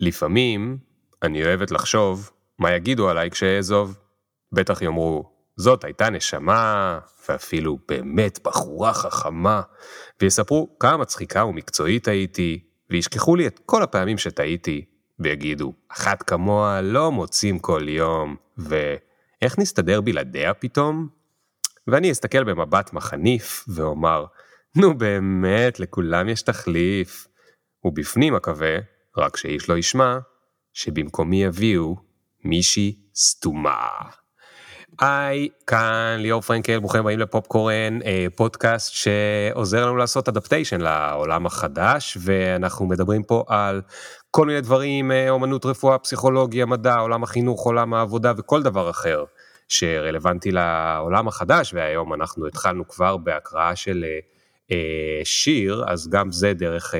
לפעמים 0.00 0.78
אני 1.22 1.44
אוהבת 1.44 1.70
לחשוב 1.70 2.30
מה 2.58 2.72
יגידו 2.72 3.08
עליי 3.08 3.30
כשאעזוב. 3.30 3.98
בטח 4.52 4.82
יאמרו, 4.82 5.30
זאת 5.56 5.84
הייתה 5.84 6.10
נשמה, 6.10 6.98
ואפילו 7.28 7.78
באמת 7.88 8.38
בחורה 8.44 8.92
חכמה, 8.92 9.62
ויספרו 10.22 10.76
כמה 10.78 10.96
מצחיקה 10.96 11.44
ומקצועית 11.44 12.08
הייתי, 12.08 12.64
וישכחו 12.90 13.36
לי 13.36 13.46
את 13.46 13.60
כל 13.66 13.82
הפעמים 13.82 14.18
שטעיתי, 14.18 14.84
ויגידו, 15.18 15.72
אחת 15.88 16.22
כמוה 16.22 16.80
לא 16.80 17.12
מוצאים 17.12 17.58
כל 17.58 17.88
יום, 17.88 18.36
ואיך 18.58 19.58
נסתדר 19.58 20.00
בלעדיה 20.00 20.54
פתאום? 20.54 21.08
ואני 21.86 22.12
אסתכל 22.12 22.44
במבט 22.44 22.92
מחניף, 22.92 23.64
ואומר, 23.68 24.24
נו 24.76 24.98
באמת, 24.98 25.80
לכולם 25.80 26.28
יש 26.28 26.42
תחליף. 26.42 27.26
ובפנים 27.84 28.34
אקווה, 28.34 28.78
רק 29.16 29.36
שאיש 29.36 29.68
לא 29.68 29.78
ישמע, 29.78 30.18
שבמקומי 30.72 31.42
יביאו 31.44 31.96
מישהי 32.44 32.96
סתומה. 33.16 33.88
היי, 35.00 35.48
כאן 35.66 36.16
ליאור 36.18 36.40
פרנקל, 36.40 36.78
ברוכים 36.78 37.00
הבאים 37.00 37.18
לפופקורן, 37.18 37.98
אה, 38.04 38.26
פודקאסט 38.36 38.92
שעוזר 38.92 39.86
לנו 39.86 39.96
לעשות 39.96 40.28
אדפטיישן 40.28 40.80
לעולם 40.80 41.46
החדש, 41.46 42.18
ואנחנו 42.20 42.86
מדברים 42.86 43.22
פה 43.22 43.44
על 43.48 43.82
כל 44.30 44.46
מיני 44.46 44.60
דברים, 44.60 45.12
אה, 45.12 45.30
אומנות, 45.30 45.66
רפואה, 45.66 45.98
פסיכולוגיה, 45.98 46.66
מדע, 46.66 46.96
עולם 46.96 47.22
החינוך, 47.22 47.64
עולם 47.64 47.94
העבודה 47.94 48.32
וכל 48.36 48.62
דבר 48.62 48.90
אחר 48.90 49.24
שרלוונטי 49.68 50.50
לעולם 50.50 51.28
החדש, 51.28 51.74
והיום 51.74 52.14
אנחנו 52.14 52.46
התחלנו 52.46 52.88
כבר 52.88 53.16
בהקראה 53.16 53.76
של 53.76 54.04
אה, 54.04 54.18
שיר, 55.24 55.84
אז 55.88 56.08
גם 56.08 56.32
זה 56.32 56.52
דרך 56.54 56.94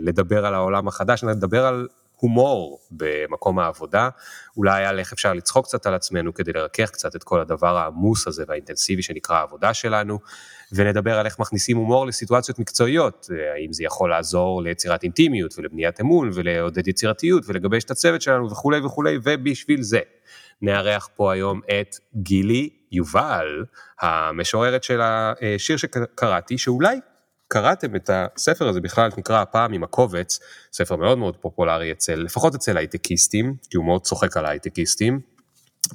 לדבר 0.00 0.46
על 0.46 0.54
העולם 0.54 0.88
החדש, 0.88 1.24
נדבר 1.24 1.66
על 1.66 1.88
הומור 2.16 2.80
במקום 2.90 3.58
העבודה, 3.58 4.08
אולי 4.56 4.84
על 4.84 4.98
איך 4.98 5.12
אפשר 5.12 5.34
לצחוק 5.34 5.66
קצת 5.66 5.86
על 5.86 5.94
עצמנו 5.94 6.34
כדי 6.34 6.52
לרכך 6.52 6.90
קצת 6.90 7.16
את 7.16 7.24
כל 7.24 7.40
הדבר 7.40 7.76
העמוס 7.76 8.26
הזה 8.26 8.44
והאינטנסיבי 8.48 9.02
שנקרא 9.02 9.36
העבודה 9.36 9.74
שלנו, 9.74 10.18
ונדבר 10.72 11.18
על 11.18 11.26
איך 11.26 11.38
מכניסים 11.38 11.76
הומור 11.76 12.06
לסיטואציות 12.06 12.58
מקצועיות, 12.58 13.28
האם 13.54 13.72
זה 13.72 13.84
יכול 13.84 14.10
לעזור 14.10 14.62
ליצירת 14.62 15.02
אינטימיות 15.02 15.58
ולבניית 15.58 16.00
אמון 16.00 16.30
ולעודד 16.34 16.88
יצירתיות 16.88 17.42
ולגבש 17.46 17.84
את 17.84 17.90
הצוות 17.90 18.22
שלנו 18.22 18.50
וכולי 18.50 18.80
וכולי, 18.80 19.18
ובשביל 19.22 19.82
זה 19.82 20.00
נארח 20.62 21.08
פה 21.16 21.32
היום 21.32 21.60
את 21.80 21.96
גילי 22.14 22.70
יובל, 22.92 23.64
המשוררת 24.00 24.84
של 24.84 25.00
השיר 25.02 25.76
שקראתי, 25.76 26.58
שאולי 26.58 27.00
קראתם 27.48 27.96
את 27.96 28.10
הספר 28.12 28.68
הזה 28.68 28.80
בכלל 28.80 29.10
נקרא 29.18 29.42
הפעם 29.42 29.72
עם 29.72 29.84
הקובץ, 29.84 30.40
ספר 30.72 30.96
מאוד 30.96 31.18
מאוד 31.18 31.36
פופולרי 31.36 31.92
אצל, 31.92 32.14
לפחות 32.14 32.54
אצל 32.54 32.76
הייטקיסטים, 32.76 33.54
כי 33.70 33.76
הוא 33.76 33.84
מאוד 33.84 34.02
צוחק 34.02 34.36
על 34.36 34.46
הייטקיסטים, 34.46 35.20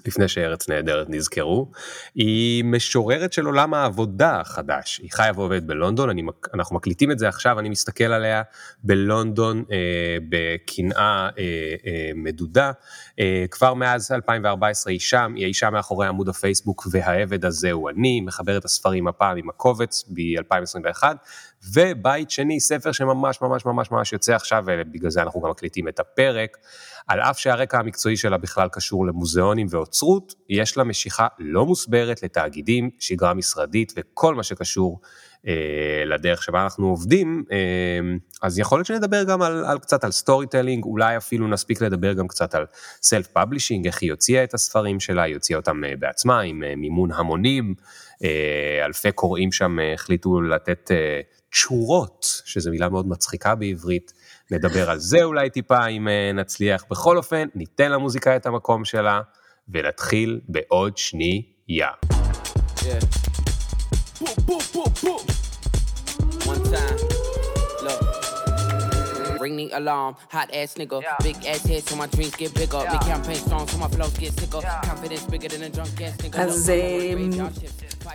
לפני 0.06 0.28
שארץ 0.28 0.70
נהדרת 0.70 1.09
נזכרו, 1.09 1.72
היא 2.16 2.64
משוררת 2.64 3.34
של 3.34 3.45
עולם 3.45 3.73
העבודה 3.73 4.39
החדש, 4.39 5.00
היא 5.03 5.11
חיה 5.11 5.31
ועובדת 5.36 5.64
בלונדון, 5.64 6.09
אני, 6.09 6.22
אנחנו 6.53 6.75
מקליטים 6.75 7.11
את 7.11 7.20
זה 7.20 7.28
עכשיו, 7.28 7.59
אני 7.59 7.70
מסתכל 7.70 8.03
עליה 8.03 8.42
בלונדון 8.84 9.64
אה, 9.72 10.17
בקנאה 10.30 11.30
אה, 11.38 11.44
אה, 11.86 12.12
מדודה, 12.16 12.72
אה, 13.19 13.45
כבר 13.52 13.73
מאז 13.73 14.12
2014 14.12 14.92
היא 14.92 15.00
שם, 15.00 15.34
היא 15.36 15.45
האישה 15.45 15.69
מאחורי 15.69 16.08
עמוד 16.08 16.30
הפייסבוק 16.30 16.88
והעבד 16.92 17.45
הזה 17.45 17.72
הוא 17.72 17.89
אני, 17.89 18.22
מחברת 18.22 18.66
הספרים 18.66 19.08
הפעם 19.08 19.38
עם 19.38 19.50
הקובץ 19.50 20.06
ב-2021, 20.14 21.03
ובית 21.73 22.31
שני, 22.31 22.59
ספר 22.59 22.92
שממש 22.92 23.42
ממש 23.42 23.66
ממש 23.66 23.92
ממש 23.92 24.14
יוצא 24.14 24.36
עכשיו, 24.36 24.64
ובגלל 24.67 25.09
זה 25.09 25.22
אנחנו 25.22 25.42
גם 25.42 25.50
מקליטים 25.50 25.88
את 25.88 26.00
הפרק. 26.00 26.58
על 27.08 27.20
אף 27.20 27.40
שהרקע 27.40 27.80
המקצועי 27.80 28.18
שלה 28.18 28.38
בכלל 28.38 28.68
קשור 28.72 29.08
למוזיאונים 29.08 29.68
ואוצרות, 29.70 30.34
יש 30.50 30.78
לה 30.78 30.84
משיכה 30.84 31.28
לא 31.40 31.66
מוסברת 31.66 32.23
לתאגידים, 32.23 32.90
שגרה 33.00 33.34
משרדית 33.34 33.94
וכל 33.97 34.35
מה 34.35 34.44
שקשור 34.44 35.00
אה, 35.47 36.03
לדרך 36.06 36.44
שבה 36.44 36.63
אנחנו 36.63 36.88
עובדים, 36.88 37.44
אה, 37.52 37.58
אז 38.41 38.59
יכול 38.59 38.78
להיות 38.78 38.88
שנדבר 38.88 39.24
גם 39.24 39.41
על, 39.41 39.66
על 39.66 39.80
קצת 39.80 40.03
על 40.03 40.12
storytelling, 40.12 40.84
אולי 40.84 41.18
אפילו 41.18 41.47
נספיק 41.47 41.81
לדבר 41.81 42.14
גם 42.14 42.28
קצת 42.28 42.56
על 42.56 42.66
self 43.02 43.28
publishing, 43.28 43.85
איך 43.85 44.02
היא 44.02 44.12
הוציאה 44.12 44.44
את 44.44 44.53
הספרים 44.53 45.00
שלה, 45.00 45.24
היא 45.24 45.35
הוציאה 45.35 45.59
אותם 45.59 45.84
אה, 45.84 45.94
בעצמה 46.00 46.40
עם 46.40 46.64
אה, 46.64 46.75
מימון 46.75 47.12
המונים, 47.12 47.75
אה, 48.24 48.85
אלפי 48.85 49.12
קוראים 49.12 49.52
שם 49.52 49.80
אה, 49.80 49.94
החליטו 49.94 50.41
לתת 50.41 50.91
אה, 50.91 51.22
תשורות, 51.51 52.41
שזו 52.45 52.72
מילה 52.72 52.89
מאוד 52.89 53.07
מצחיקה 53.07 53.56
בעברית, 53.56 54.13
נדבר 54.51 54.89
על 54.89 55.00
זה 55.00 55.23
אולי 55.23 55.50
טיפה 55.50 55.88
אם 55.88 56.07
אה, 56.07 56.31
נצליח. 56.34 56.85
בכל 56.89 57.17
אופן, 57.17 57.47
ניתן 57.56 57.91
למוזיקה 57.91 58.35
את 58.35 58.45
המקום 58.45 58.85
שלה, 58.85 59.22
ונתחיל 59.69 60.41
בעוד 60.47 60.97
שנייה. 60.97 61.90
Yeah. 62.79 63.31
Ring 69.44 69.56
the 69.62 69.68
alarm. 69.79 70.13
Hot 70.35 70.50
ass 70.59 70.72
nigga, 70.79 70.97
yeah. 71.02 71.28
big 71.28 71.38
ass 71.52 71.63
head 71.69 71.84
so 71.88 71.94
my 72.02 72.07
dreams 72.13 72.35
get 72.41 72.52
bigger. 72.62 72.81
Yeah. 72.84 72.94
Me 72.94 72.97
campaign 73.12 73.40
strong 73.46 73.66
so 73.72 73.75
my 73.84 73.90
flows 73.96 74.16
get 74.24 74.34
sicker. 74.40 74.62
Yeah. 74.62 74.90
Confidence 74.90 75.25
bigger 75.34 75.50
than 75.53 75.63
a 75.68 75.69
drunk 75.75 76.02
ass 76.06 76.16
nigga. 76.24 76.38
אז 76.38 76.72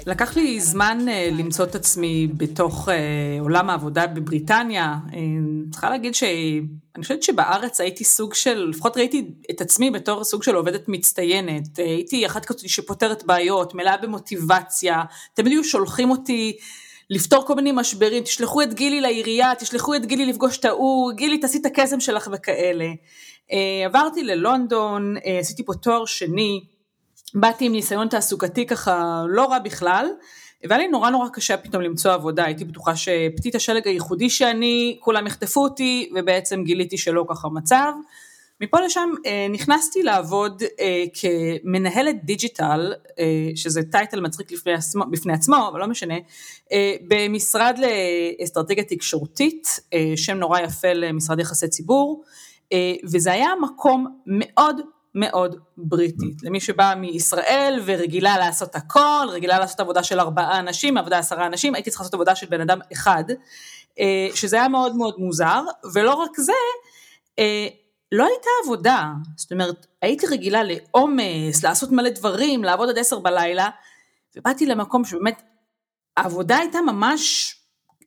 לקח 0.07 0.37
לי 0.37 0.61
זמן 0.61 0.99
למצוא 1.33 1.65
את 1.65 1.75
עצמי 1.75 2.27
בתוך 2.37 2.89
עולם 3.41 3.71
העבודה 3.71 4.07
בבריטניה. 4.07 4.97
צריכה 5.71 5.91
להגיד 5.91 6.15
שאני 6.15 7.03
חושבת 7.03 7.23
שבארץ 7.23 7.81
הייתי 7.81 8.05
סוג 8.05 8.35
של, 8.35 8.69
לפחות 8.71 8.97
ראיתי 8.97 9.31
את 9.51 9.61
עצמי 9.61 9.91
בתור 9.91 10.25
סוג 10.25 10.43
של 10.43 10.55
עובדת 10.55 10.89
מצטיינת. 10.89 11.79
הייתי 11.79 12.27
אחת 12.27 12.45
כזאת 12.45 12.69
שפותרת 12.69 13.25
בעיות, 13.25 13.75
מלאה 13.75 13.97
במוטיבציה. 13.97 15.03
תמיד 15.35 15.53
היו 15.53 15.65
שולחים 15.65 16.11
אותי 16.11 16.57
לפתור 17.11 17.47
כל 17.47 17.55
מיני 17.55 17.73
משברים, 17.73 18.23
תשלחו 18.23 18.63
את 18.63 18.75
גילי 18.75 19.01
לעירייה, 19.01 19.55
תשלחו 19.59 19.95
את 19.95 20.07
גילי 20.07 20.27
לפגוש 20.27 20.59
את 20.59 20.65
ההוא, 20.65 21.13
גילי 21.13 21.39
תעשי 21.39 21.59
את 21.59 21.67
הקסם 21.67 22.01
שלך 22.01 22.29
וכאלה. 22.33 22.89
אה, 23.53 23.87
עברתי 23.87 24.23
ללונדון, 24.23 25.17
אה, 25.27 25.39
עשיתי 25.39 25.65
פה 25.65 25.75
תואר 25.75 26.05
שני, 26.05 26.65
באתי 27.35 27.65
עם 27.65 27.73
ניסיון 27.73 28.09
תעסוקתי 28.09 28.67
ככה 28.67 29.25
לא 29.29 29.45
רע 29.45 29.59
בכלל, 29.59 30.07
והיה 30.65 30.79
לי 30.79 30.89
נורא 30.89 31.11
נורא 31.11 31.29
קשה 31.29 31.57
פתאום 31.57 31.83
למצוא 31.83 32.13
עבודה, 32.13 32.45
הייתי 32.45 32.65
בטוחה 32.65 32.97
שפתית 32.97 33.55
השלג 33.55 33.89
הייחודי 33.89 34.31
שאני, 34.31 34.97
כולם 35.01 35.27
יחטפו 35.27 35.63
אותי, 35.63 36.11
ובעצם 36.15 36.65
גיליתי 36.65 36.99
שלא 36.99 37.25
ככה 37.29 37.49
מצב. 37.49 37.93
מפה 38.61 38.81
לשם 38.81 39.11
אה, 39.27 39.47
נכנסתי 39.51 40.03
לעבוד 40.03 40.63
אה, 40.81 41.05
כמנהלת 41.15 42.25
דיג'יטל, 42.25 42.93
אה, 43.19 43.51
שזה 43.55 43.81
טייטל 43.83 44.21
מצחיק 44.21 44.53
בפני 44.53 44.73
עצמו, 44.73 45.05
בפני 45.11 45.33
עצמו, 45.33 45.69
אבל 45.69 45.81
לא 45.81 45.87
משנה, 45.87 46.15
במשרד 47.09 47.79
לאסטרטגיה 47.79 48.85
תקשורתית, 48.85 49.81
שם 50.17 50.37
נורא 50.37 50.61
יפה 50.61 50.93
למשרד 50.93 51.41
יחסי 51.41 51.69
ציבור, 51.69 52.25
וזה 53.05 53.33
היה 53.33 53.51
מקום 53.63 54.21
מאוד 54.27 54.81
מאוד 55.15 55.57
בריטית. 55.77 56.43
למי 56.43 56.61
שבא 56.61 56.95
מישראל 56.97 57.81
ורגילה 57.85 58.39
לעשות 58.39 58.77
הכל, 58.77 59.27
רגילה 59.31 59.59
לעשות 59.59 59.81
עבודה 59.81 60.03
של 60.03 60.21
ארבעה 60.21 60.59
אנשים, 60.59 60.97
עבודה 60.97 61.19
עשרה 61.19 61.47
אנשים, 61.47 61.75
הייתי 61.75 61.91
צריכה 61.91 62.03
לעשות 62.03 62.15
עבודה 62.15 62.35
של 62.35 62.47
בן 62.47 62.61
אדם 62.61 62.79
אחד, 62.93 63.25
שזה 64.35 64.57
היה 64.57 64.69
מאוד 64.69 64.97
מאוד 64.97 65.15
מוזר, 65.19 65.63
ולא 65.95 66.15
רק 66.15 66.31
זה, 66.37 66.53
לא 68.17 68.25
הייתה 68.25 68.49
עבודה, 68.65 69.13
זאת 69.37 69.53
אומרת, 69.53 69.87
הייתי 70.03 70.27
רגילה 70.27 70.63
לעומס, 70.63 71.65
לעשות 71.65 71.93
מלא 71.93 72.11
דברים, 72.11 72.65
לעבוד 72.65 72.89
עד 72.89 72.99
עשר 72.99 73.19
בלילה, 73.19 73.69
ובאתי 74.37 74.67
למקום 74.67 75.05
שבאמת 75.05 75.43
העבודה 76.17 76.59
הייתה 76.59 76.81
ממש 76.81 77.55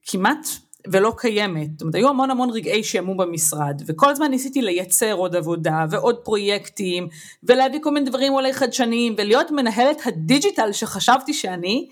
כמעט 0.06 0.46
ולא 0.88 1.12
קיימת, 1.18 1.70
זאת 1.72 1.80
אומרת, 1.82 1.94
היו 1.94 2.08
המון 2.08 2.30
המון 2.30 2.50
רגעי 2.50 2.84
שעמום 2.84 3.16
במשרד, 3.16 3.82
וכל 3.86 4.10
הזמן 4.10 4.30
ניסיתי 4.30 4.62
לייצר 4.62 5.12
עוד 5.12 5.36
עבודה 5.36 5.84
ועוד 5.90 6.16
פרויקטים, 6.24 7.08
ולהביא 7.42 7.78
כל 7.82 7.90
מיני 7.90 8.10
דברים 8.10 8.32
אולי 8.32 8.52
חדשניים, 8.52 9.14
ולהיות 9.18 9.50
מנהלת 9.50 10.06
הדיג'יטל 10.06 10.72
שחשבתי 10.72 11.34
שאני, 11.34 11.88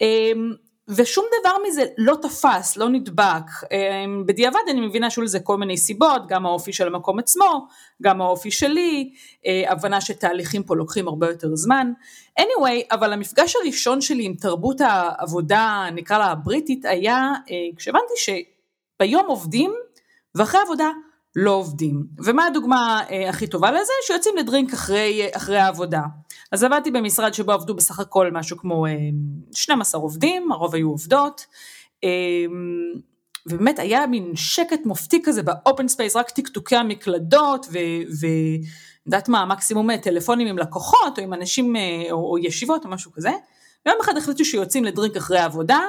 אמ, 0.00 0.52
ושום 0.88 1.24
דבר 1.40 1.52
מזה 1.68 1.84
לא 1.98 2.16
תפס, 2.22 2.76
לא 2.76 2.88
נדבק. 2.88 3.44
אמ, 3.72 4.26
בדיעבד 4.26 4.60
אני 4.70 4.80
מבינה 4.80 5.10
שהיו 5.10 5.24
לזה 5.24 5.40
כל 5.40 5.56
מיני 5.56 5.76
סיבות, 5.76 6.26
גם 6.28 6.46
האופי 6.46 6.72
של 6.72 6.86
המקום 6.86 7.18
עצמו, 7.18 7.66
גם 8.02 8.20
האופי 8.20 8.50
שלי, 8.50 9.12
אה, 9.46 9.72
הבנה 9.72 10.00
שתהליכים 10.00 10.62
פה 10.62 10.76
לוקחים 10.76 11.08
הרבה 11.08 11.28
יותר 11.28 11.48
זמן. 11.54 11.92
anyway, 12.40 12.86
אבל 12.90 13.12
המפגש 13.12 13.56
הראשון 13.56 14.00
שלי 14.00 14.24
עם 14.24 14.34
תרבות 14.34 14.80
העבודה, 14.80 15.84
נקרא 15.92 16.18
לה 16.18 16.26
הבריטית, 16.26 16.84
היה 16.84 17.32
אה, 17.50 17.56
כשהבנתי 17.76 18.14
שביום 18.16 19.26
עובדים 19.26 19.74
ואחרי 20.34 20.60
עבודה 20.60 20.90
לא 21.36 21.50
עובדים. 21.50 22.06
ומה 22.24 22.46
הדוגמה 22.46 23.02
אה, 23.10 23.28
הכי 23.28 23.46
טובה 23.46 23.70
לזה? 23.70 23.92
שיוצאים 24.06 24.36
לדרינק 24.36 24.72
אחרי, 24.72 25.28
אחרי 25.32 25.58
העבודה. 25.58 26.00
אז 26.52 26.64
עבדתי 26.64 26.90
במשרד 26.90 27.34
שבו 27.34 27.52
עבדו 27.52 27.74
בסך 27.74 28.00
הכל 28.00 28.30
משהו 28.32 28.56
כמו 28.56 28.86
12 29.52 29.98
אה, 29.98 30.02
עובדים, 30.02 30.52
הרוב 30.52 30.74
היו 30.74 30.88
עובדות, 30.88 31.46
אה, 32.04 32.10
ובאמת 33.46 33.78
היה 33.78 34.06
מין 34.06 34.32
שקט 34.36 34.80
מופתי 34.84 35.22
כזה 35.24 35.42
ב 35.42 35.51
open 35.51 35.88
space, 35.88 36.16
רק 36.16 36.30
טקטוקי 36.30 36.76
המקלדות, 36.76 37.66
ויודעת 38.10 39.28
מה, 39.28 39.44
מקסימום 39.44 39.96
טלפונים 39.96 40.46
עם 40.46 40.58
לקוחות, 40.58 41.18
או 41.18 41.22
עם 41.22 41.34
אנשים, 41.34 41.76
או, 42.10 42.30
או 42.30 42.38
ישיבות, 42.38 42.84
או 42.84 42.90
משהו 42.90 43.12
כזה. 43.12 43.30
ויום 43.86 43.98
אחד 44.00 44.16
החליטו 44.16 44.44
שיוצאים 44.44 44.84
לדרינק 44.84 45.16
אחרי 45.16 45.38
העבודה, 45.38 45.80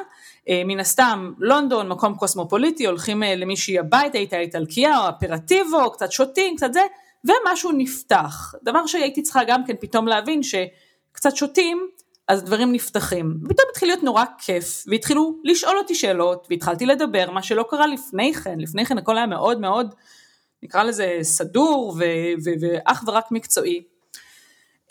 אה, 0.50 0.62
מן 0.66 0.80
הסתם 0.80 1.34
לונדון, 1.40 1.90
מקום 1.90 2.16
קוסמופוליטי, 2.16 2.86
הולכים 2.86 3.24
אה, 3.24 3.36
למישהי 3.36 3.80
הביתה, 3.80 4.18
הייתה 4.18 4.40
איטלקיה 4.40 5.00
או 5.00 5.10
אפרטיבו, 5.10 5.92
קצת 5.92 6.12
שותים, 6.12 6.56
קצת 6.56 6.74
זה, 6.74 6.82
ומשהו 7.26 7.72
נפתח. 7.72 8.54
דבר 8.64 8.86
שהייתי 8.86 9.22
צריכה 9.22 9.44
גם 9.48 9.66
כן 9.66 9.74
פתאום 9.80 10.08
להבין 10.08 10.42
שקצת 10.44 11.36
שותים, 11.36 11.88
אז 12.28 12.44
דברים 12.44 12.72
נפתחים. 12.72 13.38
פתאום 13.50 13.68
התחיל 13.72 13.90
להיות 13.90 14.04
נורא 14.04 14.24
כיף, 14.38 14.84
והתחילו 14.88 15.40
לשאול 15.44 15.78
אותי 15.78 15.96
שאלות, 15.96 16.48
והתחלתי 16.50 16.86
לדבר, 16.86 17.32
מה 17.32 17.44
שלא 17.44 17.66
קרה 17.70 17.88
לפני 17.88 18.34
כן, 18.34 18.60
לפני 18.60 18.86
כן 18.86 18.98
הכל 18.98 19.18
היה 19.18 19.26
מאוד 19.26 19.60
מאוד, 19.60 19.96
נקרא 20.64 20.84
לזה 20.84 21.18
סדור 21.22 21.98
ואך 22.44 23.04
ורק 23.08 23.32
מקצועי. 23.32 23.84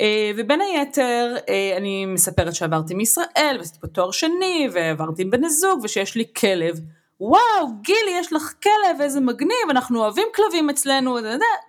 אה, 0.00 0.30
ובין 0.36 0.60
היתר 0.60 1.36
אה, 1.48 1.76
אני 1.76 2.06
מספרת 2.06 2.54
שעברתי 2.54 2.94
מישראל 2.94 3.56
ועשיתי 3.58 3.78
פה 3.80 3.86
תואר 3.86 4.10
שני 4.10 4.68
ועברתי 4.72 5.22
עם 5.22 5.30
בני 5.30 5.50
זוג 5.50 5.80
ושיש 5.84 6.14
לי 6.14 6.24
כלב. 6.36 6.80
וואו 7.20 7.68
גילי 7.82 8.10
יש 8.10 8.32
לך 8.32 8.52
כלב 8.62 9.00
איזה 9.00 9.20
מגניב 9.20 9.70
אנחנו 9.70 10.00
אוהבים 10.00 10.28
כלבים 10.34 10.70
אצלנו 10.70 11.18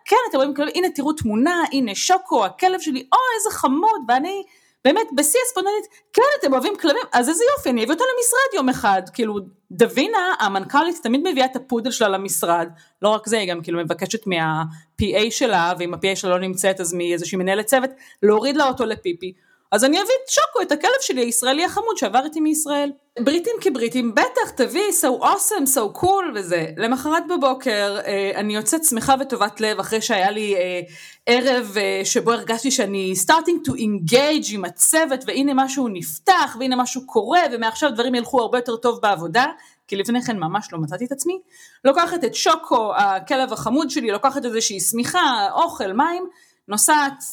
כן 0.06 0.16
אתם 0.30 0.38
רואים 0.38 0.54
כלבים 0.54 0.74
הנה 0.76 0.90
תראו 0.90 1.14
תמונה 1.14 1.64
הנה 1.72 1.96
שוקו 1.96 2.46
הכלב 2.46 2.80
שלי 2.80 3.00
אוי 3.00 3.36
איזה 3.38 3.58
חמוד 3.58 4.02
ואני 4.08 4.44
באמת 4.86 5.08
בשיא 5.16 5.40
הספונטנית, 5.46 5.86
כן 6.14 6.22
אתם 6.40 6.54
אוהבים 6.54 6.74
כלבים, 6.80 7.02
אז 7.14 7.30
איזה 7.30 7.44
יופי, 7.58 7.70
אני 7.70 7.84
אביא 7.84 7.94
אותו 7.94 8.04
למשרד 8.04 8.54
יום 8.56 8.70
אחד, 8.70 9.02
כאילו 9.14 9.40
דווינה 9.72 10.34
המנכ"לית 10.40 10.96
תמיד 11.04 11.22
מביאה 11.32 11.46
את 11.46 11.56
הפודל 11.56 11.92
שלה 11.92 12.08
למשרד, 12.08 12.70
לא 13.02 13.10
רק 13.10 13.28
זה, 13.28 13.38
היא 13.40 13.52
גם 13.52 13.62
כאילו 13.62 13.80
מבקשת 13.80 14.28
מה-PA 14.28 15.32
שלה, 15.32 15.74
ואם 15.80 15.94
ה-PA 15.94 16.16
שלה 16.16 16.32
לא 16.32 16.40
נמצאת 16.40 16.80
אז 16.80 16.94
מאיזושהי 16.94 17.38
מנהלת 17.38 17.66
צוות, 17.66 17.90
להוריד 18.24 18.58
לה 18.58 18.68
אותו 18.68 18.86
לפיפי. 18.86 19.34
אז 19.72 19.84
אני 19.84 19.98
אביא 19.98 20.14
את 20.24 20.30
שוקו, 20.30 20.62
את 20.62 20.72
הכלב 20.72 21.02
שלי 21.02 21.22
הישראלי 21.22 21.66
החמוד 21.66 21.98
שעבר 21.98 22.24
איתי 22.26 22.40
מישראל. 22.40 22.92
בריטים 23.20 23.54
כבריטים, 23.62 24.16
בטח, 24.16 24.50
תביא, 24.56 24.92
so 25.02 25.24
awesome, 25.24 25.76
so 25.76 26.02
cool 26.02 26.36
וזה. 26.36 26.66
למחרת 26.78 27.24
בבוקר 27.28 28.00
אה, 28.06 28.32
אני 28.36 28.56
יוצאת 28.56 28.84
שמחה 28.84 29.16
וטובת 29.20 29.62
לב 29.62 29.80
אחרי 29.80 30.02
שהיה 30.02 30.32
לי 30.32 30.56
אה, 30.56 30.82
ערב 31.26 31.76
אה, 31.78 32.02
שבו 32.04 32.32
הרגשתי 32.32 32.72
שאני 32.72 33.14
starting 33.26 33.70
to 33.70 33.72
engage 33.72 34.54
עם 34.54 34.66
הצוות 34.66 35.20
והנה 35.28 35.52
משהו 35.56 35.88
נפתח 35.88 36.58
והנה 36.60 36.76
משהו 36.76 37.06
קורה 37.06 37.42
ומעכשיו 37.52 37.92
דברים 37.94 38.16
ילכו 38.16 38.42
הרבה 38.42 38.58
יותר 38.58 38.76
טוב 38.76 39.00
בעבודה. 39.02 39.46
כי 39.88 39.96
לפני 39.96 40.22
כן 40.22 40.38
ממש 40.38 40.74
לא 40.74 40.80
מצאתי 40.80 41.06
את 41.06 41.12
עצמי, 41.12 41.40
לוקחת 41.86 42.24
את 42.24 42.36
שוקו, 42.36 42.96
הכלב 42.96 43.54
החמוד 43.54 43.90
שלי, 43.90 44.12
לוקחת 44.12 44.46
איזושהי 44.46 44.80
שמיכה, 44.80 45.48
אוכל, 45.54 45.94
מים, 45.94 46.24
נוסעת 46.68 47.24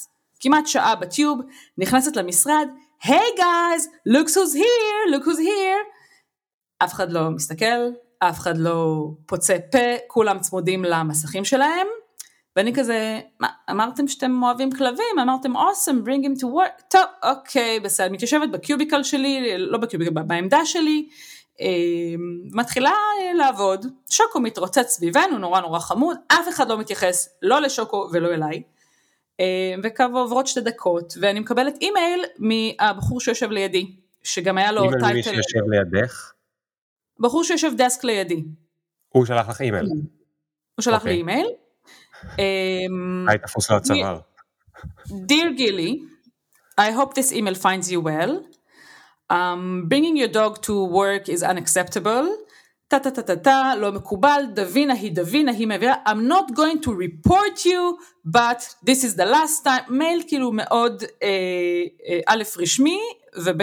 כמעט 0.40 0.66
שעה 0.66 0.94
בטיוב, 0.94 1.40
נכנסת 1.78 2.16
למשרד, 2.16 2.68
היי 3.04 3.30
גייז, 3.36 3.88
look 4.08 4.28
who's 4.28 4.56
here, 4.56 5.14
look 5.14 5.24
who's 5.24 5.38
here. 5.38 5.96
אף 6.84 6.92
אחד 6.92 7.12
לא 7.12 7.30
מסתכל, 7.30 7.90
אף 8.18 8.38
אחד 8.38 8.58
לא 8.58 9.06
פוצה 9.26 9.56
פה, 9.72 9.78
כולם 10.06 10.38
צמודים 10.38 10.84
למסכים 10.84 11.44
שלהם. 11.44 11.86
ואני 12.56 12.74
כזה, 12.74 13.20
מה, 13.40 13.48
אמרתם 13.70 14.08
שאתם 14.08 14.42
אוהבים 14.42 14.72
כלבים, 14.72 15.18
אמרתם 15.22 15.56
awesome, 15.56 16.06
bring 16.06 16.26
him 16.26 16.40
to 16.40 16.44
work, 16.44 16.82
טוב, 16.90 17.02
אוקיי, 17.22 17.80
בסדר, 17.80 18.12
מתיישבת 18.12 18.50
בקיוביקל 18.50 19.02
שלי, 19.02 19.58
לא 19.58 19.78
בקיוביקל, 19.78 20.10
בעמדה 20.10 20.64
שלי, 20.64 21.08
אה, 21.60 21.66
מתחילה 22.52 22.94
לעבוד, 23.34 23.86
שוקו 24.10 24.40
מתרוצץ 24.40 24.88
סביבנו, 24.88 25.38
נורא 25.38 25.60
נורא 25.60 25.78
חמוד, 25.78 26.16
אף 26.28 26.48
אחד 26.48 26.68
לא 26.68 26.78
מתייחס 26.78 27.28
לא 27.42 27.60
לשוקו 27.60 28.08
ולא 28.12 28.28
אליי. 28.28 28.62
אה, 29.40 29.74
וכעוברות 29.82 30.46
שתי 30.46 30.60
דקות, 30.60 31.14
ואני 31.20 31.40
מקבלת 31.40 31.74
אימייל 31.80 32.24
מהבחור 32.38 33.20
שיושב 33.20 33.50
לידי, 33.50 33.96
שגם 34.22 34.58
היה 34.58 34.72
לו 34.72 34.82
טייטל... 34.82 34.96
אימייל 34.96 35.12
ממי 35.14 35.22
שיושב 35.22 35.60
לידך? 35.68 36.32
בחור 37.20 37.44
שיושב 37.44 37.72
desk 37.76 38.04
לידי. 38.04 38.44
הוא 39.08 39.26
שלח 39.26 39.48
לך 39.48 39.60
אימייל. 39.60 39.86
הוא 40.74 40.82
שלח 40.82 40.92
לי 40.92 40.96
אוקיי. 40.96 41.16
אימייל. 41.16 41.46
היה 43.28 43.42
תפוס 43.42 43.70
לו 43.70 43.76
הצוואר. 43.76 44.20
Dear 45.08 45.50
Gilly, 45.58 46.02
I 46.78 46.90
hope 46.90 47.14
this 47.14 47.32
email 47.32 47.54
finds 47.54 47.90
you 47.90 48.00
well. 48.00 48.42
Um, 49.30 49.88
bringing 49.88 50.16
your 50.16 50.28
dog 50.28 50.62
to 50.62 50.84
work 50.84 51.28
is 51.28 51.42
unacceptable. 51.42 52.26
טה 52.88 52.98
טה 52.98 53.10
טה 53.10 53.22
טה 53.22 53.36
טה, 53.36 53.72
לא 53.80 53.92
מקובל, 53.92 54.42
דווינה 54.54 54.94
היא 54.94 55.12
דווינה, 55.12 55.52
היא 55.52 55.66
מביאה, 55.66 55.94
I'm 56.06 56.30
not 56.30 56.56
going 56.56 56.84
to 56.84 56.90
report 56.90 57.64
you, 57.64 57.98
but 58.26 58.60
this 58.84 59.04
is 59.04 59.16
the 59.16 59.24
last 59.24 59.64
time, 59.64 59.92
מייל 59.92 60.22
כאילו 60.26 60.52
מאוד 60.52 61.02
אה, 61.22 61.28
אה, 62.08 62.20
א' 62.26 62.42
רשמי, 62.56 63.00
וב' 63.44 63.62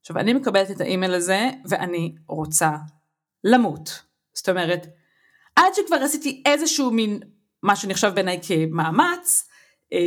עכשיו 0.00 0.18
אני 0.18 0.32
מקבלת 0.32 0.70
את 0.70 0.80
האימייל 0.80 1.14
הזה, 1.14 1.50
ואני 1.68 2.14
רוצה 2.28 2.70
למות. 3.44 4.02
זאת 4.34 4.48
אומרת, 4.48 4.86
עד 5.56 5.74
שכבר 5.74 5.96
עשיתי 5.96 6.42
איזשהו 6.46 6.90
מין, 6.90 7.20
מה 7.62 7.76
שנחשב 7.76 8.12
בעיניי 8.14 8.40
כמאמץ, 8.42 9.48
אה, 9.92 9.98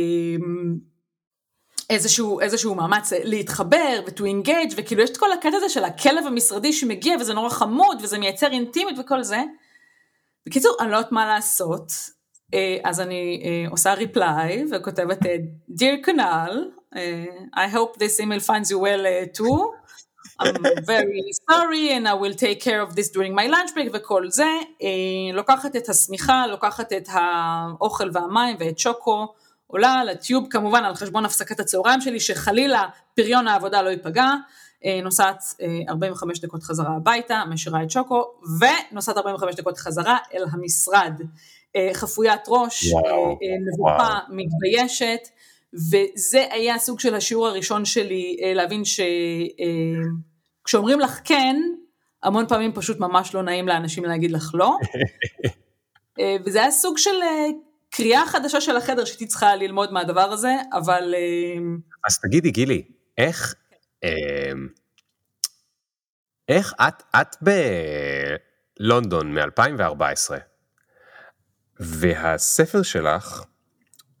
איזשהו, 1.90 2.40
איזשהו 2.40 2.74
מאמץ 2.74 3.12
להתחבר 3.12 4.00
ו-to 4.06 4.22
engage 4.22 4.74
וכאילו 4.76 5.02
יש 5.02 5.10
את 5.10 5.16
כל 5.16 5.32
הקטע 5.32 5.56
הזה 5.56 5.68
של 5.68 5.84
הכלב 5.84 6.26
המשרדי 6.26 6.72
שמגיע 6.72 7.16
וזה 7.20 7.34
נורא 7.34 7.48
חמוד 7.48 7.98
וזה 8.02 8.18
מייצר 8.18 8.52
אינטימית 8.52 8.98
וכל 8.98 9.22
זה. 9.22 9.42
בקיצור 10.46 10.76
אני 10.80 10.90
לא 10.90 10.96
יודעת 10.96 11.12
מה 11.12 11.26
לעשות. 11.26 11.92
אה, 12.54 12.76
אז 12.84 13.00
אני 13.00 13.42
אה, 13.44 13.70
עושה 13.70 13.94
reply 13.94 14.52
וכותבת 14.72 15.26
אה, 15.26 15.36
dear 15.70 16.04
כנ"ל 16.04 16.70
I 17.56 17.68
hope 17.74 17.96
this 17.96 18.20
email 18.20 18.40
finds 18.40 18.70
you 18.70 18.78
well 18.78 19.04
too. 19.38 19.72
I'm 20.40 20.62
very 20.94 21.22
sorry 21.50 21.84
and 21.96 22.04
I 22.08 22.14
will 22.22 22.34
take 22.34 22.60
care 22.60 22.82
of 22.86 22.90
this 22.96 23.08
during 23.10 23.34
my 23.34 23.46
lunch 23.46 23.70
break 23.74 23.90
וכל 23.92 24.30
זה. 24.30 24.50
לוקחת 25.32 25.76
את 25.76 25.88
השמיכה 25.88 26.46
לוקחת 26.46 26.92
את 26.92 27.08
האוכל 27.12 28.10
והמים 28.12 28.56
ואת 28.58 28.78
שוקו 28.78 29.34
עולה 29.72 30.04
לטיוב 30.04 30.46
כמובן 30.50 30.84
על 30.84 30.94
חשבון 30.94 31.24
הפסקת 31.24 31.60
הצהריים 31.60 32.00
שלי, 32.00 32.20
שחלילה 32.20 32.88
פריון 33.16 33.48
העבודה 33.48 33.82
לא 33.82 33.90
ייפגע, 33.90 34.26
אה, 34.84 35.00
נוסעת 35.02 35.42
45 35.88 36.38
אה, 36.38 36.42
דקות 36.46 36.62
חזרה 36.62 36.96
הביתה, 36.96 37.42
משאירה 37.48 37.82
את 37.82 37.90
שוקו, 37.90 38.24
ונוסעת 38.90 39.16
45 39.16 39.54
דקות 39.54 39.78
חזרה 39.78 40.18
אל 40.34 40.44
המשרד. 40.52 41.20
אה, 41.76 41.90
חפוית 41.92 42.40
ראש, 42.48 42.92
מבוכה, 43.66 44.18
מתביישת, 44.28 45.28
וזה 45.74 46.46
היה 46.50 46.74
הסוג 46.74 47.00
של 47.00 47.14
השיעור 47.14 47.46
הראשון 47.46 47.84
שלי 47.84 48.36
להבין 48.54 48.82
שכשאומרים 50.64 51.00
לך 51.00 51.20
כן, 51.24 51.56
המון 52.22 52.46
פעמים 52.48 52.72
פשוט 52.72 53.00
ממש 53.00 53.34
לא 53.34 53.42
נעים 53.42 53.68
לאנשים 53.68 54.04
להגיד 54.04 54.30
לך 54.30 54.50
לא. 54.54 54.76
וזה 56.46 56.60
היה 56.60 56.70
סוג 56.70 56.98
של 56.98 57.10
קריאה 57.92 58.26
חדשה 58.26 58.60
של 58.60 58.76
החדר 58.76 59.04
שהייתי 59.04 59.26
צריכה 59.26 59.56
ללמוד 59.56 59.92
מהדבר 59.92 60.32
הזה, 60.32 60.54
אבל... 60.72 61.14
אה, 61.16 61.62
אז 62.06 62.18
תגידי, 62.18 62.50
גילי, 62.50 62.82
איך... 63.18 63.54
אה, 64.04 64.52
איך 66.48 66.74
את, 66.88 67.02
את 67.20 67.36
בלונדון 68.80 69.34
מ-2014, 69.34 70.34
והספר 71.80 72.82
שלך, 72.82 73.44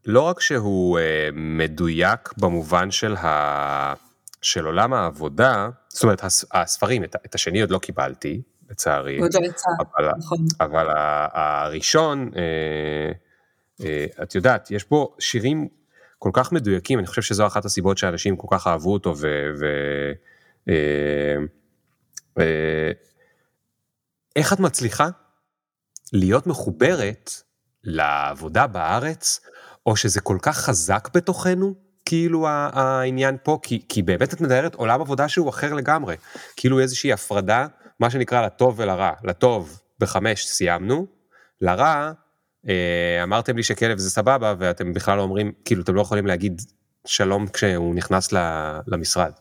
לא 0.06 0.20
רק 0.20 0.40
שהוא 0.40 0.98
אה, 0.98 1.28
מדויק 1.32 2.32
במובן 2.36 2.90
של, 2.90 3.16
ה, 3.16 3.94
של 4.42 4.64
עולם 4.64 4.92
העבודה, 4.92 5.68
זאת 5.88 6.02
אומרת, 6.02 6.22
הספרים, 6.52 7.04
את, 7.04 7.34
השני 7.34 7.60
עוד 7.60 7.70
לא 7.70 7.78
קיבלתי, 7.78 8.42
לצערי. 8.70 9.18
עוד 9.18 9.34
לא 9.34 9.46
יצא, 9.46 9.70
נכון. 10.18 10.38
אבל 10.60 10.86
הראשון, 11.32 12.30
אה, 12.36 13.12
את 14.22 14.34
יודעת, 14.34 14.70
יש 14.70 14.88
בו 14.88 15.16
שירים 15.18 15.68
כל 16.18 16.30
כך 16.32 16.52
מדויקים, 16.52 16.98
אני 16.98 17.06
חושב 17.06 17.22
שזו 17.22 17.46
אחת 17.46 17.64
הסיבות 17.64 17.98
שאנשים 17.98 18.36
כל 18.36 18.46
כך 18.50 18.66
אהבו 18.66 18.92
אותו 18.92 19.14
ו... 19.16 19.26
ו 19.60 19.66
אה, 20.68 21.36
אה, 22.38 22.90
איך 24.36 24.52
את 24.52 24.60
מצליחה 24.60 25.08
להיות 26.12 26.46
מחוברת 26.46 27.30
לעבודה 27.84 28.66
בארץ, 28.66 29.40
או 29.86 29.96
שזה 29.96 30.20
כל 30.20 30.38
כך 30.42 30.56
חזק 30.58 31.08
בתוכנו, 31.14 31.74
כאילו 32.04 32.48
העניין 32.48 33.36
פה, 33.42 33.58
כי, 33.62 33.82
כי 33.88 34.02
באמת 34.02 34.34
את 34.34 34.40
מתארת 34.40 34.74
עולם 34.74 35.00
עבודה 35.00 35.28
שהוא 35.28 35.48
אחר 35.48 35.74
לגמרי, 35.74 36.16
כאילו 36.56 36.80
איזושהי 36.80 37.12
הפרדה, 37.12 37.66
מה 38.00 38.10
שנקרא 38.10 38.46
לטוב 38.46 38.74
ולרע, 38.78 39.12
לטוב 39.24 39.80
בחמש 39.98 40.46
סיימנו, 40.46 41.06
לרע 41.60 41.84
אה, 41.86 42.12
אמרתם 43.22 43.56
לי 43.56 43.62
שכלב 43.62 43.98
זה 43.98 44.10
סבבה 44.10 44.54
ואתם 44.58 44.92
בכלל 44.92 45.16
לא 45.16 45.22
אומרים, 45.22 45.52
כאילו 45.64 45.82
אתם 45.82 45.94
לא 45.94 46.00
יכולים 46.00 46.26
להגיד 46.26 46.62
שלום 47.06 47.46
כשהוא 47.46 47.94
נכנס 47.94 48.32
למשרד. 48.86 49.32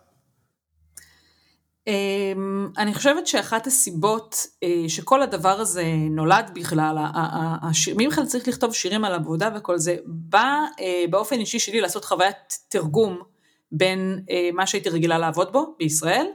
אמ, 1.88 2.68
אני 2.78 2.94
חושבת 2.94 3.28
שאחת 3.28 3.68
הסיבות 3.68 4.48
אה, 4.64 4.84
שכל 4.88 5.22
הדבר 5.22 5.60
הזה 5.60 5.84
נולד 6.10 6.52
בכלל, 6.56 6.98
מי 7.96 8.08
בכלל 8.08 8.26
צריך 8.26 8.48
לכתוב 8.48 8.74
שירים 8.74 9.06
על 9.06 9.14
עבודה 9.14 9.50
וכל 9.56 9.78
זה, 9.78 9.96
בא 10.06 10.60
אה, 10.80 11.04
באופן 11.10 11.40
אישי 11.40 11.60
שלי 11.60 11.82
לעשות 11.82 12.06
חוויית 12.06 12.58
תרגום 12.70 13.22
בין 13.72 14.24
אה, 14.30 14.50
מה 14.54 14.68
שהייתי 14.68 14.90
רגילה 14.90 15.18
לעבוד 15.18 15.54
בו 15.54 15.76
בישראל, 15.80 16.26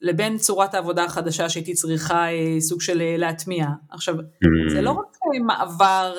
לבין 0.00 0.38
צורת 0.38 0.74
העבודה 0.74 1.04
החדשה 1.04 1.48
שהייתי 1.48 1.74
צריכה 1.74 2.26
סוג 2.60 2.80
של 2.80 3.02
להטמיע. 3.18 3.66
עכשיו, 3.90 4.14
mm. 4.14 4.72
זה 4.72 4.82
לא 4.82 4.90
רק 4.90 5.16
מעבר 5.46 6.14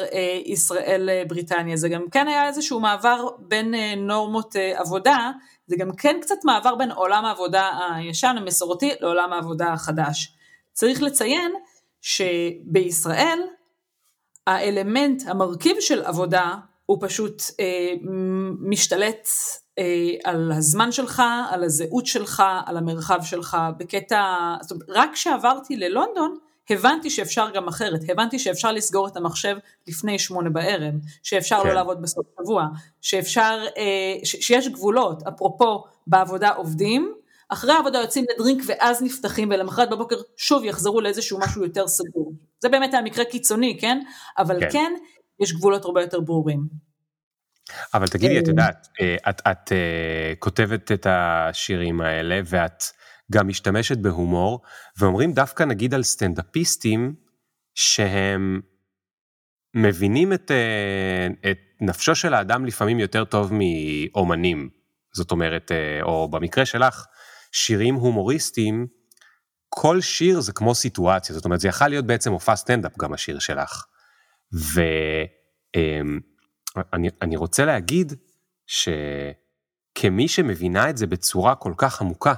ישראל-בריטניה, 0.45 1.77
זה 1.77 1.89
גם 1.89 2.09
כן 2.11 2.27
היה 2.27 2.47
איזשהו 2.47 2.79
מעבר 2.79 3.27
בין 3.39 3.73
נורמות 3.97 4.55
עבודה, 4.75 5.31
זה 5.67 5.75
גם 5.79 5.95
כן 5.95 6.17
קצת 6.21 6.35
מעבר 6.43 6.75
בין 6.75 6.91
עולם 6.91 7.25
העבודה 7.25 7.69
הישן 7.95 8.35
המסורתי 8.37 8.91
לעולם 8.99 9.33
העבודה 9.33 9.73
החדש. 9.73 10.33
צריך 10.73 11.01
לציין 11.01 11.51
שבישראל 12.01 13.39
האלמנט, 14.47 15.23
המרכיב 15.27 15.77
של 15.79 16.03
עבודה 16.03 16.55
הוא 16.85 16.97
פשוט 17.01 17.41
אה, 17.59 17.93
משתלט 18.59 19.27
אה, 19.27 19.66
על 20.23 20.51
הזמן 20.51 20.91
שלך, 20.91 21.23
על 21.49 21.63
הזהות 21.63 22.05
שלך, 22.05 22.43
על 22.65 22.77
המרחב 22.77 23.19
שלך, 23.23 23.57
בקטע, 23.77 24.23
זאת 24.61 24.71
אומרת, 24.71 24.89
רק 24.89 25.09
כשעברתי 25.13 25.77
ללונדון 25.77 26.37
הבנתי 26.69 27.09
שאפשר 27.09 27.49
גם 27.53 27.67
אחרת, 27.67 27.99
הבנתי 28.09 28.39
שאפשר 28.39 28.71
לסגור 28.71 29.07
את 29.07 29.17
המחשב 29.17 29.57
לפני 29.87 30.19
שמונה 30.19 30.49
בערב, 30.49 30.93
שאפשר 31.23 31.57
לא 31.57 31.63
כן. 31.63 31.69
לא 31.69 31.75
לעבוד 31.75 32.01
בסוף 32.01 32.25
שבוע, 32.41 32.65
שאפשר, 33.01 33.65
אה, 33.77 34.15
ש, 34.23 34.35
שיש 34.35 34.67
גבולות, 34.67 35.23
אפרופו 35.27 35.83
בעבודה 36.07 36.49
עובדים, 36.49 37.13
אחרי 37.49 37.73
העבודה 37.73 37.99
יוצאים 37.99 38.25
לדרינק 38.33 38.63
ואז 38.65 39.01
נפתחים 39.01 39.49
ולמחרת 39.49 39.89
בבוקר 39.89 40.15
שוב 40.37 40.63
יחזרו 40.63 41.01
לאיזשהו 41.01 41.39
משהו 41.39 41.63
יותר 41.63 41.87
סגור. 41.87 42.33
זה 42.59 42.69
באמת 42.69 42.93
היה 42.93 43.03
מקרה 43.03 43.25
קיצוני, 43.25 43.77
כן? 43.81 44.03
אבל 44.37 44.59
כן, 44.59 44.69
כן 44.71 44.93
יש 45.39 45.53
גבולות 45.53 45.85
הרבה 45.85 46.01
יותר 46.01 46.19
ברורים. 46.19 46.86
אבל 47.93 48.07
תגידי, 48.07 48.39
את 48.39 48.43
אה, 48.43 48.49
יודעת, 48.49 48.87
אה, 49.01 49.15
את, 49.29 49.41
את, 49.41 49.47
את 49.47 49.71
כותבת 50.39 50.91
את 50.91 51.07
השירים 51.09 52.01
האלה 52.01 52.39
ואת 52.45 52.83
גם 53.31 53.47
משתמשת 53.47 53.97
בהומור, 53.97 54.61
ואומרים 54.99 55.33
דווקא 55.33 55.63
נגיד 55.63 55.93
על 55.93 56.03
סטנדאפיסטים 56.03 57.15
שהם 57.75 58.61
מבינים 59.73 60.33
את, 60.33 60.51
אה, 60.51 61.51
את 61.51 61.57
נפשו 61.81 62.15
של 62.15 62.33
האדם 62.33 62.65
לפעמים 62.65 62.99
יותר 62.99 63.25
טוב 63.25 63.51
מאומנים. 63.53 64.69
זאת 65.13 65.31
אומרת, 65.31 65.71
אה, 65.71 66.01
או 66.01 66.27
במקרה 66.31 66.65
שלך, 66.65 67.05
שירים 67.51 67.95
הומוריסטיים, 67.95 68.87
כל 69.69 70.01
שיר 70.01 70.39
זה 70.39 70.53
כמו 70.53 70.75
סיטואציה, 70.75 71.35
זאת 71.35 71.45
אומרת, 71.45 71.59
זה 71.59 71.67
יכול 71.67 71.87
להיות 71.87 72.05
בעצם 72.05 72.31
מופע 72.31 72.55
סטנדאפ 72.55 72.97
גם 72.97 73.13
השיר 73.13 73.39
שלך. 73.39 73.83
ואני 76.77 77.09
אמ, 77.23 77.39
רוצה 77.39 77.65
להגיד 77.65 78.13
שכמי 78.67 80.27
שמבינה 80.27 80.89
את 80.89 80.97
זה 80.97 81.07
בצורה 81.07 81.55
כל 81.55 81.73
כך 81.77 82.01
עמוקה, 82.01 82.33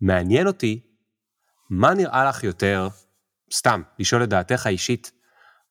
מעניין 0.00 0.46
אותי, 0.46 0.80
מה 1.70 1.94
נראה 1.94 2.24
לך 2.24 2.44
יותר, 2.44 2.88
סתם, 3.52 3.82
לשאול 3.98 4.24
את 4.24 4.28
דעתך 4.28 4.66
האישית, 4.66 5.12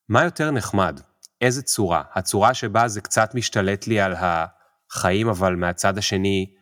מה 0.08 0.24
יותר 0.24 0.50
נחמד? 0.50 1.00
איזה 1.40 1.62
צורה? 1.62 2.02
הצורה 2.12 2.54
שבה 2.54 2.88
זה 2.88 3.00
קצת 3.00 3.34
משתלט 3.34 3.86
לי 3.86 4.00
על 4.00 4.14
החיים, 4.18 5.28
אבל 5.28 5.54
מהצד 5.56 5.98
השני, 5.98 6.54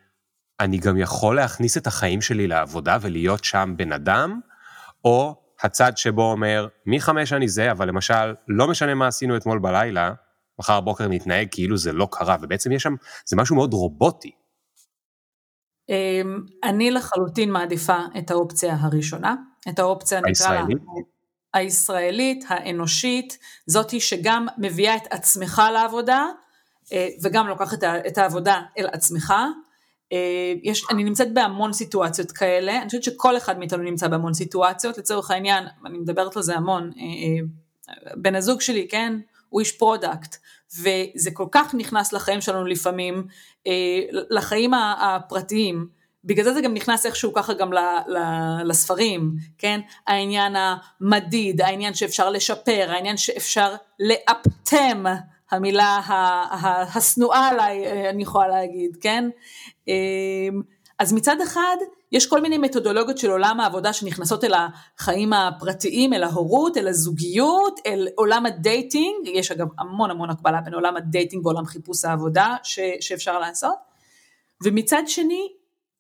אני 0.60 0.78
גם 0.78 0.98
יכול 0.98 1.36
להכניס 1.36 1.76
את 1.76 1.86
החיים 1.86 2.20
שלי 2.20 2.46
לעבודה 2.46 2.98
ולהיות 3.00 3.44
שם 3.44 3.74
בן 3.76 3.92
אדם, 3.92 4.40
או 5.04 5.42
הצד 5.62 5.96
שבו 5.96 6.32
אומר, 6.32 6.68
מחמש 6.86 7.32
אני 7.32 7.48
זה, 7.48 7.70
אבל 7.70 7.88
למשל, 7.88 8.34
לא 8.48 8.68
משנה 8.68 8.94
מה 8.94 9.06
עשינו 9.06 9.36
אתמול 9.36 9.58
בלילה, 9.58 10.12
מחר 10.62 10.80
בוקר 10.80 11.08
נתנהג 11.08 11.48
כאילו 11.50 11.76
זה 11.76 11.92
לא 11.92 12.08
קרה, 12.10 12.36
ובעצם 12.42 12.72
יש 12.72 12.82
שם, 12.82 12.94
זה 13.26 13.36
משהו 13.36 13.56
מאוד 13.56 13.74
רובוטי. 13.74 14.30
אמ, 15.88 16.40
אני 16.64 16.90
לחלוטין 16.90 17.50
מעדיפה 17.50 17.98
את 18.18 18.30
האופציה 18.30 18.76
הראשונה, 18.80 19.34
את 19.68 19.78
האופציה 19.78 20.20
נקרא 20.20 20.54
לה 20.54 20.62
הישראלית, 21.54 22.44
האנושית, 22.48 23.38
זאתי 23.66 24.00
שגם 24.00 24.46
מביאה 24.58 24.96
את 24.96 25.06
עצמך 25.10 25.62
לעבודה 25.72 26.26
אה, 26.92 27.08
וגם 27.22 27.48
לוקחת 27.48 27.84
את 27.84 28.18
העבודה 28.18 28.60
אל 28.78 28.86
עצמך. 28.92 29.34
אה, 30.12 30.54
יש, 30.62 30.84
אני 30.90 31.04
נמצאת 31.04 31.34
בהמון 31.34 31.72
סיטואציות 31.72 32.32
כאלה, 32.32 32.78
אני 32.78 32.86
חושבת 32.86 33.02
שכל 33.02 33.36
אחד 33.36 33.58
מאיתנו 33.58 33.82
נמצא 33.82 34.08
בהמון 34.08 34.34
סיטואציות, 34.34 34.98
לצורך 34.98 35.30
העניין, 35.30 35.64
אני 35.86 35.98
מדברת 35.98 36.36
על 36.36 36.42
זה 36.42 36.56
המון, 36.56 36.90
אה, 36.98 37.46
בן 38.16 38.34
הזוג 38.34 38.60
שלי, 38.60 38.88
כן, 38.88 39.18
הוא 39.52 39.60
איש 39.60 39.72
product, 39.72 40.36
וזה 40.80 41.30
כל 41.32 41.46
כך 41.52 41.74
נכנס 41.74 42.12
לחיים 42.12 42.40
שלנו 42.40 42.64
לפעמים, 42.64 43.26
אה, 43.66 44.00
לחיים 44.30 44.74
הפרטיים. 44.74 45.86
בגלל 46.24 46.44
זה 46.44 46.54
זה 46.54 46.60
גם 46.60 46.74
נכנס 46.74 47.06
איכשהו 47.06 47.32
ככה 47.32 47.54
גם 47.54 47.70
לספרים, 48.64 49.34
כן? 49.58 49.80
העניין 50.06 50.56
המדיד, 50.56 51.60
העניין 51.60 51.94
שאפשר 51.94 52.30
לשפר, 52.30 52.86
העניין 52.90 53.16
שאפשר 53.16 53.74
לאפטם, 54.00 55.04
המילה 55.50 56.00
השנואה 56.94 57.48
עליי, 57.48 57.86
אה, 57.86 58.10
אני 58.10 58.22
יכולה 58.22 58.48
להגיד, 58.48 58.96
כן? 59.00 59.28
אה, 59.88 59.94
אז 60.98 61.12
מצד 61.12 61.40
אחד, 61.40 61.76
יש 62.12 62.26
כל 62.26 62.40
מיני 62.40 62.58
מתודולוגיות 62.58 63.18
של 63.18 63.30
עולם 63.30 63.60
העבודה 63.60 63.92
שנכנסות 63.92 64.44
אל 64.44 64.52
החיים 64.54 65.32
הפרטיים, 65.32 66.12
אל 66.12 66.22
ההורות, 66.22 66.76
אל 66.76 66.88
הזוגיות, 66.88 67.80
אל 67.86 68.08
עולם 68.14 68.46
ה 68.46 68.56
dating, 68.56 69.26
יש 69.26 69.50
אגב 69.50 69.66
המון 69.78 70.10
המון 70.10 70.30
הקבלה 70.30 70.60
בין 70.60 70.74
עולם 70.74 70.96
ה 70.96 71.03
dating 71.03 71.46
ועולם 71.46 71.64
חיפוש 71.64 72.04
העבודה 72.04 72.56
ש, 72.62 72.80
שאפשר 73.00 73.38
לעשות. 73.38 73.74
ומצד 74.64 75.02
שני, 75.06 75.48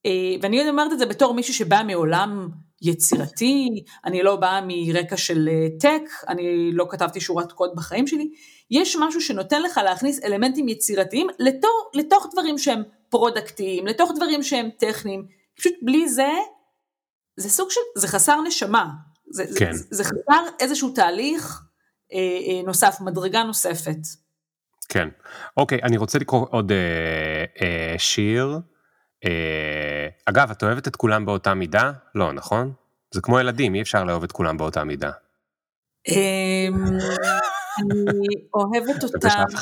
אה, 0.06 0.34
ואני 0.42 0.68
אומרת 0.68 0.92
את 0.92 0.98
זה 0.98 1.06
בתור 1.06 1.34
מישהו 1.34 1.54
שבא 1.54 1.82
מעולם 1.86 2.48
יצירתי, 2.82 3.68
אני 4.04 4.22
לא 4.22 4.36
באה 4.36 4.60
מרקע 4.66 5.16
של 5.16 5.48
tech, 5.80 6.02
אה, 6.28 6.32
אני 6.32 6.72
לא 6.72 6.86
כתבתי 6.90 7.20
שורת 7.20 7.52
קוד 7.52 7.70
בחיים 7.76 8.06
שלי, 8.06 8.30
יש 8.70 8.96
משהו 9.00 9.20
שנותן 9.20 9.62
לך 9.62 9.80
להכניס 9.84 10.24
אלמנטים 10.24 10.68
יצירתיים 10.68 11.26
לתוך, 11.38 11.90
לתוך 11.94 12.26
דברים 12.32 12.58
שהם 12.58 12.82
פרודקטיים, 13.08 13.86
לתוך 13.86 14.12
דברים 14.16 14.42
שהם 14.42 14.68
טכניים, 14.78 15.41
פשוט 15.56 15.72
בלי 15.82 16.08
זה, 16.08 16.30
זה 17.36 17.50
סוג 17.50 17.70
של, 17.70 17.80
זה 17.96 18.08
חסר 18.08 18.40
נשמה, 18.40 18.86
זה, 19.30 19.44
כן. 19.58 19.72
זה, 19.72 19.84
זה 19.90 20.04
חסר 20.04 20.44
איזשהו 20.60 20.90
תהליך 20.94 21.62
אה, 22.12 22.18
אה, 22.18 22.62
נוסף, 22.66 22.96
מדרגה 23.00 23.42
נוספת. 23.42 23.98
כן, 24.88 25.08
אוקיי, 25.56 25.82
אני 25.82 25.96
רוצה 25.96 26.18
לקרוא 26.18 26.46
עוד 26.50 26.72
אה, 26.72 27.44
אה, 27.62 27.94
שיר. 27.98 28.58
אה, 29.24 30.08
אגב, 30.26 30.50
את 30.50 30.62
אוהבת 30.62 30.88
את 30.88 30.96
כולם 30.96 31.26
באותה 31.26 31.54
מידה? 31.54 31.92
לא, 32.14 32.32
נכון? 32.32 32.72
זה 33.14 33.20
כמו 33.20 33.40
ילדים, 33.40 33.74
אי 33.74 33.82
אפשר 33.82 34.04
לאהוב 34.04 34.24
את 34.24 34.32
כולם 34.32 34.56
באותה 34.56 34.84
מידה. 34.84 35.10
אמ, 36.08 36.74
אני 37.80 38.34
אוהבת 38.54 39.02
אותם. 39.04 39.28
שאף 39.30 39.60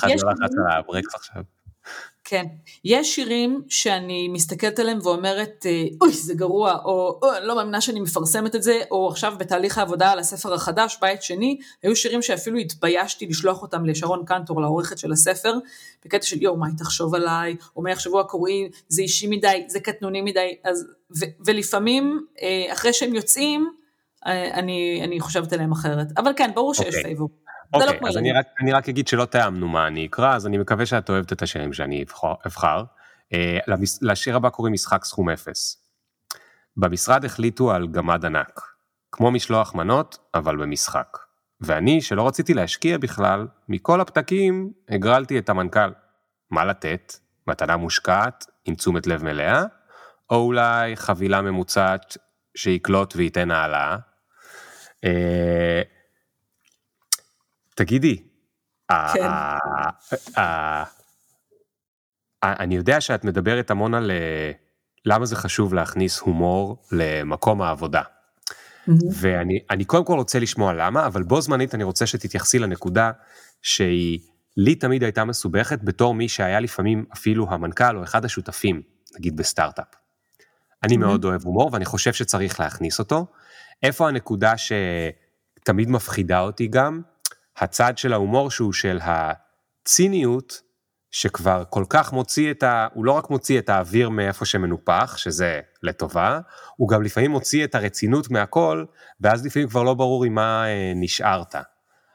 כן, 2.31 2.47
יש 2.85 3.15
שירים 3.15 3.63
שאני 3.69 4.29
מסתכלת 4.29 4.79
עליהם 4.79 4.99
ואומרת, 5.03 5.67
אה, 5.67 5.85
אוי 6.01 6.13
זה 6.13 6.35
גרוע, 6.35 6.79
או 6.85 7.21
אני 7.39 7.47
לא 7.47 7.57
מאמינה 7.57 7.81
שאני 7.81 8.01
מפרסמת 8.01 8.55
את 8.55 8.63
זה, 8.63 8.81
או 8.91 9.09
עכשיו 9.09 9.35
בתהליך 9.39 9.79
העבודה 9.79 10.11
על 10.13 10.19
הספר 10.19 10.55
החדש, 10.55 10.99
בית 11.01 11.23
שני, 11.23 11.59
היו 11.83 11.97
שירים 11.97 12.23
שאפילו 12.23 12.59
התביישתי 12.59 13.27
לשלוח 13.27 13.63
אותם 13.63 13.85
לשרון 13.85 14.25
קנטור, 14.25 14.61
לעורכת 14.61 14.99
של 14.99 15.13
הספר, 15.13 15.55
בקטע 16.05 16.27
של 16.27 16.43
יואו, 16.43 16.57
מה 16.57 16.67
היא 16.67 16.77
תחשוב 16.79 17.15
עליי, 17.15 17.57
או 17.77 17.83
מה 17.83 17.91
יחשבו 17.91 18.21
הקוראים, 18.21 18.69
זה 18.89 19.03
אישי 19.03 19.27
מדי, 19.27 19.65
זה 19.69 19.81
קטנוני 19.81 20.23
מדי, 20.23 20.57
אז, 20.65 20.87
ו, 21.21 21.25
ולפעמים 21.47 22.27
אה, 22.43 22.73
אחרי 22.73 22.93
שהם 22.93 23.15
יוצאים, 23.15 23.71
אה, 24.27 24.55
אני, 24.55 25.01
אני 25.05 25.21
חושבת 25.21 25.53
עליהם 25.53 25.73
אחרת, 25.73 26.07
אבל 26.17 26.33
כן, 26.37 26.51
ברור 26.55 26.75
שיש 26.75 26.95
okay. 26.95 27.09
אוקיי. 27.75 27.87
לא 27.87 27.93
אוקיי, 27.93 28.09
אז 28.09 28.17
אני 28.17 28.33
רק, 28.33 28.47
אני 28.61 28.73
רק 28.73 28.89
אגיד 28.89 29.09
שלא 29.09 29.25
תאמנו 29.25 29.69
מה 29.69 29.87
אני 29.87 30.07
אקרא, 30.07 30.35
אז 30.35 30.47
אני 30.47 30.59
מקווה 30.59 30.87
שאת 30.87 31.11
אוהבת 31.11 31.33
את 31.33 31.43
השירים 31.43 31.73
שאני 31.73 32.05
אבחר. 32.47 32.85
אה, 33.33 33.59
לשיר 34.03 34.37
הבא 34.37 34.49
קוראים 34.49 34.73
משחק 34.73 35.05
סכום 35.05 35.29
אפס. 35.29 35.85
במשרד 36.77 37.25
החליטו 37.25 37.73
על 37.73 37.89
גמד 37.89 38.25
ענק, 38.25 38.61
כמו 39.12 39.31
משלוח 39.31 39.75
מנות, 39.75 40.19
אבל 40.35 40.57
במשחק. 40.57 41.19
ואני, 41.61 42.00
שלא 42.00 42.27
רציתי 42.27 42.55
להשקיע 42.55 42.99
בכלל, 42.99 43.47
מכל 43.69 44.00
הפתקים 44.00 44.73
הגרלתי 44.89 45.39
את 45.39 45.49
המנכ"ל. 45.49 45.91
מה 46.50 46.65
לתת? 46.65 47.12
מתנה 47.47 47.77
מושקעת, 47.77 48.47
עם 48.65 48.75
תשומת 48.75 49.07
לב 49.07 49.25
מלאה, 49.25 49.65
או 50.31 50.37
אולי 50.37 50.97
חבילה 50.97 51.43
ממוצעת 51.43 52.17
שיקלוט 52.55 53.17
וייתן 53.17 53.50
העלאה. 53.50 53.97
אה, 57.81 57.85
תגידי, 57.85 58.23
כן. 59.15 59.29
אני 62.43 62.77
יודע 62.77 63.01
שאת 63.01 63.25
מדברת 63.25 63.71
המון 63.71 63.95
על 63.95 64.11
אה, 64.11 64.53
למה 65.05 65.27
זה 65.27 65.37
חשוב 65.37 65.75
להכניס 65.75 66.19
הומור 66.19 66.83
למקום 66.93 67.63
העבודה. 67.63 68.03
ואני 69.13 69.85
קודם 69.87 70.05
כל 70.05 70.15
רוצה 70.15 70.39
לשמוע 70.39 70.73
למה, 70.73 71.07
אבל 71.07 71.23
בו 71.23 71.41
זמנית 71.41 71.75
אני 71.75 71.85
רוצה 71.85 72.07
שתתייחסי 72.07 72.59
לנקודה 72.59 73.11
שהיא 73.63 74.21
לי 74.57 74.75
תמיד 74.75 75.03
הייתה 75.03 75.25
מסובכת 75.25 75.79
בתור 75.83 76.15
מי 76.15 76.29
שהיה 76.29 76.61
לפעמים 76.61 77.05
אפילו 77.13 77.47
המנכ"ל 77.51 77.97
או 77.97 78.03
אחד 78.03 78.25
השותפים, 78.25 78.83
נגיד 79.17 79.37
בסטארט-אפ. 79.37 79.95
אני. 80.83 80.97
מאוד 80.97 81.25
אוהב 81.25 81.43
הומור 81.43 81.71
ואני 81.73 81.85
חושב 81.85 82.13
שצריך 82.13 82.61
להכניס 82.61 82.99
אותו. 82.99 83.27
איפה 83.83 84.09
הנקודה 84.09 84.55
שתמיד 84.57 85.91
מפחידה 85.91 86.41
אותי 86.41 86.67
גם? 86.67 87.01
הצד 87.61 87.99
של 87.99 88.12
ההומור 88.12 88.50
שהוא 88.50 88.73
של 88.73 88.99
הציניות, 89.02 90.61
שכבר 91.11 91.62
כל 91.71 91.85
כך 91.88 92.12
מוציא 92.12 92.50
את 92.50 92.62
ה... 92.62 92.87
הוא 92.95 93.05
לא 93.05 93.12
רק 93.12 93.31
מוציא 93.31 93.59
את 93.59 93.69
האוויר 93.69 94.09
מאיפה 94.09 94.45
שמנופח, 94.45 95.14
שזה 95.17 95.61
לטובה, 95.83 96.40
הוא 96.76 96.88
גם 96.88 97.02
לפעמים 97.02 97.31
מוציא 97.31 97.64
את 97.64 97.75
הרצינות 97.75 98.31
מהכל, 98.31 98.85
ואז 99.21 99.47
לפעמים 99.47 99.69
כבר 99.69 99.83
לא 99.83 99.95
ברור 99.95 100.25
עם 100.25 100.35
מה 100.35 100.64
אה, 100.67 100.93
נשארת. 100.97 101.55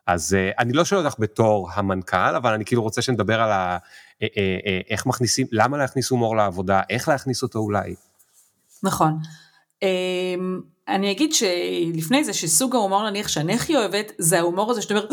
אז 0.08 0.34
אה, 0.34 0.52
אני 0.60 0.74
לא 0.74 0.86
שואל 0.86 1.06
אותך 1.06 1.16
בתור 1.20 1.70
המנכ"ל, 1.74 2.36
אבל 2.36 2.54
אני 2.54 2.66
כאילו 2.66 2.82
רוצה 2.82 3.02
שנדבר 3.02 3.42
על 3.42 3.52
ה... 3.52 3.78
אה, 4.22 4.28
אה, 4.38 4.80
איך 4.90 5.06
מכניסים, 5.06 5.48
למה 5.52 5.78
להכניס 5.78 6.10
הומור 6.10 6.36
לעבודה, 6.36 6.82
איך 6.90 7.10
להכניס 7.10 7.44
אותו 7.44 7.60
אולי. 7.60 7.96
נכון. 8.84 9.20
אני 10.88 11.12
אגיד 11.12 11.34
שלפני 11.34 12.24
זה 12.24 12.34
שסוג 12.34 12.76
ההומור 12.76 13.10
נניח 13.10 13.28
שאני 13.28 13.54
הכי 13.54 13.76
אוהבת 13.76 14.12
זה 14.18 14.40
ההומור 14.40 14.72
הזה 14.72 14.82
שאתה 14.82 14.94
אומר 14.94 15.08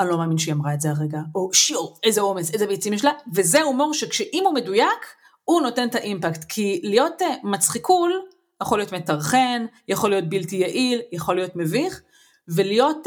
אני 0.00 0.08
לא 0.08 0.18
מאמין 0.18 0.38
שהיא 0.38 0.54
אמרה 0.54 0.74
את 0.74 0.80
זה 0.80 0.90
הרגע. 0.90 1.18
או 1.34 1.50
שיור 1.52 1.98
איזה 2.04 2.20
אומץ 2.20 2.50
איזה 2.50 2.66
ביצים 2.66 2.92
יש 2.92 3.04
לה. 3.04 3.12
וזה 3.34 3.62
הומור 3.62 3.94
שכשאם 3.94 4.42
הוא 4.44 4.54
מדויק 4.54 5.06
הוא 5.44 5.60
נותן 5.60 5.88
את 5.88 5.94
האימפקט. 5.94 6.44
כי 6.48 6.80
להיות 6.84 7.22
מצחיק 7.42 8.22
יכול 8.62 8.78
להיות 8.78 8.92
מטרחן 8.92 9.66
יכול 9.88 10.10
להיות 10.10 10.28
בלתי 10.28 10.56
יעיל 10.56 11.00
יכול 11.12 11.34
להיות 11.34 11.56
מביך 11.56 12.00
ולהיות 12.48 13.06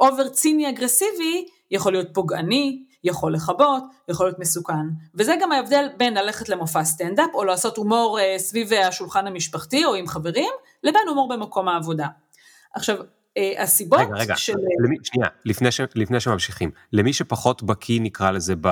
אובר 0.00 0.24
אה, 0.24 0.30
ציני 0.30 0.68
אגרסיבי 0.68 1.46
יכול 1.70 1.92
להיות 1.92 2.08
פוגעני, 2.14 2.84
יכול 3.04 3.34
לכבות, 3.34 3.82
יכול 4.08 4.26
להיות 4.26 4.38
מסוכן. 4.38 4.86
וזה 5.14 5.34
גם 5.40 5.52
ההבדל 5.52 5.88
בין 5.96 6.14
ללכת 6.14 6.48
למופע 6.48 6.84
סטנדאפ 6.84 7.30
או 7.34 7.44
לעשות 7.44 7.76
הומור 7.76 8.20
אה, 8.20 8.34
סביב 8.38 8.72
השולחן 8.72 9.26
המשפחתי 9.26 9.84
או 9.84 9.94
עם 9.94 10.06
חברים, 10.06 10.50
לבין 10.82 11.08
הומור 11.08 11.28
במקום 11.28 11.68
העבודה. 11.68 12.08
עכשיו, 12.74 12.96
אה, 13.36 13.62
הסיבות 13.62 14.00
רגע, 14.00 14.14
רגע, 14.14 14.36
של... 14.36 14.52
למי, 14.84 14.96
שנייה, 15.02 15.28
לפני, 15.44 15.72
ש, 15.72 15.80
לפני 15.94 16.20
שממשיכים, 16.20 16.70
למי 16.92 17.12
שפחות 17.12 17.62
בקיא 17.62 18.00
נקרא 18.00 18.30
לזה 18.30 18.54
ב, 18.60 18.68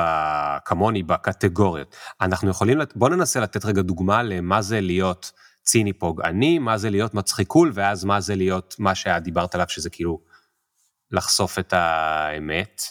כמוני 0.65 1.03
בקטגוריות, 1.03 1.97
אנחנו 2.21 2.51
יכולים, 2.51 2.79
בוא 2.95 3.09
ננסה 3.09 3.41
לתת 3.41 3.65
רגע 3.65 3.83
דוגמה 3.83 4.23
למה 4.23 4.63
זה 4.63 4.81
להיות 4.81 5.33
ציני 5.63 5.93
פוגעני, 5.93 6.59
מה 6.59 6.79
זה 6.79 6.91
להיות 6.91 7.15
מצחיקול, 7.15 7.71
ואז 7.75 8.05
מה 8.05 8.21
זה 8.21 8.35
להיות 8.35 8.75
מה 8.79 8.95
שאת 8.95 9.23
דיברת 9.23 9.55
עליו, 9.55 9.67
שזה 9.69 9.91
כאילו 9.91 10.21
לחשוף 11.11 11.59
את 11.59 11.73
האמת. 11.73 12.83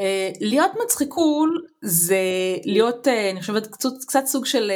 Uh, 0.00 0.38
להיות 0.40 0.70
מצחיקול 0.84 1.66
זה 1.82 2.16
להיות, 2.64 3.06
uh, 3.06 3.10
אני 3.32 3.40
חושבת, 3.40 3.66
קצת, 3.66 3.88
קצת 4.06 4.22
סוג 4.26 4.46
של 4.46 4.70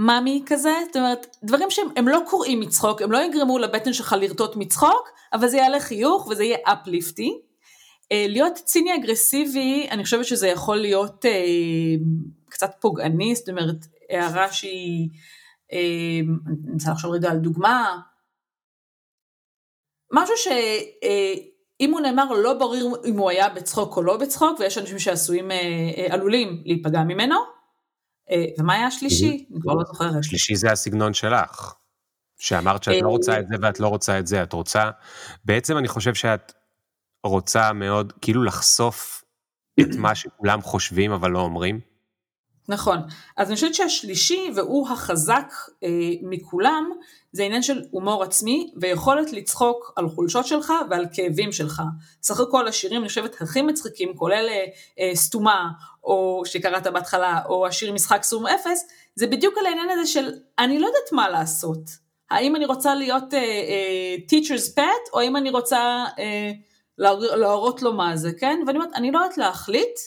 מאמי 0.00 0.42
כזה, 0.46 0.72
זאת 0.86 0.96
אומרת, 0.96 1.36
דברים 1.44 1.70
שהם 1.70 2.08
לא 2.08 2.20
קוראים 2.28 2.60
מצחוק, 2.60 3.02
הם 3.02 3.12
לא 3.12 3.18
יגרמו 3.18 3.58
לבטן 3.58 3.92
שלך 3.92 4.14
לרטוט 4.20 4.56
מצחוק, 4.56 5.08
אבל 5.32 5.48
זה 5.48 5.56
יעלה 5.56 5.80
חיוך 5.80 6.26
וזה 6.26 6.44
יהיה 6.44 6.58
אפליפטי. 6.64 7.40
Uh, 8.04 8.28
להיות 8.28 8.54
ציני 8.54 8.94
אגרסיבי, 8.94 9.88
אני 9.90 10.04
חושבת 10.04 10.24
שזה 10.24 10.48
יכול 10.48 10.76
להיות 10.76 11.24
uh, 11.24 11.28
קצת 12.48 12.70
פוגעני, 12.80 13.34
זאת 13.34 13.48
אומרת, 13.48 13.86
הערה 14.10 14.52
שהיא 14.52 15.08
אמ, 15.72 16.38
אני 16.46 16.72
רוצה 16.72 16.90
לחשוב 16.90 17.12
רגע 17.12 17.30
על 17.30 17.38
דוגמה, 17.38 18.00
משהו 20.12 20.34
שאם 20.36 21.92
הוא 21.92 22.00
נאמר 22.00 22.32
לא 22.32 22.54
ברור 22.54 22.96
אם 23.04 23.18
הוא 23.18 23.30
היה 23.30 23.48
בצחוק 23.48 23.96
או 23.96 24.02
לא 24.02 24.16
בצחוק, 24.16 24.60
ויש 24.60 24.78
אנשים 24.78 24.98
שעשויים, 24.98 25.50
אה, 25.50 25.56
אה, 25.96 26.06
עלולים 26.10 26.62
להיפגע 26.64 27.02
ממנו. 27.02 27.59
אה, 28.30 28.44
ומה 28.58 28.74
היה 28.74 28.86
השלישי? 28.86 29.46
אני 29.52 29.60
כבר 29.60 29.74
לא 29.74 29.84
זוכרת. 29.84 30.14
השלישי 30.18 30.56
זה 30.56 30.72
הסגנון 30.72 31.14
שלך. 31.14 31.74
שאמרת 32.40 32.82
שאת 32.82 33.02
לא 33.02 33.08
רוצה 33.08 33.38
את 33.38 33.48
זה 33.48 33.54
ואת 33.62 33.80
לא 33.80 33.88
רוצה 33.88 34.18
את 34.18 34.26
זה, 34.26 34.42
את 34.42 34.52
רוצה, 34.52 34.90
בעצם 35.44 35.78
אני 35.78 35.88
חושב 35.88 36.14
שאת 36.14 36.52
רוצה 37.24 37.72
מאוד 37.72 38.12
כאילו 38.20 38.42
לחשוף 38.42 39.24
את 39.80 39.94
מה 39.98 40.14
שכולם 40.14 40.62
חושבים 40.62 41.12
אבל 41.12 41.30
לא 41.30 41.40
אומרים. 41.40 41.80
נכון, 42.70 42.98
אז 43.36 43.48
אני 43.48 43.54
חושבת 43.54 43.74
שהשלישי 43.74 44.50
והוא 44.54 44.88
החזק 44.88 45.52
אה, 45.82 45.88
מכולם 46.22 46.90
זה 47.32 47.42
עניין 47.42 47.62
של 47.62 47.82
הומור 47.90 48.22
עצמי 48.22 48.72
ויכולת 48.76 49.32
לצחוק 49.32 49.92
על 49.96 50.08
חולשות 50.08 50.46
שלך 50.46 50.72
ועל 50.90 51.06
כאבים 51.12 51.52
שלך. 51.52 51.82
סך 52.22 52.40
הכל 52.40 52.68
השירים 52.68 53.00
אני 53.00 53.08
חושבת 53.08 53.42
הכי 53.42 53.62
מצחיקים 53.62 54.16
כולל 54.16 54.46
אה, 54.48 54.64
אה, 55.00 55.10
סתומה 55.14 55.68
או 56.04 56.42
שקראת 56.44 56.86
בהתחלה 56.86 57.40
או 57.48 57.66
השיר 57.66 57.92
משחק 57.92 58.22
סום 58.22 58.46
אפס 58.46 58.86
זה 59.14 59.26
בדיוק 59.26 59.58
על 59.58 59.66
העניין 59.66 59.90
הזה 59.90 60.06
של 60.06 60.32
אני 60.58 60.78
לא 60.78 60.86
יודעת 60.86 61.12
מה 61.12 61.28
לעשות. 61.28 61.80
האם 62.30 62.56
אני 62.56 62.66
רוצה 62.66 62.94
להיות 62.94 63.34
אה, 63.34 63.38
אה, 63.38 64.16
teacher's 64.30 64.76
pet 64.76 65.12
או 65.12 65.20
האם 65.20 65.36
אני 65.36 65.50
רוצה 65.50 66.04
אה, 66.18 66.52
להראות 66.98 67.82
לו 67.82 67.92
מה 67.92 68.16
זה, 68.16 68.32
כן? 68.32 68.60
ואני 68.66 68.78
אומרת 68.78 68.94
אני 68.94 69.10
לא 69.10 69.18
יודעת 69.18 69.38
להחליט 69.38 69.98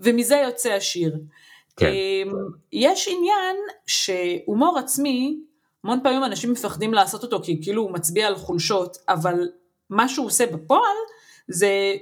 ומזה 0.00 0.36
יוצא 0.36 0.72
השיר. 0.72 1.16
כן. 1.80 1.86
אמ, 1.86 2.32
יש 2.72 3.08
עניין 3.08 3.56
שהומור 3.86 4.78
עצמי, 4.78 5.40
המון 5.84 6.00
פעמים 6.02 6.24
אנשים 6.24 6.52
מפחדים 6.52 6.94
לעשות 6.94 7.22
אותו 7.22 7.40
כי 7.42 7.62
כאילו 7.62 7.82
הוא 7.82 7.92
מצביע 7.92 8.26
על 8.26 8.36
חולשות, 8.36 8.96
אבל 9.08 9.48
מה 9.90 10.08
שהוא 10.08 10.26
עושה 10.26 10.46
בפועל 10.46 10.96
זה 11.48 11.94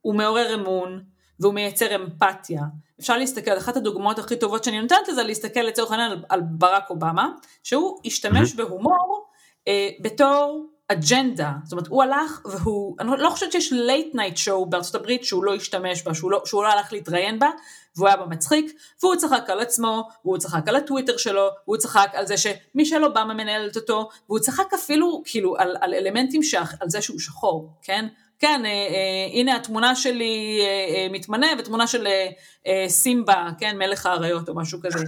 הוא 0.00 0.14
מעורר 0.14 0.54
אמון 0.54 1.04
והוא 1.40 1.54
מייצר 1.54 1.96
אמפתיה. 1.96 2.62
אפשר 3.00 3.16
להסתכל, 3.18 3.58
אחת 3.58 3.76
הדוגמאות 3.76 4.18
הכי 4.18 4.36
טובות 4.36 4.64
שאני 4.64 4.80
נותנת 4.80 5.08
לזה, 5.08 5.22
להסתכל 5.22 5.60
לצורך 5.60 5.90
העניין 5.90 6.10
על, 6.10 6.24
על 6.28 6.40
ברק 6.40 6.90
אובמה, 6.90 7.28
שהוא 7.62 8.00
השתמש 8.04 8.52
mm-hmm. 8.52 8.56
בהומור 8.56 9.26
אה, 9.68 9.88
בתור 10.00 10.66
אג'נדה, 10.92 11.52
זאת 11.64 11.72
אומרת 11.72 11.86
הוא 11.86 12.02
הלך 12.02 12.40
והוא, 12.44 12.96
אני 13.00 13.10
לא 13.18 13.30
חושבת 13.30 13.52
שיש 13.52 13.72
late 13.72 14.14
night 14.14 14.36
show 14.36 14.66
בארצות 14.66 14.94
הברית 14.94 15.24
שהוא 15.24 15.44
לא 15.44 15.54
השתמש 15.54 16.02
בה, 16.02 16.14
שהוא 16.14 16.30
לא, 16.30 16.42
שהוא 16.44 16.62
לא 16.62 16.68
הלך 16.68 16.92
להתראיין 16.92 17.38
בה, 17.38 17.50
והוא 17.96 18.08
היה 18.08 18.16
בה 18.16 18.26
מצחיק, 18.26 18.72
והוא 19.02 19.16
צחק 19.16 19.50
על 19.50 19.60
עצמו, 19.60 20.08
והוא 20.24 20.38
צחק 20.38 20.68
על 20.68 20.76
הטוויטר 20.76 21.16
שלו, 21.16 21.48
והוא 21.66 21.76
צחק 21.76 22.10
על 22.12 22.26
זה 22.26 22.34
שמישל 22.36 23.04
אובמה 23.04 23.34
מנהלת 23.34 23.76
אותו, 23.76 24.08
והוא 24.28 24.38
צחק 24.38 24.74
אפילו 24.74 25.22
כאילו 25.24 25.56
על, 25.58 25.76
על 25.80 25.94
אלמנטים 25.94 26.42
שח, 26.42 26.74
על 26.80 26.90
זה 26.90 27.02
שהוא 27.02 27.18
שחור, 27.18 27.72
כן? 27.82 28.06
כן, 28.38 28.62
אה, 28.64 28.70
אה, 28.70 29.40
הנה 29.40 29.56
התמונה 29.56 29.96
שלי 29.96 30.60
אה, 30.60 30.94
אה, 30.94 31.06
מתמנה 31.12 31.46
ותמונה 31.58 31.86
של 31.86 32.06
אה, 32.06 32.28
אה, 32.66 32.88
סימבה, 32.88 33.48
כן, 33.58 33.78
מלך 33.78 34.06
האריות 34.06 34.48
או 34.48 34.54
משהו 34.54 34.80
כזה. 34.82 35.04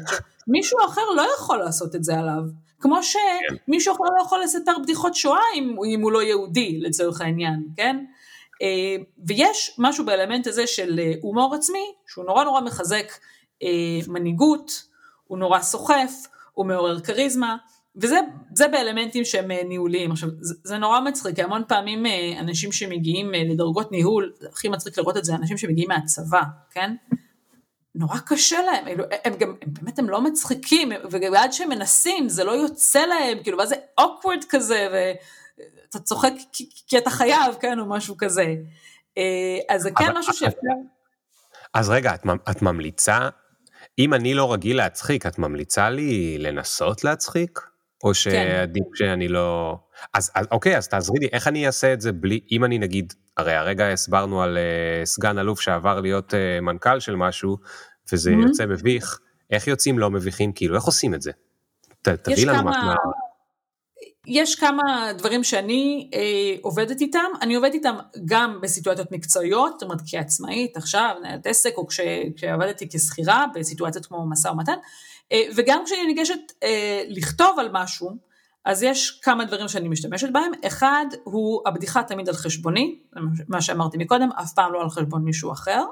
מישהו 0.47 0.79
אחר 0.87 1.01
לא 1.17 1.27
יכול 1.39 1.59
לעשות 1.59 1.95
את 1.95 2.05
זה 2.05 2.19
עליו. 2.19 2.43
כמו 2.85 3.01
שמישהו 3.03 3.95
אחר 3.95 4.05
לא 4.17 4.23
יכול 4.23 4.41
לספר 4.43 4.73
בדיחות 4.83 5.15
שואה 5.15 5.41
אם, 5.55 5.77
אם 5.95 6.01
הוא 6.03 6.13
לא 6.13 6.23
יהודי 6.23 6.81
לצורך 6.81 7.21
העניין, 7.21 7.63
כן? 7.77 8.05
אה, 8.63 8.97
ויש 9.27 9.77
משהו 9.79 10.05
באלמנט 10.05 10.47
הזה 10.47 10.67
של 10.67 11.01
אה, 11.01 11.13
הומור 11.21 11.55
עצמי 11.55 11.93
שהוא 12.07 12.25
נורא 12.25 12.45
נורא 12.45 12.61
מחזק 12.61 13.13
אה, 13.63 13.69
מנהיגות, 14.09 14.87
הוא 15.27 15.39
נורא 15.39 15.61
סוחף, 15.61 16.13
הוא 16.53 16.67
מעורר 16.67 17.01
כריזמה, 17.01 17.57
וזה 17.97 18.69
באלמנטים 18.73 19.25
שהם 19.25 19.51
ניהוליים. 19.51 20.13
עכשיו, 20.13 20.29
זה, 20.41 20.55
זה 20.65 20.79
נורא 20.79 21.01
מצחיק, 21.01 21.37
כי 21.37 21.43
המון 21.43 21.63
פעמים 21.69 22.07
אנשים 22.39 22.73
שמגיעים 22.73 23.33
לדרגות 23.33 23.93
ניהול, 23.93 24.33
הכי 24.53 24.69
מצחיק 24.69 24.99
לראות 24.99 25.17
את 25.17 25.25
זה, 25.25 25.35
אנשים 25.35 25.59
שמגיעים 25.59 25.89
מהצבא, 25.89 26.43
כן? 26.71 26.95
נורא 27.95 28.19
קשה 28.27 28.63
להם, 28.63 28.87
הם, 28.87 28.99
הם 29.25 29.35
גם, 29.35 29.55
הם 29.63 29.69
באמת 29.73 29.99
הם 29.99 30.11
לא 30.11 30.21
מצחיקים, 30.21 30.93
ועד 31.33 31.53
שהם 31.53 31.69
מנסים 31.69 32.29
זה 32.29 32.45
לא 32.45 32.53
יוצא 32.53 33.07
להם, 33.07 33.43
כאילו, 33.43 33.59
ואז 33.59 33.69
זה 33.69 33.75
אוקוורד 33.99 34.45
כזה, 34.49 34.89
ואתה 34.93 35.99
צוחק 35.99 36.33
כי, 36.53 36.69
כי 36.87 36.99
אתה 36.99 37.11
חייב, 37.11 37.55
כן, 37.61 37.79
או 37.79 37.87
משהו 37.87 38.17
כזה. 38.19 38.55
אה, 39.19 39.59
אז 39.69 39.83
זה 39.83 39.91
כן 39.91 40.13
משהו 40.19 40.33
שאפשר... 40.33 40.69
אז 41.75 41.91
רגע, 41.91 42.15
את, 42.15 42.23
את 42.51 42.63
ממליצה, 42.63 43.29
אם 43.99 44.15
אני 44.15 44.35
לא 44.35 44.53
רגיל 44.53 44.77
להצחיק, 44.77 45.27
את 45.27 45.39
ממליצה 45.39 45.91
לי 45.91 46.39
לנסות 46.39 47.05
להצחיק? 47.05 47.61
או 48.05 48.09
כן. 48.09 48.15
שעדיף 48.15 48.85
כן. 48.85 48.97
שאני 48.97 49.29
לא... 49.29 49.79
אז, 50.15 50.31
אז 50.35 50.47
אוקיי, 50.51 50.77
אז 50.77 50.89
תעזרי 50.89 51.19
לי, 51.21 51.29
איך 51.33 51.49
אני 51.49 51.67
אעשה 51.67 51.93
את 51.93 52.01
זה 52.01 52.13
בלי, 52.13 52.41
אם 52.53 52.65
אני 52.65 52.79
נגיד, 52.79 53.13
הרי 53.37 53.55
הרגע 53.55 53.93
הסברנו 53.93 54.43
על 54.43 54.59
uh, 54.59 55.07
סגן 55.07 55.39
אלוף 55.39 55.61
שעבר 55.61 56.01
להיות 56.01 56.35
uh, 56.35 56.61
מנכ"ל 56.61 57.01
של 57.01 57.17
משהו, 57.17 57.57
וזה 58.13 58.31
mm-hmm. 58.31 58.47
יוצא 58.47 58.67
מביך, 58.67 59.19
איך 59.51 59.67
יוצאים 59.67 59.99
לא 59.99 60.11
מביכים, 60.11 60.53
כאילו, 60.53 60.77
איך 60.77 60.85
עושים 60.85 61.15
את 61.15 61.23
זה? 61.23 61.31
ת, 62.03 62.09
תביא 62.09 62.47
לנו 62.47 62.73
כמה... 62.73 62.85
מה... 62.87 62.95
יש 64.27 64.55
כמה 64.55 65.13
דברים 65.19 65.45
שאני 65.45 66.11
אה, 66.15 66.57
עובדת 66.63 67.01
איתם, 67.01 67.31
אני 67.43 67.55
עובדת 67.55 67.75
איתם 67.75 67.95
גם 68.25 68.59
בסיטואציות 68.63 69.13
מקצועיות, 69.13 69.73
זאת 69.73 69.83
אומרת 69.83 70.01
כעצמאית 70.11 70.77
עכשיו, 70.77 71.15
מנהלת 71.21 71.47
עסק, 71.47 71.73
או 71.77 71.87
כש, 71.87 72.01
כשעבדתי 72.37 72.89
כשכירה 72.89 73.47
בסיטואציות 73.55 74.07
כמו 74.07 74.27
משא 74.31 74.49
ומתן, 74.49 74.77
אה, 75.33 75.43
וגם 75.57 75.83
כשאני 75.85 76.07
ניגשת 76.07 76.53
אה, 76.63 77.03
לכתוב 77.09 77.59
על 77.59 77.69
משהו, 77.73 78.11
אז 78.65 78.83
יש 78.83 79.21
כמה 79.23 79.45
דברים 79.45 79.69
שאני 79.69 79.89
משתמשת 79.89 80.29
בהם, 80.33 80.53
אחד 80.67 81.07
הוא 81.25 81.63
הבדיחה 81.67 82.03
תמיד 82.03 82.29
על 82.29 82.35
חשבוני, 82.35 82.99
מה 83.49 83.63
שאמרתי 83.63 83.99
מקודם, 83.99 84.29
אף 84.33 84.53
פעם 84.53 84.73
לא 84.73 84.83
על 84.83 84.91
חשבון 84.91 85.25
מישהו 85.25 85.53
אחר. 85.53 85.85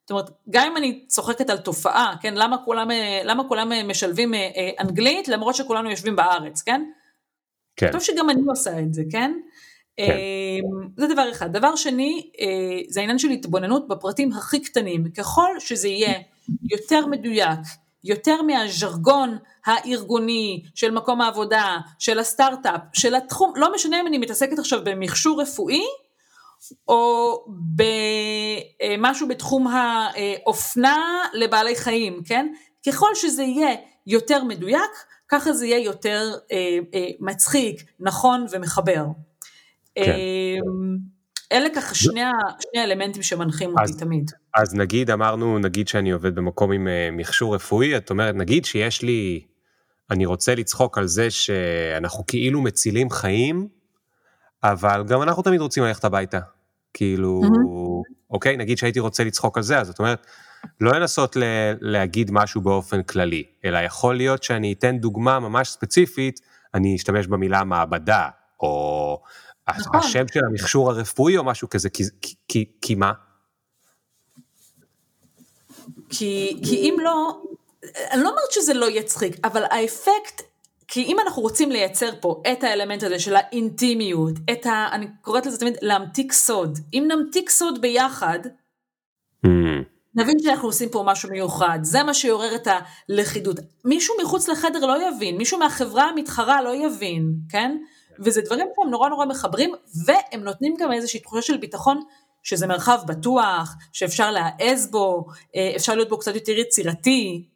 זאת 0.00 0.10
אומרת, 0.10 0.30
גם 0.50 0.66
אם 0.70 0.76
אני 0.76 1.04
צוחקת 1.06 1.50
על 1.50 1.58
תופעה, 1.58 2.14
כן, 2.20 2.34
למה 2.34 2.56
כולם, 2.64 2.88
למה 3.24 3.48
כולם 3.48 3.72
משלבים 3.88 4.34
אה, 4.34 4.70
אנגלית 4.80 5.28
למרות 5.28 5.54
שכולנו 5.54 5.90
יושבים 5.90 6.16
בארץ, 6.16 6.62
כן? 6.62 6.84
כן. 7.76 7.92
טוב 7.92 8.00
שגם 8.00 8.30
אני 8.30 8.40
עושה 8.48 8.78
את 8.78 8.94
זה, 8.94 9.02
כן? 9.10 9.32
כן. 9.96 10.02
אמ, 10.02 10.88
זה 10.96 11.06
דבר 11.06 11.30
אחד. 11.32 11.52
דבר 11.52 11.76
שני, 11.76 12.30
אה, 12.40 12.46
זה 12.88 13.00
העניין 13.00 13.18
של 13.18 13.30
התבוננות 13.30 13.88
בפרטים 13.88 14.32
הכי 14.32 14.60
קטנים. 14.60 15.04
ככל 15.16 15.60
שזה 15.60 15.88
יהיה 15.88 16.14
יותר 16.70 17.06
מדויק, 17.06 17.58
יותר 18.04 18.42
מהז'רגון 18.42 19.38
הארגוני 19.66 20.62
של 20.74 20.90
מקום 20.90 21.20
העבודה, 21.20 21.78
של 21.98 22.18
הסטארט-אפ, 22.18 22.80
של 22.92 23.14
התחום, 23.14 23.52
לא 23.56 23.74
משנה 23.74 24.00
אם 24.00 24.06
אני 24.06 24.18
מתעסקת 24.18 24.58
עכשיו 24.58 24.80
במכשור 24.84 25.42
רפואי, 25.42 25.82
או 26.88 27.34
במשהו 27.76 29.28
בתחום 29.28 29.66
האופנה 29.68 31.22
לבעלי 31.34 31.76
חיים, 31.76 32.22
כן? 32.24 32.52
ככל 32.86 33.14
שזה 33.14 33.42
יהיה 33.42 33.76
יותר 34.06 34.44
מדויק, 34.44 34.90
ככה 35.28 35.52
זה 35.52 35.66
יהיה 35.66 35.84
יותר 35.84 36.34
אה, 36.52 36.78
אה, 36.94 37.08
מצחיק, 37.20 37.82
נכון 38.00 38.46
ומחבר. 38.50 39.04
כן. 39.94 40.02
אה, 40.02 40.56
אלה 41.52 41.68
ככה 41.76 41.94
שני, 41.94 42.20
שני 42.60 42.80
האלמנטים 42.80 43.22
שמנחים 43.22 43.78
אז, 43.78 43.90
אותי 43.90 44.04
תמיד. 44.04 44.30
אז 44.54 44.74
נגיד 44.74 45.10
אמרנו, 45.10 45.58
נגיד 45.58 45.88
שאני 45.88 46.10
עובד 46.10 46.34
במקום 46.34 46.72
עם 46.72 46.88
אה, 46.88 47.08
מכשור 47.12 47.54
רפואי, 47.54 47.96
את 47.96 48.10
אומרת, 48.10 48.34
נגיד 48.34 48.64
שיש 48.64 49.02
לי, 49.02 49.46
אני 50.10 50.26
רוצה 50.26 50.54
לצחוק 50.54 50.98
על 50.98 51.06
זה 51.06 51.30
שאנחנו 51.30 52.24
כאילו 52.26 52.60
מצילים 52.60 53.10
חיים, 53.10 53.68
אבל 54.62 55.04
גם 55.08 55.22
אנחנו 55.22 55.42
תמיד 55.42 55.60
רוצים 55.60 55.84
ללכת 55.84 56.04
הביתה. 56.04 56.38
כאילו, 56.94 57.40
mm-hmm. 57.44 58.12
אוקיי, 58.30 58.56
נגיד 58.56 58.78
שהייתי 58.78 59.00
רוצה 59.00 59.24
לצחוק 59.24 59.56
על 59.56 59.62
זה, 59.62 59.78
אז 59.78 59.90
את 59.90 59.98
אומרת, 59.98 60.26
לא 60.80 60.92
לנסות 60.92 61.36
ל- 61.36 61.72
להגיד 61.80 62.30
משהו 62.32 62.60
באופן 62.60 63.02
כללי, 63.02 63.44
אלא 63.64 63.78
יכול 63.78 64.16
להיות 64.16 64.42
שאני 64.42 64.72
אתן 64.72 64.98
דוגמה 64.98 65.40
ממש 65.40 65.68
ספציפית, 65.68 66.40
אני 66.74 66.96
אשתמש 66.96 67.26
במילה 67.26 67.64
מעבדה, 67.64 68.28
או 68.60 69.22
נכון. 69.68 70.00
השם 70.00 70.24
של 70.32 70.40
המכשור 70.44 70.90
הרפואי 70.90 71.36
או 71.36 71.44
משהו 71.44 71.68
כזה, 71.70 71.90
כי, 71.90 72.02
כי, 72.48 72.64
כי, 72.82 72.94
מה? 72.94 73.12
כי, 76.10 76.60
כי 76.64 76.76
אם 76.76 76.96
לא, 77.02 77.42
אני 78.10 78.22
לא 78.22 78.28
אומרת 78.28 78.52
שזה 78.52 78.74
לא 78.74 78.90
יצחיק, 78.90 79.36
אבל 79.44 79.62
האפקט, 79.70 80.42
כי 80.88 81.04
אם 81.04 81.16
אנחנו 81.20 81.42
רוצים 81.42 81.70
לייצר 81.70 82.10
פה 82.20 82.42
את 82.52 82.64
האלמנט 82.64 83.02
הזה 83.02 83.18
של 83.18 83.36
האינטימיות, 83.36 84.34
את 84.52 84.66
ה... 84.66 84.88
אני 84.92 85.06
קוראת 85.20 85.46
לזה 85.46 85.58
תמיד 85.58 85.76
להמתיק 85.82 86.32
סוד. 86.32 86.78
אם 86.94 87.08
נמתיק 87.08 87.50
סוד 87.50 87.80
ביחד, 87.80 88.38
mm. 89.46 89.48
נבין 90.14 90.38
שאנחנו 90.38 90.68
עושים 90.68 90.88
פה 90.88 91.02
משהו 91.06 91.30
מיוחד, 91.30 91.78
זה 91.82 92.02
מה 92.02 92.14
שיעורר 92.14 92.54
את 92.54 92.68
הלכידות. 93.08 93.56
מישהו 93.84 94.14
מחוץ 94.22 94.48
לחדר 94.48 94.86
לא 94.86 95.08
יבין, 95.08 95.36
מישהו 95.36 95.58
מהחברה 95.58 96.04
המתחרה 96.04 96.62
לא 96.62 96.74
יבין, 96.86 97.34
כן? 97.48 97.76
וזה 98.24 98.42
דברים 98.42 98.66
שהם 98.76 98.90
נורא 98.90 99.08
נורא 99.08 99.26
מחברים, 99.26 99.72
והם 100.04 100.44
נותנים 100.44 100.74
גם 100.80 100.92
איזושהי 100.92 101.20
תחושה 101.20 101.42
של 101.42 101.56
ביטחון, 101.56 102.02
שזה 102.42 102.66
מרחב 102.66 102.98
בטוח, 103.06 103.74
שאפשר 103.92 104.30
להעז 104.30 104.90
בו, 104.90 105.26
אה, 105.56 105.72
אפשר 105.76 105.94
להיות 105.94 106.08
בו 106.08 106.18
קצת 106.18 106.34
יותר 106.34 106.52
יצירתי. 106.52 107.48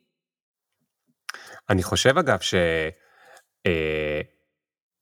אני 1.71 1.83
חושב 1.83 2.19
אגב 2.19 2.39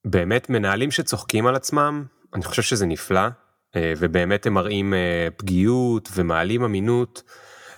שבאמת 0.06 0.50
אה, 0.50 0.54
מנהלים 0.54 0.90
שצוחקים 0.90 1.46
על 1.46 1.56
עצמם, 1.56 2.04
אני 2.34 2.44
חושב 2.44 2.62
שזה 2.62 2.86
נפלא, 2.86 3.28
אה, 3.76 3.92
ובאמת 3.98 4.46
הם 4.46 4.54
מראים 4.54 4.94
אה, 4.94 5.28
פגיעות 5.36 6.08
ומעלים 6.14 6.62
אמינות, 6.62 7.22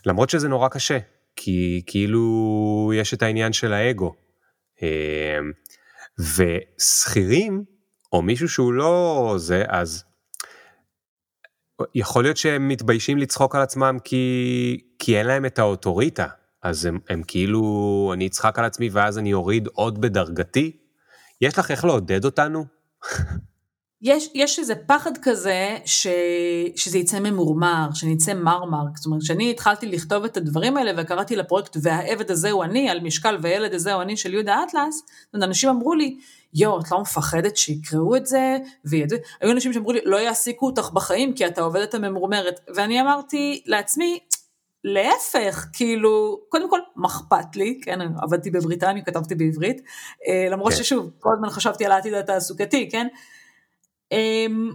למרות 0.07 0.31
שזה 0.31 0.49
נורא 0.49 0.69
קשה, 0.69 0.99
כי 1.37 1.83
כאילו 1.87 2.93
יש 2.95 3.15
את 3.15 3.23
העניין 3.23 3.53
של 3.53 3.73
האגו. 3.73 4.15
אה, 4.83 5.39
ושכירים, 6.19 7.65
או 8.13 8.23
מישהו 8.23 8.49
שהוא 8.49 8.73
לא 8.73 9.35
זה, 9.39 9.65
אז 9.69 10.05
יכול 11.95 12.23
להיות 12.23 12.37
שהם 12.37 12.69
מתביישים 12.69 13.19
לצחוק 13.19 13.55
על 13.55 13.63
עצמם 13.63 13.97
כי, 14.05 14.81
כי 14.99 15.19
אין 15.19 15.27
להם 15.27 15.47
את 15.47 15.59
האוטוריטה. 15.59 16.27
אז 16.63 16.85
הם, 16.85 16.99
הם 17.09 17.23
כאילו, 17.27 18.11
אני 18.15 18.27
אצחק 18.27 18.59
על 18.59 18.65
עצמי 18.65 18.89
ואז 18.93 19.19
אני 19.19 19.33
אוריד 19.33 19.67
עוד 19.67 20.01
בדרגתי. 20.01 20.77
יש 21.41 21.59
לך 21.59 21.71
איך 21.71 21.85
לעודד 21.85 22.25
אותנו? 22.25 22.65
יש, 24.03 24.29
יש 24.35 24.59
איזה 24.59 24.75
פחד 24.75 25.11
כזה 25.23 25.79
ש, 25.85 26.07
שזה 26.77 26.99
יצא 26.99 27.21
ממורמר, 27.21 27.89
שנצא 27.95 28.35
מרמר. 28.35 28.83
זאת 28.97 29.07
אומרת, 29.07 29.23
כשאני 29.23 29.51
התחלתי 29.51 29.87
לכתוב 29.87 30.25
את 30.25 30.37
הדברים 30.37 30.77
האלה 30.77 31.03
וקראתי 31.03 31.37
לפרויקט 31.37 31.77
והעבד 31.83 32.31
הזה 32.31 32.51
הוא 32.51 32.65
אני, 32.65 32.89
על 32.89 33.01
משקל 33.01 33.39
והילד 33.43 33.75
הזה 33.75 33.93
הוא 33.93 34.03
אני 34.03 34.17
של 34.17 34.35
יהודה 34.35 34.65
אטלס, 34.69 35.03
אנשים 35.35 35.71
אמרו 35.71 35.95
לי, 35.95 36.17
יואו, 36.55 36.81
את 36.81 36.91
לא 36.91 37.01
מפחדת 37.01 37.57
שיקראו 37.57 38.17
את 38.17 38.27
זה? 38.27 38.57
וידעו, 38.85 39.19
היו 39.41 39.53
אנשים 39.53 39.73
שאמרו 39.73 39.93
לי, 39.93 40.01
לא 40.05 40.17
יעסיקו 40.17 40.67
אותך 40.67 40.91
בחיים 40.91 41.35
כי 41.35 41.47
אתה 41.47 41.63
עובדת 41.63 41.95
הממורמרת. 41.95 42.61
ואני 42.75 43.01
אמרתי 43.01 43.63
לעצמי, 43.67 44.19
להפך, 44.85 45.67
כאילו, 45.73 46.41
קודם 46.49 46.71
כל, 46.71 46.79
מה 46.97 47.09
אכפת 47.09 47.57
לי, 47.57 47.81
כן, 47.83 48.01
עבדתי 48.23 48.51
בבריטניה, 48.51 49.05
כתבתי 49.05 49.35
בעברית, 49.35 49.83
אה, 50.29 50.49
למרות 50.51 50.73
כן. 50.73 50.79
ששוב, 50.79 51.11
כל 51.19 51.31
הזמן 51.35 51.51
חשבתי 51.51 51.85
על 51.85 51.93
העתיד 51.93 52.15
התעסוקתי, 52.15 52.89
כן? 52.91 53.07
אמ, 54.13 54.73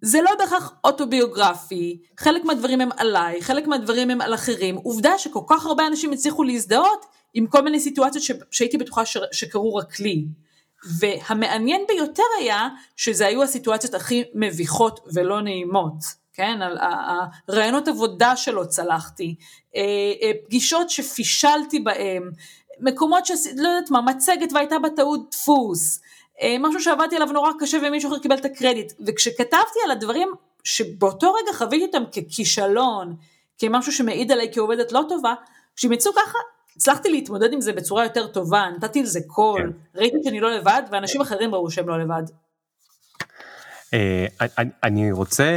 זה 0.00 0.22
לא 0.22 0.30
בהכרח 0.38 0.74
אוטוביוגרפי, 0.84 2.02
חלק 2.18 2.44
מהדברים 2.44 2.80
הם 2.80 2.88
עליי, 2.96 3.42
חלק 3.42 3.66
מהדברים 3.66 4.10
הם 4.10 4.20
על 4.20 4.34
אחרים. 4.34 4.76
עובדה 4.76 5.18
שכל 5.18 5.42
כך 5.48 5.66
הרבה 5.66 5.86
אנשים 5.86 6.12
הצליחו 6.12 6.42
להזדהות 6.42 7.06
עם 7.34 7.46
כל 7.46 7.62
מיני 7.62 7.80
סיטואציות 7.80 8.24
ש... 8.24 8.30
שהייתי 8.50 8.78
בטוחה 8.78 9.06
ש... 9.06 9.16
שקרו 9.32 9.74
רק 9.74 10.00
לי. 10.00 10.26
והמעניין 10.98 11.82
ביותר 11.88 12.22
היה 12.38 12.68
שזה 12.96 13.26
היו 13.26 13.42
הסיטואציות 13.42 13.94
הכי 13.94 14.24
מביכות 14.34 15.00
ולא 15.14 15.40
נעימות, 15.40 15.94
כן? 16.32 16.62
על 16.62 16.78
הרעיונות 17.48 17.88
עבודה 17.88 18.36
שלא 18.36 18.64
צלחתי, 18.64 19.34
אה, 19.76 19.82
אה, 20.22 20.30
פגישות 20.46 20.90
שפישלתי 20.90 21.80
בהן, 21.80 22.30
מקומות 22.80 23.26
ש... 23.26 23.30
לא 23.56 23.68
יודעת 23.68 23.90
מה, 23.90 24.00
מצגת 24.00 24.52
והייתה 24.52 24.78
בטעות 24.78 25.30
דפוס. 25.30 26.00
אה, 26.42 26.56
משהו 26.60 26.80
שעבדתי 26.80 27.16
עליו 27.16 27.32
נורא 27.32 27.50
קשה 27.60 27.78
ומישהו 27.82 28.10
אחר 28.10 28.18
קיבל 28.18 28.36
את 28.36 28.44
הקרדיט. 28.44 28.92
וכשכתבתי 29.06 29.78
על 29.84 29.90
הדברים 29.90 30.28
שבאותו 30.64 31.32
רגע 31.32 31.52
חוויתי 31.52 31.84
אותם 31.84 32.02
ככישלון, 32.12 33.16
כמשהו 33.58 33.92
שמעיד 33.92 34.32
עליי 34.32 34.48
כעובדת 34.52 34.92
לא 34.92 35.02
טובה, 35.08 35.34
כשהם 35.76 35.92
יצאו 35.92 36.12
ככה, 36.12 36.38
הצלחתי 36.76 37.10
להתמודד 37.10 37.52
עם 37.52 37.60
זה 37.60 37.72
בצורה 37.72 38.04
יותר 38.04 38.26
טובה, 38.26 38.64
נתתי 38.76 39.02
לזה 39.02 39.20
קול, 39.26 39.72
כן. 39.72 40.00
ראיתי 40.00 40.16
שאני 40.24 40.40
לא 40.40 40.56
לבד, 40.56 40.82
ואנשים 40.90 41.20
אחרים 41.20 41.54
ראו 41.54 41.70
שהם 41.70 41.88
לא 41.88 42.00
לבד. 42.00 42.22
אה, 43.94 44.26
אני 44.82 45.12
רוצה 45.12 45.50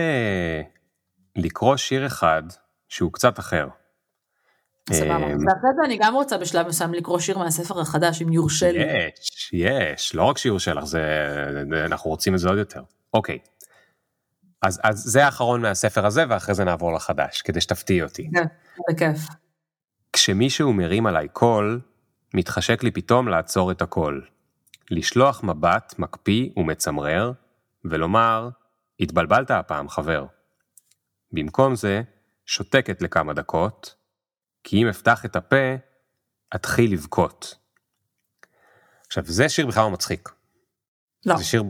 לקרוא 1.36 1.78
שיר 1.78 2.06
אחד 2.06 2.44
שהוא 2.90 3.14
קצת 3.14 3.40
אחר. 3.40 3.68
סבבה. 4.94 5.16
אמ, 5.16 5.24
ואחרי 5.24 5.70
זה 5.76 5.86
אני 5.86 5.98
גם 6.02 6.14
רוצה 6.14 6.38
בשלב 6.38 6.68
מסוים 6.68 6.94
לקרוא 6.94 7.20
שיר 7.20 7.38
מהספר 7.38 7.80
החדש, 7.80 8.22
אם 8.22 8.34
יורשה 8.34 8.72
לי. 8.72 8.80
יש, 8.80 9.54
יש, 9.54 10.16
לא 10.16 10.24
רק 10.24 10.38
שיורשה 10.38 10.74
לך, 10.74 10.84
זה, 10.84 11.04
אנחנו 11.86 12.10
רוצים 12.10 12.34
את 12.34 12.40
זה 12.40 12.50
עוד 12.50 12.58
יותר. 12.58 12.82
אוקיי. 13.14 13.40
אז, 14.62 14.80
אז 14.84 14.98
זה 14.98 15.26
האחרון 15.26 15.62
מהספר 15.62 16.06
הזה, 16.06 16.24
ואחרי 16.30 16.56
זה 16.56 16.64
נעבור 16.64 16.94
לחדש, 16.94 17.42
כדי 17.42 17.62
שתפתיעי 17.62 18.04
אותי. 18.04 18.30
כן, 18.34 18.46
זה 18.90 18.98
כיף. 18.98 19.20
כשמישהו 20.16 20.74
מרים 20.74 21.06
עליי 21.06 21.28
קול, 21.28 21.82
מתחשק 22.34 22.84
לי 22.84 22.92
פתאום 22.92 23.28
לעצור 23.28 23.72
את 23.72 23.82
הקול. 23.82 24.28
לשלוח 24.92 25.44
מבט 25.44 25.96
מקפיא 25.98 26.50
ומצמרר, 26.58 27.32
ולומר, 27.86 28.50
התבלבלת 29.00 29.52
הפעם, 29.52 29.90
חבר. 29.90 30.26
במקום 31.32 31.76
זה, 31.76 32.02
שותקת 32.46 33.02
לכמה 33.02 33.34
דקות, 33.34 33.96
כי 34.64 34.84
אם 34.84 34.88
אפתח 34.88 35.26
את 35.26 35.36
הפה, 35.36 35.76
אתחיל 36.56 36.94
לבכות. 36.94 37.56
עכשיו, 39.08 39.24
זה 39.26 39.50
שיר 39.50 39.68
בכלל 39.68 39.84
לא 39.84 39.92
מצחיק. 39.92 40.30
לא. 41.26 41.38
זה 41.38 41.44
שיר, 41.44 41.64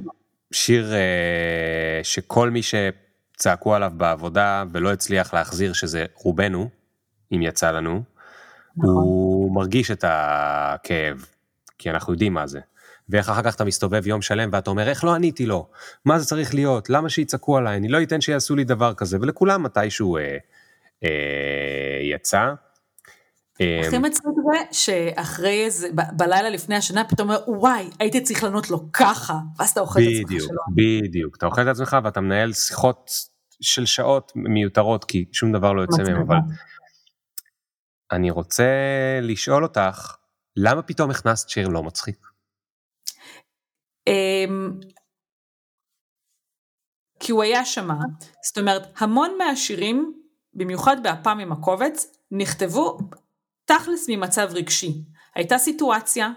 שיר 0.52 0.94
אה, 0.94 2.00
שכל 2.04 2.50
מי 2.50 2.62
שצעקו 2.64 3.76
עליו 3.76 3.92
בעבודה 3.98 4.64
ולא 4.72 4.94
הצליח 4.94 5.34
להחזיר, 5.34 5.74
שזה 5.74 6.06
רובנו, 6.14 6.70
אם 7.32 7.42
יצא 7.42 7.72
לנו, 7.72 8.15
נכון. 8.78 8.90
הוא 8.90 9.56
מרגיש 9.56 9.92
את 9.92 10.06
הכאב, 10.08 11.26
כי 11.78 11.90
אנחנו 11.90 12.14
יודעים 12.14 12.34
מה 12.34 12.48
זה. 12.48 12.60
ואיך 13.10 13.30
אחר 13.30 13.44
כך 13.44 13.56
אתה 13.56 13.66
מסתובב 13.66 14.08
יום 14.08 14.22
שלם 14.22 14.50
ואתה 14.54 14.70
אומר, 14.70 14.90
איך 14.90 15.04
לא 15.04 15.14
עניתי 15.14 15.46
לו? 15.46 15.68
מה 16.06 16.20
זה 16.20 16.26
צריך 16.26 16.54
להיות? 16.54 16.90
למה 16.90 17.10
שיצעקו 17.10 17.58
עליי? 17.58 17.78
אני 17.78 17.88
לא 17.88 18.04
אתן 18.04 18.22
שיעשו 18.22 18.56
לי 18.56 18.64
דבר 18.64 18.94
כזה, 18.94 19.18
ולכולם 19.22 19.64
מתישהו 19.64 20.18
אה, 20.18 20.38
אה, 21.04 21.10
יצא. 22.16 22.54
הכי 23.56 23.98
מצחיק 23.98 24.26
זה 24.46 24.60
שאחרי 24.72 25.66
איזה, 25.66 25.88
בלילה 25.94 26.50
לפני 26.50 26.76
השנה 26.76 27.04
פתאום 27.04 27.30
אומר 27.30 27.42
וואי 27.48 27.90
הייתי 28.00 28.22
צריך 28.22 28.44
לענות 28.44 28.70
לו 28.70 28.92
ככה 28.94 29.34
ואז 29.60 29.70
אתה 29.70 29.80
אוכל 29.80 30.00
את 30.00 30.06
עצמך 30.26 30.42
שלא. 30.42 30.62
בדיוק, 30.76 31.38
אתה 31.38 31.46
אוכל 31.46 31.62
את 31.62 31.68
עצמך 31.68 31.98
ואתה 32.04 32.22
מנהל 32.22 32.54
שיחות 32.54 33.12
של 33.62 33.86
שעות 33.86 34.32
מיותרות 34.36 35.06
כי 35.06 35.26
שום 35.32 35.52
דבר 35.52 35.74
לא 35.74 35.82
יוצא 35.82 36.04
מהם 36.04 36.22
אבל 36.22 36.38
אני 38.12 38.32
רוצה 38.32 38.64
לשאול 39.22 39.64
אותך 39.64 40.16
למה 40.56 40.82
פתאום 40.82 41.12
הכנסת 41.12 41.50
שיר 41.50 41.68
לא 41.68 41.84
מצחיק? 41.84 42.18
אמ, 44.08 44.80
כי 47.20 47.32
הוא 47.32 47.44
היה 47.44 47.66
שמה, 47.66 47.98
זאת 48.48 48.58
אומרת 48.58 48.82
המון 48.98 49.38
מהשירים, 49.38 50.22
במיוחד 50.54 51.04
בפעם 51.04 51.40
המקובץ, 51.40 52.18
נכתבו 52.32 52.98
תכלס 53.66 54.10
ממצב 54.10 54.48
רגשי. 54.52 55.04
הייתה 55.36 55.58
סיטואציה 55.58 56.30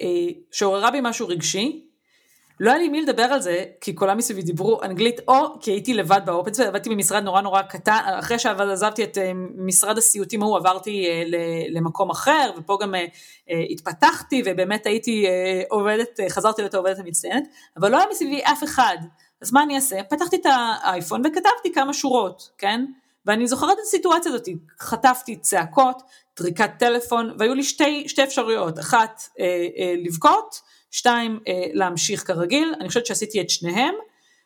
אה, 0.00 0.40
שעוררה 0.52 0.90
בי 0.90 0.98
משהו 1.02 1.28
רגשי, 1.28 1.83
לא 2.60 2.70
היה 2.70 2.78
לי 2.78 2.88
מי 2.88 3.02
לדבר 3.02 3.22
על 3.22 3.40
זה, 3.40 3.64
כי 3.80 3.94
כולם 3.94 4.18
מסביבי 4.18 4.42
דיברו 4.42 4.82
אנגלית, 4.82 5.20
או 5.28 5.60
כי 5.60 5.70
הייתי 5.70 5.94
לבד 5.94 6.20
ב 6.24 6.30
open 6.30 6.54
space, 6.54 6.68
עבדתי 6.68 6.90
במשרד 6.90 7.24
נורא 7.24 7.40
נורא 7.40 7.62
קטן, 7.62 7.98
אחרי 8.18 8.38
שעזבתי 8.38 9.04
את 9.04 9.18
אה, 9.18 9.32
משרד 9.56 9.98
הסיוטים 9.98 10.42
ההוא, 10.42 10.56
עברתי 10.56 11.06
אה, 11.06 11.22
למקום 11.70 12.10
אחר, 12.10 12.50
ופה 12.56 12.78
גם 12.82 12.94
אה, 12.94 13.04
התפתחתי, 13.70 14.42
ובאמת 14.46 14.86
הייתי 14.86 15.26
עובדת, 15.70 16.20
חזרתי 16.28 16.62
להיות 16.62 16.74
העובדת 16.74 16.98
המצטיינת, 16.98 17.44
אבל 17.76 17.90
לא 17.90 17.96
היה 17.96 18.06
מסביבי 18.10 18.42
אף 18.44 18.64
אחד. 18.64 18.96
אז 19.42 19.52
מה 19.52 19.62
אני 19.62 19.76
אעשה? 19.76 20.02
פתחתי 20.02 20.36
את 20.36 20.46
האייפון 20.46 21.22
וכתבתי 21.26 21.72
כמה 21.74 21.92
שורות, 21.92 22.50
כן? 22.58 22.84
ואני 23.26 23.46
זוכרת 23.46 23.72
את 23.72 23.82
הסיטואציה 23.82 24.32
הזאת, 24.32 24.48
חטפתי 24.80 25.36
צעקות, 25.36 26.02
טריקת 26.34 26.70
טלפון, 26.78 27.36
והיו 27.38 27.54
לי 27.54 27.62
שתי, 27.62 28.08
שתי 28.08 28.24
אפשרויות, 28.24 28.78
אחת 28.78 29.22
אה, 29.40 29.44
אה, 29.78 29.94
לבכות, 30.04 30.60
שתיים, 30.94 31.40
אה, 31.48 31.52
להמשיך 31.72 32.26
כרגיל, 32.26 32.74
אני 32.80 32.88
חושבת 32.88 33.06
שעשיתי 33.06 33.40
את 33.40 33.50
שניהם, 33.50 33.94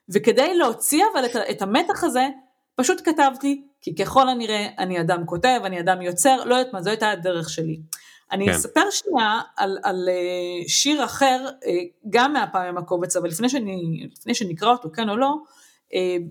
וכדי 0.09 0.55
להוציא 0.55 1.05
אבל 1.13 1.25
את, 1.25 1.37
את 1.51 1.63
המתח 1.63 2.05
הזה, 2.05 2.29
פשוט 2.75 3.01
כתבתי, 3.05 3.63
כי 3.81 3.95
ככל 3.95 4.29
הנראה 4.29 4.67
אני 4.79 5.01
אדם 5.01 5.27
כותב, 5.27 5.61
אני 5.65 5.81
אדם 5.81 6.03
יוצר, 6.03 6.45
לא 6.45 6.55
יודעת 6.55 6.73
מה, 6.73 6.83
זו 6.83 6.91
הייתה 6.91 7.11
הדרך 7.11 7.51
שלי. 7.51 7.81
אני 8.33 8.47
כן. 8.47 8.51
אספר 8.51 8.91
שנייה 8.91 9.41
על, 9.57 9.79
על 9.83 10.09
אה, 10.09 10.69
שיר 10.69 11.05
אחר, 11.05 11.47
אה, 11.67 11.73
גם 12.11 12.33
מהפעם 12.33 12.67
עם 12.67 12.79
הקובץ, 12.79 13.17
אבל 13.17 13.29
לפני, 13.29 13.49
שאני, 13.49 14.07
לפני 14.13 14.35
שנקרא 14.35 14.73
אותו, 14.73 14.89
כן 14.95 15.09
או 15.09 15.17
לא, 15.17 15.35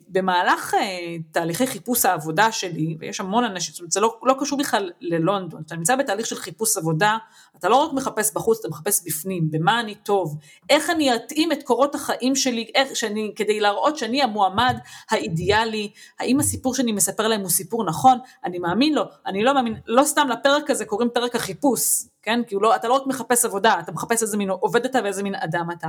במהלך 0.08 0.74
אה, 0.74 1.16
תהליכי 1.32 1.68
חיפוש 1.68 2.06
העבודה 2.06 2.52
שלי, 2.52 2.98
ויש 3.00 3.20
המון 3.20 3.44
אנשים, 3.44 3.74
זאת 3.74 3.80
אומרת 3.80 3.92
זה 3.92 4.00
לא, 4.00 4.18
לא 4.24 4.36
קשור 4.40 4.60
בכלל 4.60 4.92
ללונדון, 5.02 5.62
אתה 5.66 5.76
נמצא 5.76 5.96
בתהליך 5.96 6.26
של 6.26 6.36
חיפוש 6.36 6.78
עבודה, 6.78 7.18
אתה 7.60 7.70
לא 7.70 7.76
רק 7.76 7.94
מחפש 7.94 8.34
בחוץ, 8.34 8.60
אתה 8.60 8.70
מחפש 8.70 9.04
בפנים, 9.06 9.52
במה 9.52 9.80
אני 9.80 9.96
טוב, 9.96 10.38
איך 10.70 10.90
אני 10.90 11.16
אתאים 11.16 11.52
את 11.52 11.64
קורות 11.64 11.96
החיים 11.96 12.36
שלי, 12.36 12.72
איך 12.76 12.96
שאני, 12.96 13.34
כדי 13.36 13.60
להראות 13.60 13.98
שאני 13.98 14.24
המועמד 14.24 14.78
האידיאלי, 15.12 15.92
האם 16.20 16.40
הסיפור 16.40 16.76
שאני 16.76 16.92
מספר 16.92 17.28
להם 17.28 17.42
הוא 17.42 17.50
סיפור 17.50 17.86
נכון, 17.86 18.18
אני 18.44 18.60
מאמין 18.60 18.94
לו, 18.94 19.04
אני 19.26 19.44
לא 19.44 19.54
מאמין, 19.54 19.76
לא 19.88 20.04
סתם 20.04 20.28
לפרק 20.32 20.70
הזה 20.70 20.86
קוראים 20.86 21.10
פרק 21.14 21.36
החיפוש, 21.36 22.04
כן? 22.28 22.44
כי 22.48 22.56
לא, 22.62 22.76
אתה 22.76 22.88
לא 22.88 22.94
רק 22.94 23.08
מחפש 23.08 23.46
עבודה, 23.46 23.80
אתה 23.80 23.92
מחפש 23.92 24.22
איזה 24.22 24.38
מין 24.38 24.50
עובד 24.50 24.86
אתה 24.86 25.00
ואיזה 25.04 25.24
מין 25.24 25.36
אדם 25.36 25.68
אתה. 25.72 25.88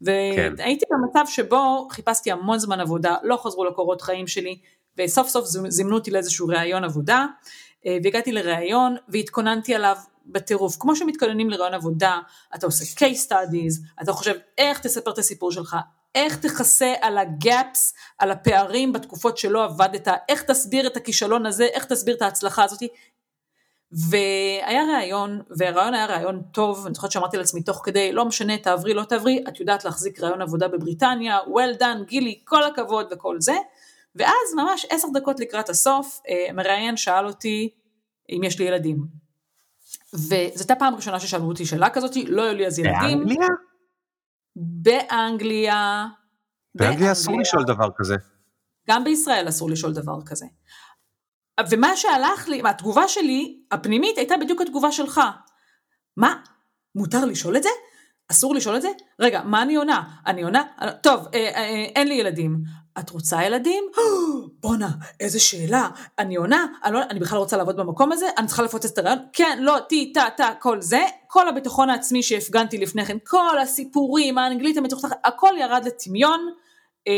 והייתי 0.00 0.84
כן. 0.88 0.94
במצב 0.94 1.24
שבו 1.26 1.88
חיפשתי 1.90 2.32
המון 2.32 2.58
זמן 2.58 2.80
עבודה, 2.80 3.16
לא 3.22 3.36
חזרו 3.36 3.64
לקורות 3.64 4.02
חיים 4.02 4.26
שלי, 4.26 4.58
וסוף 4.98 5.28
סוף 5.28 5.44
זימנו 5.68 5.94
אותי 5.94 6.10
לאיזשהו 6.10 6.48
ראיון 6.48 6.84
עבודה, 6.84 7.26
אה, 7.86 7.98
והגעתי 8.04 8.32
לראיון 8.32 8.96
והתכוננתי 9.08 9.74
עליו 9.74 9.96
בטירוף. 10.26 10.76
כמו 10.80 10.96
שמתכוננים 10.96 11.50
לראיון 11.50 11.74
עבודה, 11.74 12.18
אתה 12.54 12.66
עושה 12.66 13.04
case 13.04 13.28
studies, 13.28 14.02
אתה 14.02 14.12
חושב 14.12 14.34
איך 14.58 14.78
תספר 14.78 15.10
את 15.10 15.18
הסיפור 15.18 15.52
שלך, 15.52 15.76
איך 16.14 16.36
תכסה 16.36 16.94
על 17.00 17.18
הגאפס, 17.18 17.94
על 18.18 18.30
הפערים 18.30 18.92
בתקופות 18.92 19.38
שלא 19.38 19.64
עבדת, 19.64 20.08
איך 20.28 20.42
תסביר 20.42 20.86
את 20.86 20.96
הכישלון 20.96 21.46
הזה, 21.46 21.64
איך 21.64 21.84
תסביר 21.84 22.16
את 22.16 22.22
ההצלחה 22.22 22.64
הזאת, 22.64 22.82
והיה 23.92 24.82
ראיון, 24.96 25.42
והראיון 25.58 25.94
היה 25.94 26.06
ראיון 26.06 26.42
טוב, 26.52 26.86
אני 26.86 26.94
זוכרת 26.94 27.10
שאמרתי 27.10 27.36
לעצמי 27.36 27.62
תוך 27.62 27.80
כדי, 27.84 28.12
לא 28.12 28.24
משנה, 28.24 28.58
תעברי, 28.58 28.94
לא 28.94 29.04
תעברי, 29.04 29.44
את 29.48 29.60
יודעת 29.60 29.84
להחזיק 29.84 30.20
ראיון 30.20 30.42
עבודה 30.42 30.68
בבריטניה, 30.68 31.38
well 31.38 31.80
done, 31.80 32.04
גילי, 32.06 32.40
כל 32.44 32.64
הכבוד 32.64 33.06
וכל 33.12 33.36
זה. 33.40 33.56
ואז 34.14 34.54
ממש 34.56 34.86
עשר 34.90 35.08
דקות 35.14 35.40
לקראת 35.40 35.68
הסוף, 35.68 36.20
אה, 36.28 36.52
מראיין 36.52 36.96
שאל 36.96 37.26
אותי 37.26 37.70
אם 38.30 38.40
יש 38.44 38.58
לי 38.58 38.64
ילדים. 38.64 39.06
וזו 40.14 40.34
הייתה 40.34 40.74
פעם 40.74 40.94
ראשונה 40.94 41.20
ששאלו 41.20 41.44
אותי 41.44 41.66
שאלה 41.66 41.90
כזאת, 41.90 42.16
לא 42.26 42.42
היו 42.42 42.54
לי 42.54 42.66
אז 42.66 42.78
ילדים. 42.78 43.18
באנגליה? 43.18 43.48
באנגליה. 44.56 46.06
באנגליה 46.74 47.12
אסור 47.12 47.40
לשאול 47.40 47.64
דבר 47.64 47.88
כזה. 47.96 48.16
גם 48.90 49.04
בישראל 49.04 49.48
אסור 49.48 49.70
לשאול 49.70 49.92
דבר 49.92 50.22
כזה. 50.26 50.46
ומה 51.70 51.96
שהלך 51.96 52.48
לי, 52.48 52.62
התגובה 52.64 53.08
שלי, 53.08 53.60
הפנימית, 53.70 54.18
הייתה 54.18 54.36
בדיוק 54.36 54.60
התגובה 54.60 54.92
שלך. 54.92 55.20
מה? 56.16 56.34
מותר 56.94 57.24
לשאול 57.24 57.56
את 57.56 57.62
זה? 57.62 57.68
אסור 58.28 58.54
לשאול 58.54 58.76
את 58.76 58.82
זה? 58.82 58.88
רגע, 59.20 59.42
מה 59.44 59.62
אני 59.62 59.76
עונה? 59.76 60.02
אני 60.26 60.42
עונה? 60.42 60.62
טוב, 61.02 61.26
אה, 61.34 61.40
אה, 61.40 61.54
אה, 61.54 61.84
אין 61.94 62.08
לי 62.08 62.14
ילדים. 62.14 62.56
את 62.98 63.10
רוצה 63.10 63.44
ילדים? 63.44 63.84
בואנה, 64.62 64.88
איזה 65.20 65.40
שאלה. 65.40 65.88
אני 66.18 66.36
עונה, 66.36 66.66
אני, 66.84 66.94
לא, 66.94 67.00
אני 67.10 67.20
בכלל 67.20 67.38
רוצה 67.38 67.56
לעבוד 67.56 67.76
במקום 67.76 68.12
הזה, 68.12 68.26
אני 68.38 68.46
צריכה 68.46 68.62
לפוצץ 68.62 68.90
את 68.90 68.98
הרעיון. 68.98 69.18
כן, 69.32 69.58
לא, 69.60 69.78
טי, 69.88 70.12
טה, 70.12 70.24
טה, 70.36 70.50
כל 70.60 70.80
זה. 70.80 71.00
כל 71.26 71.48
הביטחון 71.48 71.90
העצמי 71.90 72.22
שהפגנתי 72.22 72.78
לפני 72.78 73.04
כן, 73.04 73.16
כל 73.26 73.58
הסיפורים, 73.58 74.38
האנגלית 74.38 74.76
המצוחצחת, 74.76 75.16
הכל 75.24 75.54
ירד 75.60 75.82
לטמיון. 75.84 76.40
אה, 77.08 77.12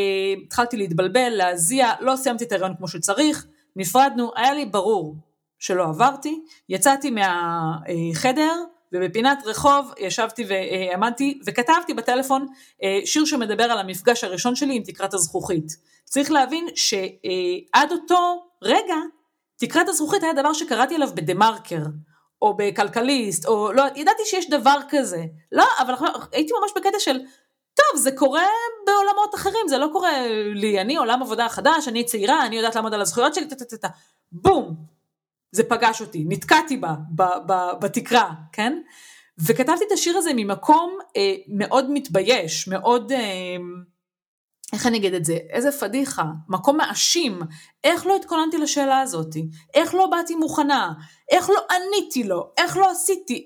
התחלתי 0.45 0.77
להתבלבל, 0.77 1.29
להזיע, 1.29 1.93
לא 2.01 2.17
סיימתי 2.17 2.45
את 2.45 2.53
הרעיון 2.53 2.77
כמו 2.77 2.89
שצריך. 2.89 3.47
נפרדנו, 3.79 4.31
היה 4.37 4.55
לי 4.55 4.67
ברור 4.67 5.17
שלא 5.59 5.85
עברתי, 5.85 6.41
יצאתי 6.69 7.11
מהחדר 7.11 8.55
ובפינת 8.93 9.39
רחוב 9.47 9.93
ישבתי 9.99 10.45
ועמדתי 10.49 11.41
וכתבתי 11.47 11.95
בטלפון 11.95 12.47
אה, 12.83 13.01
שיר 13.05 13.25
שמדבר 13.25 13.65
על 13.65 13.79
המפגש 13.79 14.25
הראשון 14.25 14.57
שלי 14.57 14.77
עם 14.77 14.83
תקרת 14.83 15.15
הזכוכית. 15.15 15.77
צריך 16.05 16.31
להבין 16.31 16.67
שעד 16.75 17.93
אותו 17.93 18.47
רגע 18.63 18.97
תקרת 19.57 19.89
הזכוכית 19.89 20.23
היה 20.23 20.33
דבר 20.33 20.53
שקראתי 20.53 20.95
עליו 20.95 21.09
בדה 21.15 21.35
מרקר 21.35 21.83
או 22.43 22.57
בכלכליסט 22.57 23.47
או 23.47 23.73
לא, 23.73 23.85
ידעתי 23.97 24.23
שיש 24.25 24.51
דבר 24.51 24.79
כזה, 24.89 25.25
לא, 25.53 25.65
אבל 25.79 25.95
הייתי 26.33 26.53
ממש 26.61 26.71
בקטע 26.77 26.99
של 26.99 27.21
טוב, 27.79 28.01
זה 28.01 28.13
קורה 28.13 28.47
בעולמות 28.87 29.35
אחרים, 29.35 29.69
זה 29.69 29.79
לא 29.79 29.89
קורה 29.93 30.27
לי, 30.55 30.81
אני 30.81 30.97
עולם 30.97 31.23
עבודה 31.23 31.49
חדש, 31.49 31.89
אני 31.89 32.05
צעירה, 32.05 32.47
אני 32.47 32.57
יודעת 32.57 32.75
לעמוד 32.75 32.95
על 32.95 33.01
הזכויות 33.01 33.35
שלי, 33.35 33.49
טטטטה, 33.49 33.89
בום, 34.33 34.75
זה 35.53 35.65
פגש 35.65 36.01
אותי, 36.01 36.25
נתקעתי 36.29 36.77
בה, 36.77 36.95
ב, 37.15 37.23
ב, 37.47 37.53
בתקרה, 37.81 38.31
כן? 38.53 38.79
וכתבתי 39.39 39.85
את 39.87 39.93
השיר 39.93 40.17
הזה 40.17 40.31
ממקום 40.37 40.99
אה, 41.17 41.35
מאוד 41.49 41.91
מתבייש, 41.91 42.69
מאוד, 42.69 43.13
אה, 43.13 43.57
איך 44.73 44.87
אני 44.87 44.99
אגיד 44.99 45.15
את 45.15 45.25
זה, 45.25 45.39
איזה 45.51 45.73
פדיחה, 45.73 46.25
מקום 46.49 46.77
מאשים, 46.77 47.41
איך 47.85 48.07
לא 48.07 48.17
התכוננתי 48.17 48.59
לשאלה 48.59 49.01
הזאת, 49.01 49.37
איך 49.75 49.95
לא 49.95 50.07
באתי 50.07 50.35
מוכנה, 50.35 50.93
איך 51.31 51.51
לא 51.51 51.61
עניתי 51.71 52.25
לו, 52.25 52.53
איך 52.59 52.77
לא 52.77 52.91
עשיתי, 52.91 53.45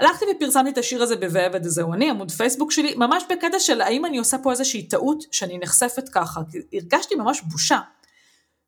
הלכתי 0.00 0.24
ופרסמתי 0.36 0.70
את 0.70 0.78
השיר 0.78 1.02
הזה 1.02 1.16
ב"ואבד 1.16 1.62
זהו 1.62 1.94
אני", 1.94 2.10
עמוד 2.10 2.30
פייסבוק 2.30 2.72
שלי, 2.72 2.94
ממש 2.94 3.24
בקטע 3.30 3.58
של 3.58 3.80
האם 3.80 4.04
אני 4.04 4.18
עושה 4.18 4.38
פה 4.38 4.50
איזושהי 4.50 4.88
טעות 4.88 5.24
שאני 5.32 5.58
נחשפת 5.58 6.08
ככה, 6.08 6.40
הרגשתי 6.72 7.14
ממש 7.14 7.40
בושה. 7.40 7.80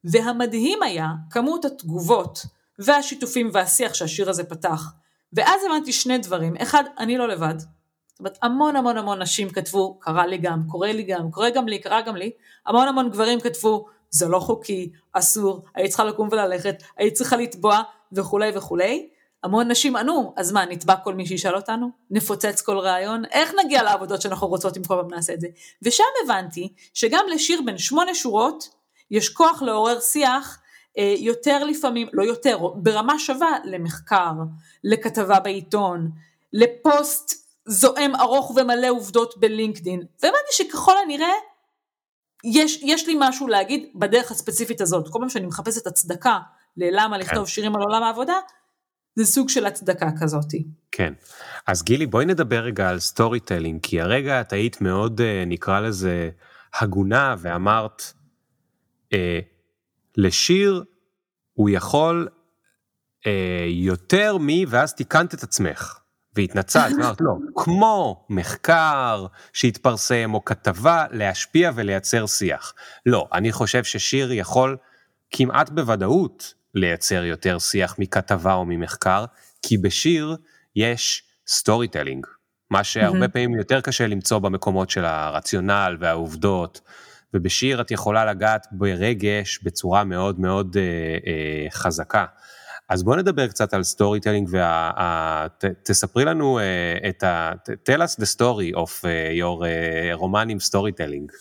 והמדהים 0.05 0.83
היה 0.83 1.09
כמות 1.31 1.65
התגובות 1.65 2.47
והשיתופים 2.79 3.51
והשיח 3.53 3.95
שהשיר 3.95 4.31
הזה 4.31 4.45
פתח. 4.45 4.93
ואז 5.33 5.61
הבנתי 5.65 5.93
שני 5.93 6.19
דברים, 6.19 6.57
אחד, 6.57 6.85
אני 6.99 7.19
לא 7.19 7.29
לבד. 7.29 7.59
זאת 7.59 8.19
אומרת, 8.19 8.39
המון 8.43 8.77
המון 8.77 8.99
המון 8.99 9.23
נשים 9.23 9.51
כתבו, 9.51 9.99
קרה 10.01 10.27
לי 10.27 10.39
גם, 10.39 10.63
קורה 10.69 10.93
לי 10.93 11.03
גם, 11.03 11.31
קורה 11.31 11.51
גם 11.51 11.69
לי, 11.69 11.79
קרה 11.79 12.01
גם 12.03 12.17
לי, 12.17 12.31
המון 12.67 12.89
המון 12.89 13.11
גברים 13.11 13.41
כתבו, 13.41 13.87
זה 14.11 14.29
לא 14.29 14.39
חוקי, 14.39 14.93
אסור, 15.13 15.65
היית 15.75 15.89
צריכה 15.89 16.05
לקום 16.05 16.29
וללכת, 16.33 16.83
היית 16.97 17.15
צריכה 17.15 17.37
לתבוע 17.37 17.83
וכולי 18.13 18.51
וכולי. 18.55 19.09
המון 19.43 19.71
נשים 19.71 19.97
ענו, 19.97 20.35
אז 20.37 20.53
מה, 20.53 20.65
נתבע 20.65 20.97
כל 20.97 21.15
מי 21.15 21.27
שישאל 21.27 21.57
אותנו? 21.57 21.91
נפוצץ 22.11 22.61
כל 22.61 22.79
רעיון? 22.79 23.25
איך 23.25 23.53
נגיע 23.65 23.83
לעבודות 23.83 24.23
שאנחנו 24.23 24.47
רוצות 24.47 24.77
אם 24.77 24.85
כל 24.85 24.95
פעם 25.01 25.11
נעשה 25.11 25.35
את 25.35 25.41
זה? 25.41 25.49
ושם 25.83 26.05
הבנתי 26.25 26.73
שגם 26.95 27.25
לשיר 27.35 27.63
בין 27.67 27.79
שמונה 27.79 28.15
שורות, 28.15 28.69
יש 29.11 29.29
כוח 29.29 29.63
לעורר 29.63 30.01
שיח 30.01 30.59
אה, 30.99 31.15
יותר 31.19 31.65
לפעמים, 31.65 32.09
לא 32.13 32.23
יותר, 32.23 32.59
ברמה 32.75 33.19
שווה 33.19 33.59
למחקר, 33.65 34.33
לכתבה 34.85 35.41
בעיתון, 35.41 36.11
לפוסט 36.53 37.43
זועם 37.67 38.17
ארוך 38.17 38.53
ומלא 38.57 38.91
עובדות 38.91 39.35
בלינקדין, 39.39 40.03
והבנתי 40.23 40.53
שככל 40.53 40.99
הנראה 40.99 41.33
יש, 42.45 42.81
יש 42.83 43.07
לי 43.07 43.15
משהו 43.19 43.49
להגיד 43.49 43.91
בדרך 43.95 44.31
הספציפית 44.31 44.81
הזאת. 44.81 45.09
כל 45.09 45.19
פעם 45.19 45.29
שאני 45.29 45.47
מחפשת 45.47 45.87
הצדקה 45.87 46.39
ללמה 46.77 47.19
לכתוב 47.19 47.45
כן. 47.45 47.47
שירים 47.47 47.77
על 47.77 47.83
עולם 47.83 48.03
העבודה, 48.03 48.35
זה 49.15 49.25
סוג 49.25 49.49
של 49.49 49.67
הצדקה 49.67 50.11
כזאתי. 50.21 50.65
כן. 50.93 51.13
אז 51.67 51.83
גילי, 51.83 52.07
בואי 52.07 52.25
נדבר 52.25 52.61
רגע 52.61 52.89
על 52.89 52.99
storytelling, 52.99 53.81
כי 53.83 54.01
הרגע 54.01 54.41
את 54.41 54.53
היית 54.53 54.81
מאוד, 54.81 55.21
אה, 55.21 55.45
נקרא 55.47 55.81
לזה, 55.81 56.31
הגונה, 56.75 57.35
ואמרת, 57.39 58.13
אה, 59.13 59.41
לשיר 60.17 60.85
הוא 61.53 61.71
יכול 61.71 62.29
אה, 63.27 63.67
יותר 63.69 64.37
מ... 64.41 64.49
ואז 64.69 64.95
תיקנת 64.95 65.35
את 65.35 65.43
עצמך. 65.43 65.99
והתנצלת, 66.37 66.93
אמרת 66.93 67.21
לא, 67.21 67.33
כמו 67.57 68.27
מחקר 68.31 69.27
שהתפרסם 69.53 70.35
או 70.35 70.45
כתבה 70.45 71.05
להשפיע 71.11 71.71
ולייצר 71.75 72.27
שיח. 72.27 72.75
לא, 73.07 73.29
אני 73.33 73.53
חושב 73.53 73.85
ששיר 73.85 74.33
יכול 74.33 74.77
כמעט 75.31 75.71
בוודאות 75.71 76.55
לייצר 76.75 77.25
יותר 77.25 77.59
שיח 77.59 77.97
מכתבה 77.99 78.55
או 78.55 78.65
ממחקר, 78.65 79.25
כי 79.63 79.79
בשיר 79.79 80.37
יש 80.77 81.23
storytelling, 81.47 82.27
מה 82.71 82.85
שהרבה 82.85 83.29
פעמים 83.29 83.55
יותר 83.55 83.81
קשה 83.81 84.07
למצוא 84.07 84.39
במקומות 84.39 84.91
של 84.91 85.05
הרציונל 85.05 85.97
והעובדות, 86.01 86.81
ובשיר 87.35 87.81
את 87.81 87.91
יכולה 87.91 88.25
לגעת 88.25 88.67
ברגש 88.73 89.61
בצורה 89.63 90.05
מאוד 90.05 90.41
מאוד 90.41 90.77
אה, 90.77 90.83
אה, 91.27 91.71
חזקה. 91.71 92.25
אז 92.89 93.03
בוא 93.03 93.17
נדבר 93.17 93.49
קצת 93.49 93.75
על 93.75 93.83
storytelling 93.83 94.49
ותספרי 95.65 96.25
לנו 96.25 96.59
uh, 96.59 97.09
את 97.09 97.23
ה... 97.23 97.53
tell 97.69 97.99
us 97.99 98.21
the 98.21 98.27
story 98.37 98.77
of 98.77 98.91
uh, 99.05 99.39
your 99.41 99.63
uh, 99.63 100.21
רומן 100.21 100.49
עם 100.49 100.61
storytelling. 100.61 101.33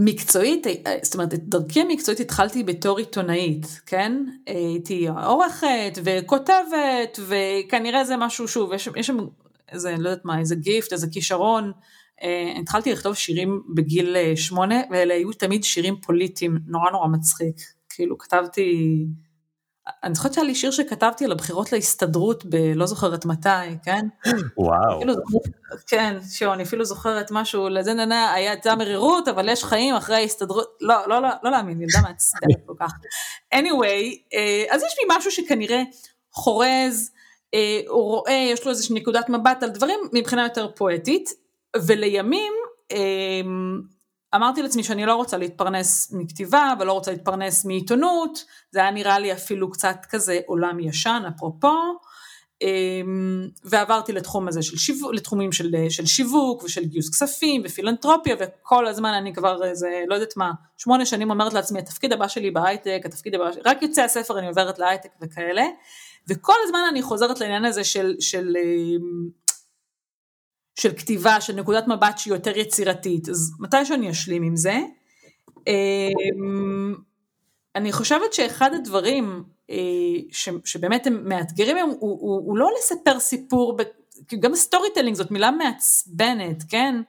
מקצועית, 0.00 0.66
זאת 1.02 1.14
אומרת, 1.14 1.34
את 1.34 1.48
דרכי 1.48 1.80
המקצועית 1.80 2.20
התחלתי 2.20 2.62
בתור 2.62 2.98
עיתונאית, 2.98 3.80
כן? 3.86 4.24
הייתי 4.46 5.08
עורכת 5.08 5.98
וכותבת, 6.04 7.18
וכנראה 7.28 8.04
זה 8.04 8.16
משהו, 8.16 8.48
שוב, 8.48 8.72
יש, 8.72 8.88
שם 9.02 9.16
איזה, 9.72 9.94
לא 9.98 10.08
יודעת 10.08 10.24
מה, 10.24 10.38
איזה 10.38 10.54
גיפט, 10.54 10.92
איזה 10.92 11.06
כישרון. 11.12 11.72
התחלתי 12.60 12.92
לכתוב 12.92 13.14
שירים 13.14 13.62
בגיל 13.74 14.16
שמונה, 14.36 14.80
ואלה 14.90 15.14
היו 15.14 15.32
תמיד 15.32 15.64
שירים 15.64 15.96
פוליטיים, 15.96 16.58
נורא 16.66 16.90
נורא 16.90 17.08
מצחיק. 17.08 17.56
כאילו, 17.88 18.18
כתבתי... 18.18 19.04
אני 20.04 20.14
זוכרת 20.14 20.34
שהיה 20.34 20.46
לי 20.46 20.54
שיר 20.54 20.70
שכתבתי 20.70 21.24
על 21.24 21.32
הבחירות 21.32 21.72
להסתדרות 21.72 22.44
בלא 22.44 22.86
זוכרת 22.86 23.24
מתי, 23.24 23.48
כן? 23.84 24.06
וואו. 24.56 25.00
כן, 25.86 26.16
שואו, 26.32 26.52
אני 26.52 26.62
אפילו 26.62 26.84
זוכרת 26.84 27.30
משהו, 27.30 27.68
לזה 27.68 27.94
ננה, 27.94 28.34
זה 28.64 28.72
המרירות, 28.72 29.28
אבל 29.28 29.48
יש 29.48 29.64
חיים 29.64 29.94
אחרי 29.94 30.16
ההסתדרות, 30.16 30.76
לא, 30.80 30.94
לא, 31.06 31.22
לא, 31.22 31.28
לא 31.42 31.50
להאמין, 31.50 31.80
ילדה 31.80 32.08
מעצבנת 32.08 32.66
כל 32.66 32.74
כך. 32.80 32.92
anyway, 33.54 34.34
אה, 34.34 34.64
אז 34.70 34.82
יש 34.82 34.94
לי 34.98 35.16
משהו 35.16 35.30
שכנראה 35.30 35.82
חורז, 36.32 37.10
אה, 37.54 37.80
הוא 37.88 38.02
רואה, 38.02 38.48
יש 38.52 38.64
לו 38.64 38.70
איזושהי 38.70 38.94
נקודת 38.94 39.28
מבט 39.28 39.62
על 39.62 39.70
דברים 39.70 40.00
מבחינה 40.12 40.42
יותר 40.42 40.68
פואטית, 40.76 41.30
ולימים, 41.76 42.52
אה, 42.92 42.96
אמרתי 44.34 44.62
לעצמי 44.62 44.82
שאני 44.82 45.06
לא 45.06 45.14
רוצה 45.14 45.36
להתפרנס 45.36 46.12
מכתיבה 46.12 46.72
ולא 46.80 46.92
רוצה 46.92 47.10
להתפרנס 47.10 47.64
מעיתונות, 47.64 48.44
זה 48.70 48.80
היה 48.80 48.90
נראה 48.90 49.18
לי 49.18 49.32
אפילו 49.32 49.70
קצת 49.70 49.96
כזה 50.10 50.40
עולם 50.46 50.80
ישן 50.80 51.22
אפרופו, 51.28 51.74
אמ, 52.62 53.48
ועברתי 53.64 54.12
לתחום 54.12 54.48
הזה 54.48 54.62
של 54.62 54.76
שיווק, 54.76 55.14
לתחומים 55.14 55.52
של, 55.52 55.74
של 55.90 56.06
שיווק 56.06 56.62
ושל 56.62 56.84
גיוס 56.84 57.10
כספים 57.10 57.62
ופילנטרופיה 57.64 58.36
וכל 58.38 58.86
הזמן 58.86 59.14
אני 59.14 59.34
כבר 59.34 59.64
איזה, 59.64 60.04
לא 60.08 60.14
יודעת 60.14 60.36
מה, 60.36 60.52
שמונה 60.76 61.06
שנים 61.06 61.30
אומרת 61.30 61.52
לעצמי 61.52 61.78
התפקיד 61.78 62.12
הבא 62.12 62.28
שלי 62.28 62.50
בהייטק, 62.50 63.00
התפקיד 63.04 63.34
הבא 63.34 63.50
רק 63.64 63.82
יוצא 63.82 64.02
הספר 64.02 64.38
אני 64.38 64.48
עוברת 64.48 64.78
להייטק 64.78 65.10
וכאלה, 65.20 65.66
וכל 66.28 66.54
הזמן 66.64 66.80
אני 66.90 67.02
חוזרת 67.02 67.40
לעניין 67.40 67.64
הזה 67.64 67.84
של, 67.84 68.14
של 68.20 68.56
אמ, 68.56 69.28
של 70.78 70.92
כתיבה, 70.96 71.40
של 71.40 71.54
נקודת 71.54 71.88
מבט 71.88 72.18
שהיא 72.18 72.34
יותר 72.34 72.58
יצירתית, 72.58 73.28
אז 73.28 73.52
מתי 73.60 73.84
שאני 73.84 74.10
אשלים 74.10 74.42
עם 74.42 74.56
זה. 74.56 74.78
אמ, 75.66 76.94
אני 77.74 77.92
חושבת 77.92 78.32
שאחד 78.32 78.70
הדברים 78.74 79.44
אה, 79.70 79.76
שבאמת 80.64 81.06
הם 81.06 81.28
מאתגרים 81.28 81.76
הוא, 81.76 81.96
הוא, 82.00 82.42
הוא 82.46 82.58
לא 82.58 82.70
לספר 82.78 83.20
סיפור, 83.20 83.78
גם 84.40 84.54
storytelling 84.54 85.16
זאת 85.16 85.30
מילה 85.30 85.50
מעצבנת, 85.50 86.62
כן? 86.68 87.00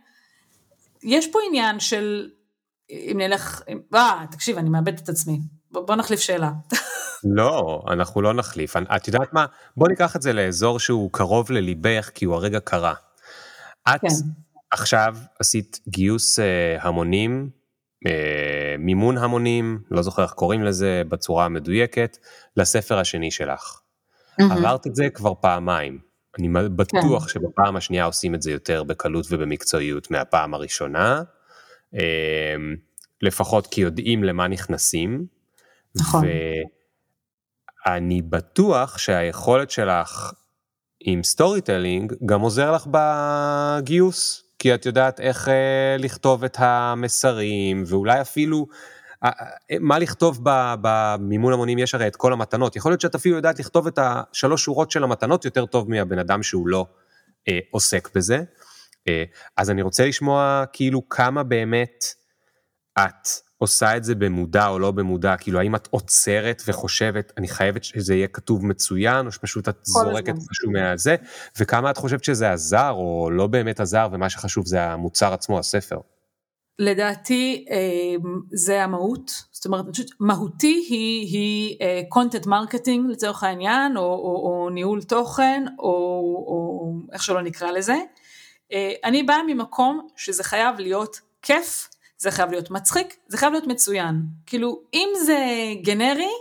יש 1.04 1.28
פה 1.28 1.40
עניין 1.48 1.80
של, 1.80 2.30
אם 2.90 3.16
נלך, 3.18 3.62
אה, 3.96 4.26
תקשיב, 4.32 4.58
אני 4.58 4.70
מאבדת 4.70 5.04
את 5.04 5.10
עצמי. 5.10 5.40
בוא, 5.72 5.82
בוא 5.82 5.96
נחליף 5.96 6.20
שאלה. 6.20 6.52
לא, 7.24 7.82
אנחנו 7.88 8.22
לא 8.22 8.34
נחליף. 8.34 8.76
את 8.96 9.08
יודעת 9.08 9.34
מה? 9.34 9.46
בוא 9.78 9.88
ניקח 9.88 10.16
את 10.16 10.22
זה 10.22 10.34
לאזור 10.34 10.80
שהוא 10.80 11.10
קרוב 11.12 11.52
לליבך, 11.52 12.10
כי 12.16 12.26
הוא 12.26 12.36
הרגע 12.36 12.60
קרה. 12.60 12.94
את 13.88 14.02
כן. 14.02 14.08
עכשיו 14.72 15.16
עשית 15.40 15.80
גיוס 15.88 16.40
uh, 16.40 16.44
המונים, 16.82 17.50
uh, 18.08 18.10
מימון 18.80 19.18
המונים, 19.18 19.80
לא 19.92 20.02
זוכר 20.02 20.24
איך 20.24 20.32
קוראים 20.32 20.64
לזה 20.64 21.02
בצורה 21.10 21.46
המדויקת, 21.46 22.18
לספר 22.58 23.00
השני 23.00 23.32
שלך. 23.32 23.80
עברת 24.40 24.88
את 24.88 24.96
זה 24.96 25.10
כבר 25.10 25.34
פעמיים. 25.42 26.00
אני 26.40 26.50
בטוח 26.76 27.24
כן. 27.24 27.30
שבפעם 27.30 27.76
השנייה 27.76 28.06
עושים 28.06 28.36
את 28.36 28.42
זה 28.42 28.52
יותר 28.52 28.84
בקלות 28.84 29.26
ובמקצועיות 29.30 30.12
מהפעם 30.12 30.54
הראשונה, 30.54 31.22
uh, 31.96 32.00
לפחות 33.22 33.68
כי 33.68 33.82
יודעים 33.82 34.24
למה 34.24 34.48
נכנסים. 34.48 35.26
נכון. 35.96 36.26
ואני 37.86 38.22
בטוח 38.22 38.98
שהיכולת 38.98 39.72
שלך 39.72 40.34
עם 41.02 41.24
storytelling 41.24 42.14
גם 42.26 42.42
עוזר 42.42 42.72
לך 42.72 42.88
בגיוס, 42.92 44.44
כי 44.60 44.74
את 44.74 44.86
יודעת 44.86 45.20
איך 45.20 45.48
אה, 45.48 45.96
לכתוב 46.00 46.44
את 46.44 46.58
המסרים, 46.60 47.84
ואולי 47.88 48.22
אפילו 48.22 48.68
אה, 49.24 49.30
אה, 49.72 49.76
מה 49.80 50.00
לכתוב 50.00 50.40
במימון 50.82 51.54
המונים, 51.54 51.80
יש 51.80 51.96
הרי 51.96 52.08
את 52.08 52.16
כל 52.16 52.34
המתנות, 52.34 52.76
יכול 52.76 52.92
להיות 52.92 53.02
שאת 53.02 53.16
אפילו 53.16 53.36
יודעת 53.36 53.60
לכתוב 53.60 53.88
את 53.88 54.00
השלוש 54.02 54.64
שורות 54.64 54.92
של 54.92 55.04
המתנות 55.04 55.46
יותר 55.46 55.66
טוב 55.66 55.90
מהבן 55.90 56.20
אדם 56.20 56.44
שהוא 56.44 56.68
לא 56.68 56.86
אה, 57.48 57.60
עוסק 57.72 58.10
בזה. 58.16 58.44
אה, 59.08 59.24
אז 59.58 59.70
אני 59.70 59.82
רוצה 59.82 60.06
לשמוע 60.06 60.64
כאילו 60.74 61.10
כמה 61.10 61.44
באמת 61.44 62.04
את 63.00 63.28
עושה 63.60 63.98
את 63.98 64.04
זה 64.04 64.16
במודע 64.16 64.68
או 64.68 64.80
לא 64.80 64.92
במודע, 64.92 65.38
כאילו 65.38 65.60
האם 65.60 65.76
את 65.76 65.88
עוצרת 65.92 66.64
וחושבת, 66.68 67.34
אני 67.38 67.48
חייבת 67.48 67.84
שזה 67.84 68.16
יהיה 68.16 68.28
כתוב 68.28 68.66
מצוין, 68.66 69.26
או 69.26 69.32
שפשוט 69.32 69.70
את 69.70 69.76
זורקת 69.84 70.34
משהו 70.52 70.72
מהזה, 70.72 71.16
וכמה 71.60 71.92
את 71.92 71.98
חושבת 71.98 72.24
שזה 72.24 72.52
עזר 72.52 72.92
או 72.92 73.30
לא 73.32 73.48
באמת 73.48 73.80
עזר, 73.80 74.08
ומה 74.12 74.30
שחשוב 74.30 74.66
זה 74.66 74.84
המוצר 74.84 75.34
עצמו, 75.34 75.60
הספר. 75.60 75.98
לדעתי 76.80 77.66
אמ, 77.70 78.42
זה 78.52 78.84
המהות, 78.84 79.32
זאת 79.52 79.66
אומרת, 79.66 79.86
חושבת, 79.90 80.10
מהותי 80.20 80.86
היא, 80.90 81.28
היא 81.28 81.78
אה, 81.82 82.02
content 82.14 82.46
marketing 82.46 83.10
לצורך 83.10 83.44
העניין, 83.44 83.98
או, 83.98 84.04
או, 84.04 84.64
או 84.64 84.70
ניהול 84.70 85.04
תוכן, 85.04 85.66
או, 85.80 85.86
או 86.48 86.94
איך 87.14 87.24
שלא 87.24 87.42
נקרא 87.42 87.72
לזה. 87.72 87.96
אה, 88.74 88.94
אני 89.04 89.24
באה 89.24 89.44
ממקום 89.48 90.08
שזה 90.16 90.44
חייב 90.44 90.80
להיות 90.80 91.20
כיף, 91.42 91.90
זה 92.20 92.32
חייב 92.32 92.52
להיות 92.52 92.72
מצחיק, 92.72 93.18
זה 93.28 93.38
חייב 93.38 93.52
להיות 93.52 93.68
מצוין. 93.68 94.22
כאילו, 94.46 94.82
אם 94.94 95.10
זה 95.26 95.38
גנרי, 95.82 96.32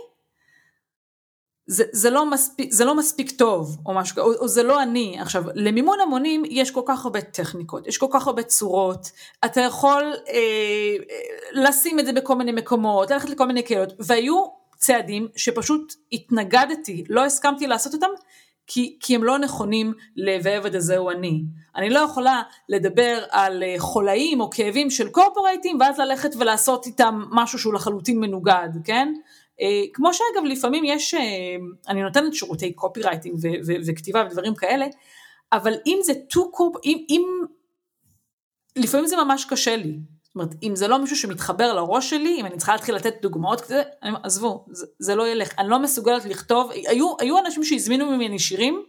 זה, 1.67 1.83
זה, 1.91 2.09
לא, 2.09 2.25
מספיק, 2.25 2.71
זה 2.71 2.85
לא 2.85 2.95
מספיק 2.95 3.31
טוב, 3.31 3.77
או 3.85 3.93
משהו, 3.93 4.21
או, 4.21 4.33
או 4.33 4.47
זה 4.47 4.63
לא 4.63 4.83
אני. 4.83 5.17
עכשיו, 5.19 5.43
למימון 5.55 5.99
המונים 5.99 6.43
יש 6.45 6.71
כל 6.71 6.81
כך 6.85 7.05
הרבה 7.05 7.21
טכניקות, 7.21 7.87
יש 7.87 7.97
כל 7.97 8.07
כך 8.11 8.27
הרבה 8.27 8.43
צורות, 8.43 9.11
אתה 9.45 9.61
יכול 9.61 10.03
אה, 10.27 10.33
אה 10.33 11.17
לשים 11.51 11.99
את 11.99 12.05
זה 12.05 12.13
בכל 12.13 12.35
מיני 12.35 12.51
מקומות, 12.51 13.11
ללכת 13.11 13.29
לכל 13.29 13.45
מיני 13.45 13.63
קהילות, 13.63 13.93
והיו 13.99 14.45
צעדים 14.77 15.27
שפשוט 15.35 15.93
התנגדתי, 16.11 17.03
לא 17.09 17.25
הסכמתי 17.25 17.67
לעשות 17.67 17.93
אותם, 17.93 18.09
כי, 18.71 18.97
כי 18.99 19.15
הם 19.15 19.23
לא 19.23 19.37
נכונים 19.37 19.93
ל"ועבד 20.15 20.75
הזה 20.75 20.97
הוא 20.97 21.11
אני". 21.11 21.43
אני 21.75 21.89
לא 21.89 21.99
יכולה 21.99 22.41
לדבר 22.69 23.23
על 23.29 23.63
אה, 23.63 23.75
חולאים 23.77 24.41
או 24.41 24.49
כאבים 24.49 24.89
של 24.89 25.09
קורפורייטים 25.09 25.77
ואז 25.79 25.99
ללכת 25.99 26.29
ולעשות 26.39 26.85
איתם 26.85 27.21
משהו 27.31 27.59
שהוא 27.59 27.73
לחלוטין 27.73 28.19
מנוגד, 28.19 28.69
כן? 28.83 29.13
אה, 29.61 29.83
כמו 29.93 30.13
שאגב 30.13 30.45
לפעמים 30.45 30.83
יש, 30.85 31.13
אה, 31.13 31.19
אני 31.87 32.03
נותנת 32.03 32.33
שירותי 32.33 32.73
קופי 32.73 33.01
רייטינג 33.01 33.35
וכתיבה 33.87 34.23
ודברים 34.25 34.55
כאלה, 34.55 34.85
אבל 35.53 35.73
אם 35.85 35.99
זה 36.03 36.13
טו 36.29 36.51
קופ, 36.51 36.75
אם, 36.85 37.05
אם, 37.09 37.23
לפעמים 38.75 39.07
זה 39.07 39.15
ממש 39.17 39.45
קשה 39.45 39.75
לי. 39.75 39.97
אומרת, 40.39 40.55
אם 40.63 40.75
זה 40.75 40.87
לא 40.87 40.99
מישהו 40.99 41.15
שמתחבר 41.15 41.73
לראש 41.73 42.09
שלי, 42.09 42.37
אם 42.39 42.45
אני 42.45 42.57
צריכה 42.57 42.71
להתחיל 42.71 42.95
לתת 42.95 43.21
דוגמאות 43.21 43.61
כזה, 43.61 43.81
אני 44.03 44.11
עזבו, 44.23 44.65
זה, 44.71 44.85
זה 44.99 45.15
לא 45.15 45.27
ילך, 45.27 45.53
אני 45.57 45.69
לא 45.69 45.79
מסוגלת 45.79 46.25
לכתוב, 46.25 46.71
היו, 46.71 47.13
היו 47.19 47.39
אנשים 47.39 47.63
שהזמינו 47.63 48.05
ממני 48.05 48.39
שירים, 48.39 48.83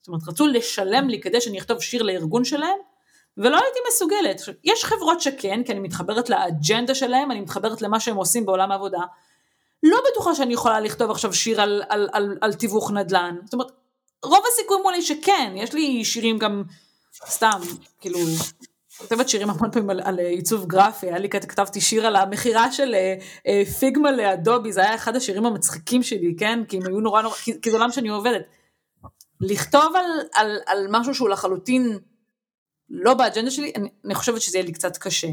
זאת 0.00 0.08
אומרת, 0.08 0.22
רצו 0.28 0.46
לשלם 0.46 1.08
לי 1.08 1.20
כדי 1.20 1.40
שאני 1.40 1.58
אכתוב 1.58 1.80
שיר 1.80 2.02
לארגון 2.02 2.44
שלהם, 2.44 2.78
ולא 3.36 3.56
הייתי 3.56 3.78
מסוגלת. 3.88 4.40
יש 4.64 4.84
חברות 4.84 5.20
שכן, 5.20 5.62
כי 5.64 5.72
אני 5.72 5.80
מתחברת 5.80 6.30
לאג'נדה 6.30 6.94
שלהם, 6.94 7.30
אני 7.30 7.40
מתחברת 7.40 7.82
למה 7.82 8.00
שהם 8.00 8.16
עושים 8.16 8.46
בעולם 8.46 8.72
העבודה. 8.72 9.00
לא 9.82 9.98
בטוחה 10.10 10.34
שאני 10.34 10.54
יכולה 10.54 10.80
לכתוב 10.80 11.10
עכשיו 11.10 11.32
שיר 11.34 11.60
על, 11.60 11.82
על, 11.88 12.08
על, 12.12 12.38
על 12.40 12.54
תיווך 12.54 12.90
נדל"ן. 12.90 13.36
זאת 13.44 13.52
אומרת, 13.52 13.72
רוב 14.24 14.42
הסיכויים 14.52 14.82
מולי 14.82 15.02
שכן, 15.02 15.52
יש 15.56 15.72
לי 15.72 16.04
שירים 16.04 16.38
גם, 16.38 16.62
סתם, 17.26 17.60
כאילו, 18.00 18.18
כותבת 19.00 19.28
שירים 19.28 19.50
המון 19.50 19.70
פעמים 19.70 19.90
על, 19.90 20.00
על 20.04 20.18
עיצוב 20.18 20.66
גרפי, 20.66 21.06
היה 21.06 21.18
לי, 21.18 21.28
כתבתי 21.28 21.80
שיר 21.80 22.06
על 22.06 22.16
המכירה 22.16 22.72
של 22.72 22.94
אה, 22.94 23.14
אה, 23.46 23.62
פיגמה 23.78 24.10
לאדובי, 24.10 24.72
זה 24.72 24.80
היה 24.80 24.94
אחד 24.94 25.16
השירים 25.16 25.46
המצחיקים 25.46 26.02
שלי, 26.02 26.34
כן? 26.38 26.64
כי 26.68 26.76
הם 26.76 26.86
היו 26.86 27.00
נורא 27.00 27.22
נורא, 27.22 27.34
כי, 27.34 27.60
כי 27.60 27.70
זה 27.70 27.76
עולם 27.76 27.92
שאני 27.92 28.08
עובדת. 28.08 28.42
לכתוב 29.40 29.96
על, 29.96 30.04
על, 30.34 30.58
על 30.66 30.86
משהו 30.90 31.14
שהוא 31.14 31.28
לחלוטין 31.28 31.98
לא 32.90 33.14
באג'נדה 33.14 33.50
שלי, 33.50 33.72
אני, 33.76 33.88
אני 34.04 34.14
חושבת 34.14 34.40
שזה 34.40 34.58
יהיה 34.58 34.66
לי 34.66 34.72
קצת 34.72 34.96
קשה. 34.96 35.28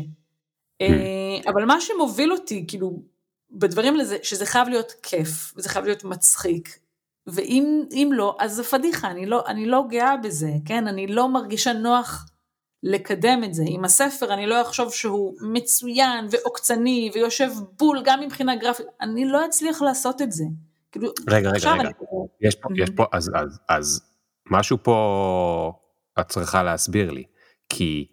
אה, 0.82 1.38
אבל 1.48 1.66
מה 1.66 1.82
שמוביל 1.82 2.32
אותי, 2.32 2.66
כאילו, 2.68 3.04
בדברים 3.52 3.96
לזה, 3.96 4.18
שזה 4.24 4.46
חייב 4.46 4.68
להיות 4.68 4.92
כיף, 5.04 5.54
וזה 5.58 5.70
חייב 5.70 5.86
להיות 5.86 6.04
מצחיק, 6.04 6.80
ואם 7.28 8.10
לא, 8.12 8.38
אז 8.40 8.54
זה 8.54 8.64
פדיחה, 8.64 9.12
אני 9.12 9.26
לא, 9.26 9.44
אני 9.48 9.66
לא 9.66 9.84
גאה 9.90 10.18
בזה, 10.18 10.52
כן? 10.66 10.88
אני 10.88 11.08
לא 11.08 11.30
מרגישה 11.30 11.74
נוח 11.74 12.26
לקדם 12.84 13.44
את 13.44 13.54
זה. 13.54 13.64
עם 13.68 13.86
הספר 13.86 14.34
אני 14.34 14.48
לא 14.48 14.62
אחשוב 14.62 14.94
שהוא 14.94 15.34
מצוין 15.42 16.28
ועוקצני 16.32 17.12
ויושב 17.14 17.50
בול 17.80 18.02
גם 18.06 18.22
מבחינה 18.22 18.56
גרפית, 18.56 18.86
אני 19.02 19.26
לא 19.26 19.46
אצליח 19.46 19.82
לעשות 19.82 20.22
את 20.22 20.32
זה. 20.32 20.44
כאילו, 20.92 21.12
רגע, 21.30 21.50
רגע, 21.50 21.72
רגע, 21.72 21.82
אני... 21.82 21.90
יש 22.42 22.56
פה, 22.56 22.70
יש 22.76 22.90
פה, 22.90 23.06
אז, 23.12 23.32
אז, 23.36 23.60
אז 23.70 24.02
משהו 24.52 24.78
פה 24.84 25.74
את 26.20 26.28
צריכה 26.28 26.64
להסביר 26.64 27.12
לי, 27.12 27.24
כי 27.70 28.08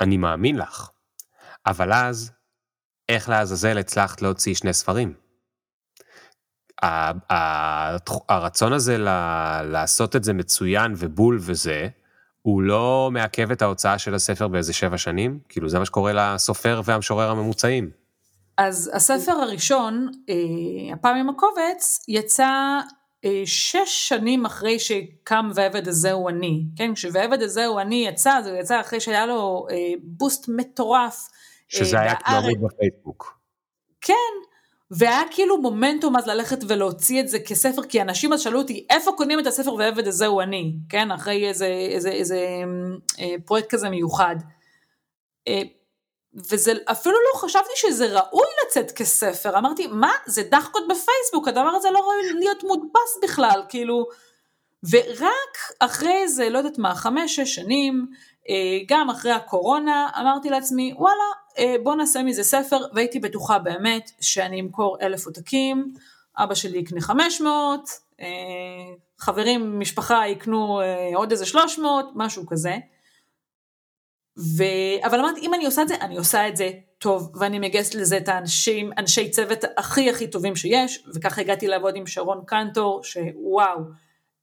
אני 0.00 0.16
מאמין 0.16 0.56
לך, 0.56 0.90
אבל 1.66 1.92
אז, 1.92 2.32
איך 3.08 3.28
לעזאזל 3.28 3.78
הצלחת 3.78 4.22
להוציא 4.22 4.54
שני 4.54 4.72
ספרים? 4.72 5.14
הרצון 8.28 8.72
הזה 8.72 8.98
לעשות 9.64 10.16
את 10.16 10.24
זה 10.24 10.32
מצוין 10.32 10.94
ובול 10.96 11.38
וזה, 11.40 11.88
הוא 12.48 12.62
לא 12.62 13.08
מעכב 13.12 13.50
את 13.50 13.62
ההוצאה 13.62 13.98
של 13.98 14.14
הספר 14.14 14.48
באיזה 14.48 14.72
שבע 14.72 14.98
שנים? 14.98 15.38
כאילו 15.48 15.68
זה 15.68 15.78
מה 15.78 15.84
שקורה 15.84 16.12
לסופר 16.12 16.80
והמשורר 16.84 17.30
הממוצעים. 17.30 17.90
אז 18.56 18.90
הספר 18.94 19.32
הראשון, 19.32 20.10
אה, 20.28 20.94
הפעם 20.94 21.16
עם 21.16 21.28
הקובץ, 21.28 22.04
יצא 22.08 22.80
אה, 23.24 23.42
שש 23.44 24.08
שנים 24.08 24.46
אחרי 24.46 24.78
שקם 24.78 25.50
והעבד 25.54 25.88
הזה 25.88 26.12
הוא 26.12 26.30
אני, 26.30 26.64
כן? 26.76 26.94
כשהעבד 26.94 27.42
הזה 27.42 27.66
הוא 27.66 27.80
אני 27.80 28.06
יצא, 28.08 28.40
זה 28.44 28.58
יצא 28.60 28.80
אחרי 28.80 29.00
שהיה 29.00 29.26
לו 29.26 29.66
אה, 29.70 29.76
בוסט 30.02 30.48
מטורף. 30.48 31.28
שזה 31.68 32.00
היה 32.00 32.14
עמוד 32.26 32.60
בפייסבוק. 32.62 33.38
כן, 34.00 34.14
והיה 34.90 35.22
כאילו 35.30 35.62
מומנטום 35.62 36.16
אז 36.16 36.26
ללכת 36.26 36.58
ולהוציא 36.68 37.20
את 37.20 37.28
זה 37.28 37.38
כספר, 37.38 37.82
כי 37.82 38.02
אנשים 38.02 38.32
אז 38.32 38.40
שאלו 38.40 38.58
אותי, 38.58 38.86
איפה 38.90 39.12
קונים 39.16 39.40
את 39.40 39.46
הספר 39.46 39.74
ועבד 39.74 40.08
הזה 40.08 40.26
הוא 40.26 40.42
אני, 40.42 40.72
כן, 40.88 41.10
אחרי 41.10 41.48
איזה, 41.48 41.66
איזה, 41.66 42.10
איזה 42.10 42.38
אה, 43.20 43.34
פרויקט 43.44 43.70
כזה 43.70 43.88
מיוחד. 43.88 44.36
אה, 45.48 45.62
וזה, 46.34 46.72
אפילו 46.84 47.14
לא 47.14 47.38
חשבתי 47.38 47.70
שזה 47.76 48.06
ראוי 48.06 48.46
לצאת 48.66 48.90
כספר, 48.90 49.58
אמרתי, 49.58 49.86
מה, 49.86 50.12
זה 50.26 50.42
דחקות 50.42 50.82
בפייסבוק, 50.84 51.48
הדבר 51.48 51.70
הזה 51.74 51.90
לא 51.90 51.98
ראוי 51.98 52.32
להיות 52.38 52.64
מודפס 52.64 53.18
בכלל, 53.22 53.62
כאילו, 53.68 54.06
ורק 54.90 55.58
אחרי 55.80 56.22
איזה, 56.22 56.48
לא 56.50 56.58
יודעת 56.58 56.78
מה, 56.78 56.94
חמש, 56.94 57.36
שש 57.36 57.54
שנים, 57.54 58.06
אה, 58.48 58.78
גם 58.88 59.10
אחרי 59.10 59.32
הקורונה, 59.32 60.10
אמרתי 60.20 60.50
לעצמי, 60.50 60.94
וואלה, 60.96 61.24
בוא 61.82 61.94
נעשה 61.94 62.22
מזה 62.22 62.44
ספר, 62.44 62.76
והייתי 62.94 63.20
בטוחה 63.20 63.58
באמת 63.58 64.10
שאני 64.20 64.60
אמכור 64.60 64.96
אלף 65.02 65.26
עותקים, 65.26 65.94
אבא 66.36 66.54
שלי 66.54 66.78
יקנה 66.78 67.00
500, 67.00 67.90
אה, 68.20 68.26
חברים, 69.18 69.80
משפחה 69.80 70.28
יקנו 70.28 70.80
עוד 71.14 71.30
איזה 71.30 71.46
300, 71.46 72.06
משהו 72.14 72.46
כזה. 72.46 72.76
ו... 74.38 74.64
אבל 75.04 75.20
אמרתי, 75.20 75.40
אם 75.40 75.54
אני 75.54 75.66
עושה 75.66 75.82
את 75.82 75.88
זה, 75.88 75.94
אני 75.94 76.16
עושה 76.16 76.48
את 76.48 76.56
זה 76.56 76.70
טוב, 76.98 77.30
ואני 77.34 77.58
מגייסת 77.58 77.94
לזה 77.94 78.16
את 78.16 78.28
האנשים, 78.28 78.92
אנשי 78.98 79.30
צוות 79.30 79.64
הכי 79.76 80.10
הכי 80.10 80.28
טובים 80.28 80.56
שיש, 80.56 81.04
וככה 81.14 81.40
הגעתי 81.40 81.66
לעבוד 81.66 81.96
עם 81.96 82.06
שרון 82.06 82.42
קנטור, 82.46 83.04
שוואו, 83.04 83.78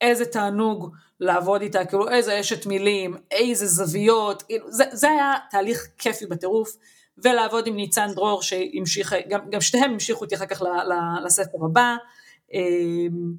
איזה 0.02 0.26
תענוג 0.26 0.92
לעבוד 1.20 1.62
איתה, 1.62 1.86
כאילו 1.86 2.10
איזה 2.10 2.40
אשת 2.40 2.66
מילים, 2.66 3.18
איזה 3.32 3.66
זוויות, 3.66 4.42
כאילו, 4.42 4.72
זה, 4.72 4.84
זה 4.92 5.10
היה 5.10 5.34
תהליך 5.52 5.88
כיפי 5.98 6.26
בטירוף, 6.26 6.78
ולעבוד 7.24 7.68
עם 7.68 7.76
ניצן 7.76 8.08
דרור 8.16 8.42
שהמשיך, 8.42 9.16
גם, 9.30 9.50
גם 9.50 9.62
שתיהם 9.62 9.92
המשיכו 9.92 10.24
אותי 10.24 10.36
אחר 10.36 10.46
כך 10.46 10.62
ל, 10.62 10.66
ל, 10.66 11.26
לספר 11.26 11.58
הבא, 11.66 11.96
אמ, 12.54 13.36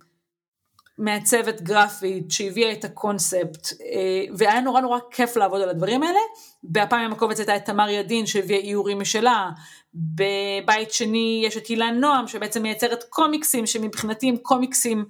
מעצבת 0.99 1.61
גרפית 1.61 2.31
שהביאה 2.31 2.73
את 2.73 2.85
הקונספט, 2.85 3.67
אה, 3.73 4.25
והיה 4.37 4.61
נורא 4.61 4.81
נורא 4.81 4.99
כיף 5.11 5.37
לעבוד 5.37 5.63
על 5.63 5.69
הדברים 5.69 6.03
האלה. 6.03 6.19
בהפעם 6.63 7.01
עם 7.01 7.13
הקובץ 7.13 7.39
הייתה 7.39 7.57
את 7.57 7.65
תמר 7.65 7.89
ידין 7.89 8.27
שהביאה 8.27 8.61
איורים 8.61 9.01
משלה, 9.01 9.51
בבית 9.95 10.93
שני 10.93 11.43
יש 11.47 11.57
את 11.57 11.71
אילן 11.71 12.01
נועם 12.01 12.29
שבעצם 12.29 12.63
מייצרת 12.63 13.05
קומיקסים 13.05 13.67
שמבחינתי 13.67 14.29
הם 14.29 14.37
קומיקסים 14.37 15.05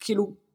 כאילו 0.00 0.45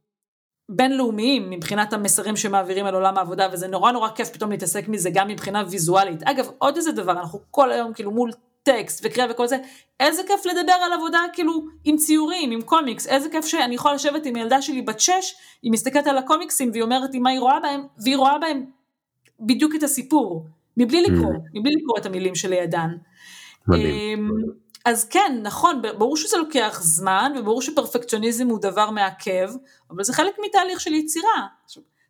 בינלאומיים 0.75 1.49
מבחינת 1.49 1.93
המסרים 1.93 2.35
שמעבירים 2.35 2.85
על 2.85 2.95
עולם 2.95 3.17
העבודה 3.17 3.47
וזה 3.53 3.67
נורא 3.67 3.91
נורא 3.91 4.09
כיף 4.09 4.29
פתאום 4.29 4.51
להתעסק 4.51 4.87
מזה 4.87 5.09
גם 5.13 5.27
מבחינה 5.27 5.63
ויזואלית. 5.69 6.23
אגב 6.23 6.49
עוד 6.57 6.75
איזה 6.75 6.91
דבר 6.91 7.11
אנחנו 7.11 7.39
כל 7.51 7.71
היום 7.71 7.93
כאילו 7.93 8.11
מול 8.11 8.31
טקסט 8.63 9.05
וקריאה 9.05 9.27
וכל 9.31 9.47
זה 9.47 9.57
איזה 9.99 10.21
כיף 10.27 10.45
לדבר 10.45 10.73
על 10.85 10.93
עבודה 10.93 11.19
כאילו 11.33 11.65
עם 11.83 11.97
ציורים 11.97 12.51
עם 12.51 12.61
קומיקס 12.61 13.07
איזה 13.07 13.29
כיף 13.29 13.45
שאני 13.45 13.75
יכולה 13.75 13.93
לשבת 13.93 14.25
עם 14.25 14.35
ילדה 14.35 14.61
שלי 14.61 14.81
בת 14.81 14.99
שש 14.99 15.35
היא 15.63 15.71
מסתכלת 15.71 16.07
על 16.07 16.17
הקומיקסים 16.17 16.69
והיא 16.71 16.83
אומרת 16.83 17.13
לי 17.13 17.19
מה 17.19 17.29
היא 17.29 17.39
רואה 17.39 17.59
בהם 17.59 17.81
והיא 18.03 18.17
רואה 18.17 18.37
בהם 18.39 18.65
בדיוק 19.39 19.75
את 19.75 19.83
הסיפור 19.83 20.45
מבלי 20.77 21.01
לקרוא 21.01 21.33
mm. 21.33 21.59
מבלי 21.59 21.71
לקרוא 21.75 21.97
את 21.97 22.05
המילים 22.05 22.35
שלידן. 22.35 22.89
מדהים. 23.67 24.29
אז 24.85 25.05
כן, 25.09 25.39
נכון, 25.41 25.81
ברור 25.97 26.17
שזה 26.17 26.37
לוקח 26.37 26.79
זמן, 26.83 27.33
וברור 27.39 27.61
שפרפקציוניזם 27.61 28.47
הוא 28.47 28.59
דבר 28.61 28.89
מעכב, 28.89 29.49
אבל 29.89 30.03
זה 30.03 30.13
חלק 30.13 30.35
מתהליך 30.45 30.81
של 30.81 30.93
יצירה. 30.93 31.47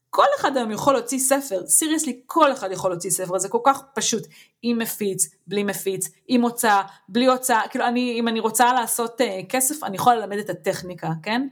כל 0.10 0.26
אחד 0.40 0.58
היום 0.58 0.72
יכול 0.72 0.94
להוציא 0.94 1.20
ספר, 1.20 1.68
סיריוסלי 1.68 2.22
כל 2.26 2.52
אחד 2.52 2.72
יכול 2.72 2.92
להוציא 2.92 3.10
ספר, 3.10 3.38
זה 3.38 3.50
כל 3.50 3.58
כך 3.64 3.82
פשוט, 3.94 4.24
עם 4.62 4.78
מפיץ, 4.78 5.30
בלי 5.48 5.64
מפיץ, 5.64 6.10
עם 6.28 6.42
הוצאה, 6.42 6.82
בלי 7.10 7.26
הוצאה, 7.26 7.62
כאילו 7.70 7.86
אני, 7.86 8.16
אם 8.20 8.28
אני 8.28 8.40
רוצה 8.40 8.74
לעשות 8.74 9.22
uh, 9.22 9.24
כסף, 9.50 9.84
אני 9.84 9.96
יכולה 9.96 10.16
ללמד 10.16 10.38
את 10.38 10.50
הטכניקה, 10.50 11.10
כן? 11.24 11.48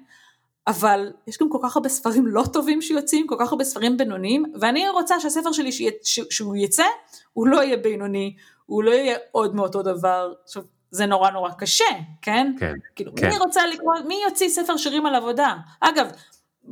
אבל 0.67 1.11
יש 1.27 1.37
גם 1.37 1.49
כל 1.49 1.57
כך 1.63 1.75
הרבה 1.75 1.89
ספרים 1.89 2.27
לא 2.27 2.43
טובים 2.53 2.81
שיוצאים, 2.81 3.27
כל 3.27 3.35
כך 3.39 3.51
הרבה 3.51 3.63
ספרים 3.63 3.97
בינוניים, 3.97 4.45
ואני 4.61 4.89
רוצה 4.89 5.19
שהספר 5.19 5.51
שלי, 5.51 5.71
שיה, 5.71 5.91
שהוא 6.03 6.55
יצא, 6.55 6.85
הוא 7.33 7.47
לא 7.47 7.63
יהיה 7.63 7.77
בינוני, 7.77 8.35
הוא 8.65 8.83
לא 8.83 8.91
יהיה 8.91 9.17
עוד 9.31 9.55
מאותו 9.55 9.81
דבר. 9.81 10.33
עכשיו, 10.43 10.63
זה 10.91 11.05
נורא 11.05 11.31
נורא 11.31 11.51
קשה, 11.51 11.85
כן? 12.21 12.53
כן. 12.59 12.73
כאילו, 12.95 13.11
כן. 13.15 13.29
מי 13.29 13.37
רוצה 13.37 13.67
לקרוא, 13.67 13.93
מי 14.07 14.21
יוציא 14.25 14.49
ספר 14.49 14.77
שירים 14.77 15.05
על 15.05 15.15
עבודה? 15.15 15.55
אגב, 15.79 16.11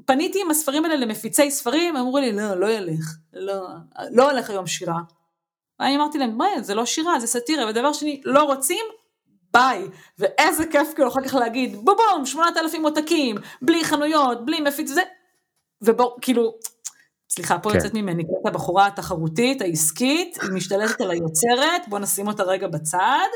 פניתי 0.06 0.42
עם 0.42 0.52
הספרים 0.52 0.86
האלה 0.86 0.96
למפיצי 0.96 1.52
ספרים, 1.52 1.98
אמרו 1.98 2.18
לי, 2.18 2.32
לא, 2.32 2.54
לא 2.54 2.68
ילך, 2.68 3.16
לא, 3.34 3.68
לא 4.12 4.32
הולך 4.32 4.50
היום 4.50 4.68
שירה. 4.68 5.00
ואני 5.80 5.96
אמרתי 5.96 6.18
להם, 6.18 6.38
מה, 6.38 6.46
זה 6.62 6.76
לא 6.76 6.86
שירה, 6.86 7.20
זה 7.20 7.28
סאטירה, 7.28 7.70
ודבר 7.70 7.94
שני, 7.94 8.22
לא 8.26 8.44
רוצים, 8.44 8.86
ביי. 9.54 9.88
ואיזה 10.20 10.66
כיף 10.66 10.94
כאילו 10.96 11.10
אחר 11.10 11.22
כך 11.28 11.34
להגיד, 11.34 11.76
בובום, 11.76 12.26
8,000 12.26 12.84
עותקים, 12.84 13.36
בלי 13.62 13.84
חנויות, 13.84 14.46
בלי 14.46 14.60
מפיץ 14.60 14.92
וזה, 14.92 15.02
ובואו, 15.82 16.16
כאילו, 16.22 16.56
סליחה, 17.30 17.60
פה 17.60 17.70
כן. 17.70 17.76
יוצאת 17.76 17.94
ממני, 17.94 18.24
את 18.24 18.48
הבחורה 18.48 18.88
התחרותית, 18.88 19.62
העסקית, 19.62 20.42
היא 20.42 20.52
משתלטת 20.52 21.02
על 21.02 21.12
היוצרת, 21.12 21.88
בואו 21.88 22.02
נשים 22.02 22.28
אותה 22.28 22.44
רגע 22.44 22.68
בצד. 22.68 23.28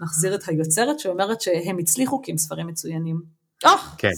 נחזיר 0.00 0.34
את 0.34 0.48
היוצרת 0.48 1.00
שאומרת 1.00 1.40
שהם 1.40 1.78
הצליחו 1.78 2.22
כי 2.22 2.30
הם 2.30 2.38
ספרים 2.38 2.66
מצוינים. 2.66 3.36
Oh, 3.64 3.68
כן. 3.98 4.10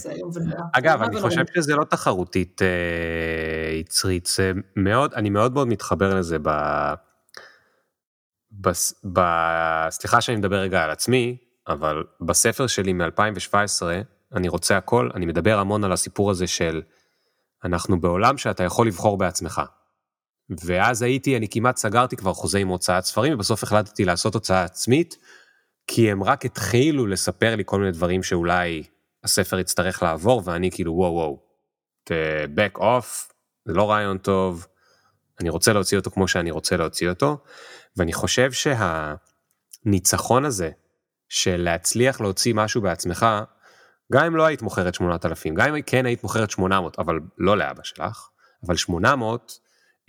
אגב, 0.73 1.01
אני 1.01 1.21
חושב 1.21 1.43
שזה 1.55 1.75
לא 1.75 1.83
תחרותית 1.83 2.61
אה, 2.61 3.77
יצרית, 3.79 4.25
זה 4.25 4.51
מאוד, 4.75 5.13
אני 5.13 5.29
מאוד 5.29 5.53
מאוד 5.53 5.67
מתחבר 5.67 6.15
לזה 6.15 6.37
ב... 6.41 6.49
ב... 8.51 8.69
ב... 9.13 9.19
סליחה 9.89 10.21
שאני 10.21 10.37
מדבר 10.37 10.55
רגע 10.55 10.83
על 10.83 10.91
עצמי, 10.91 11.37
אבל 11.67 12.03
בספר 12.21 12.67
שלי 12.67 12.93
מ-2017, 12.93 13.81
אני 14.35 14.47
רוצה 14.47 14.77
הכל, 14.77 15.09
אני 15.15 15.25
מדבר 15.25 15.59
המון 15.59 15.83
על 15.83 15.91
הסיפור 15.91 16.31
הזה 16.31 16.47
של 16.47 16.81
אנחנו 17.63 18.01
בעולם 18.01 18.37
שאתה 18.37 18.63
יכול 18.63 18.87
לבחור 18.87 19.17
בעצמך. 19.17 19.61
ואז 20.65 21.01
הייתי, 21.01 21.37
אני 21.37 21.47
כמעט 21.49 21.77
סגרתי 21.77 22.15
כבר 22.15 22.33
חוזה 22.33 22.57
עם 22.57 22.67
הוצאת 22.67 23.03
ספרים, 23.03 23.33
ובסוף 23.33 23.63
החלטתי 23.63 24.05
לעשות 24.05 24.33
הוצאה 24.33 24.63
עצמית, 24.63 25.17
כי 25.91 26.11
הם 26.11 26.23
רק 26.23 26.45
התחילו 26.45 27.07
לספר 27.07 27.55
לי 27.55 27.63
כל 27.65 27.79
מיני 27.79 27.91
דברים 27.91 28.23
שאולי 28.23 28.83
הספר 29.23 29.59
יצטרך 29.59 30.03
לעבור, 30.03 30.41
ואני 30.45 30.71
כאילו, 30.71 30.93
וואו 30.93 31.13
וואו, 31.13 31.39
back 32.55 32.79
off, 32.79 33.33
זה 33.65 33.73
לא 33.73 33.89
רעיון 33.91 34.17
טוב, 34.17 34.67
אני 35.39 35.49
רוצה 35.49 35.73
להוציא 35.73 35.97
אותו 35.97 36.11
כמו 36.11 36.27
שאני 36.27 36.51
רוצה 36.51 36.77
להוציא 36.77 37.09
אותו, 37.09 37.37
ואני 37.97 38.13
חושב 38.13 38.51
שהניצחון 39.85 40.45
הזה 40.45 40.71
של 41.29 41.61
להצליח 41.61 42.21
להוציא 42.21 42.53
משהו 42.53 42.81
בעצמך, 42.81 43.25
גם 44.13 44.25
אם 44.25 44.35
לא 44.35 44.45
היית 44.45 44.61
מוכרת 44.61 44.95
8,000, 44.95 45.55
גם 45.55 45.75
אם 45.75 45.81
כן 45.81 46.05
היית 46.05 46.23
מוכרת 46.23 46.51
800, 46.51 46.99
אבל 46.99 47.19
לא 47.37 47.57
לאבא 47.57 47.83
שלך, 47.83 48.29
אבל 48.65 48.75
800, 48.75 49.59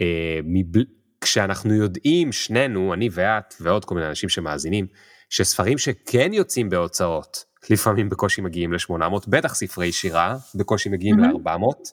אה, 0.01 0.41
מבל... 0.45 0.85
כשאנחנו 1.20 1.74
יודעים, 1.74 2.33
שנינו, 2.33 2.95
אני 2.95 3.09
ואת 3.12 3.55
ועוד 3.61 3.85
כל 3.85 3.95
מיני 3.95 4.09
אנשים 4.09 4.28
שמאזינים, 4.28 4.87
שספרים 5.31 5.78
שכן 5.78 6.33
יוצאים 6.33 6.68
בהוצאות, 6.68 7.45
לפעמים 7.70 8.09
בקושי 8.09 8.41
מגיעים 8.41 8.72
ל-800, 8.72 9.24
בטח 9.28 9.55
ספרי 9.55 9.93
שירה, 9.93 10.37
בקושי 10.55 10.89
מגיעים 10.89 11.16
mm-hmm. 11.20 11.49
ל-400, 11.49 11.89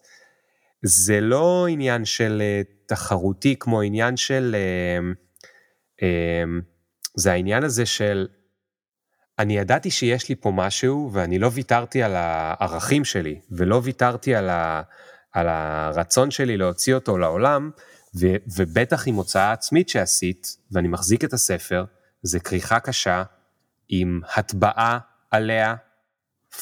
זה 0.84 1.22
לא 1.22 1.68
עניין 1.70 2.06
של 2.06 2.42
uh, 2.42 2.88
תחרותי 2.88 3.56
כמו 3.60 3.82
עניין 3.82 4.18
של, 4.18 4.56
uh, 4.56 5.18
uh, 6.02 6.04
זה 7.16 7.32
העניין 7.32 7.64
הזה 7.64 7.86
של, 7.86 8.28
אני 9.40 9.58
ידעתי 9.58 9.92
שיש 9.92 10.30
לי 10.30 10.36
פה 10.36 10.52
משהו 10.52 11.10
ואני 11.14 11.40
לא 11.40 11.50
ויתרתי 11.54 12.04
על 12.04 12.12
הערכים 12.16 13.06
שלי 13.06 13.40
ולא 13.52 13.82
ויתרתי 13.84 14.36
על, 14.36 14.50
ה, 14.50 14.82
על 15.34 15.48
הרצון 15.50 16.32
שלי 16.32 16.58
להוציא 16.58 16.96
אותו 16.96 17.18
לעולם, 17.18 17.72
ו, 18.20 18.28
ובטח 18.58 19.08
עם 19.08 19.16
הוצאה 19.16 19.52
עצמית 19.52 19.90
שעשית, 19.90 20.48
ואני 20.72 20.88
מחזיק 20.88 21.24
את 21.24 21.34
הספר, 21.34 21.84
זה 22.22 22.40
כריכה 22.40 22.80
קשה, 22.80 23.24
עם 23.90 24.22
הטבעה 24.36 25.00
עליה, 25.32 25.76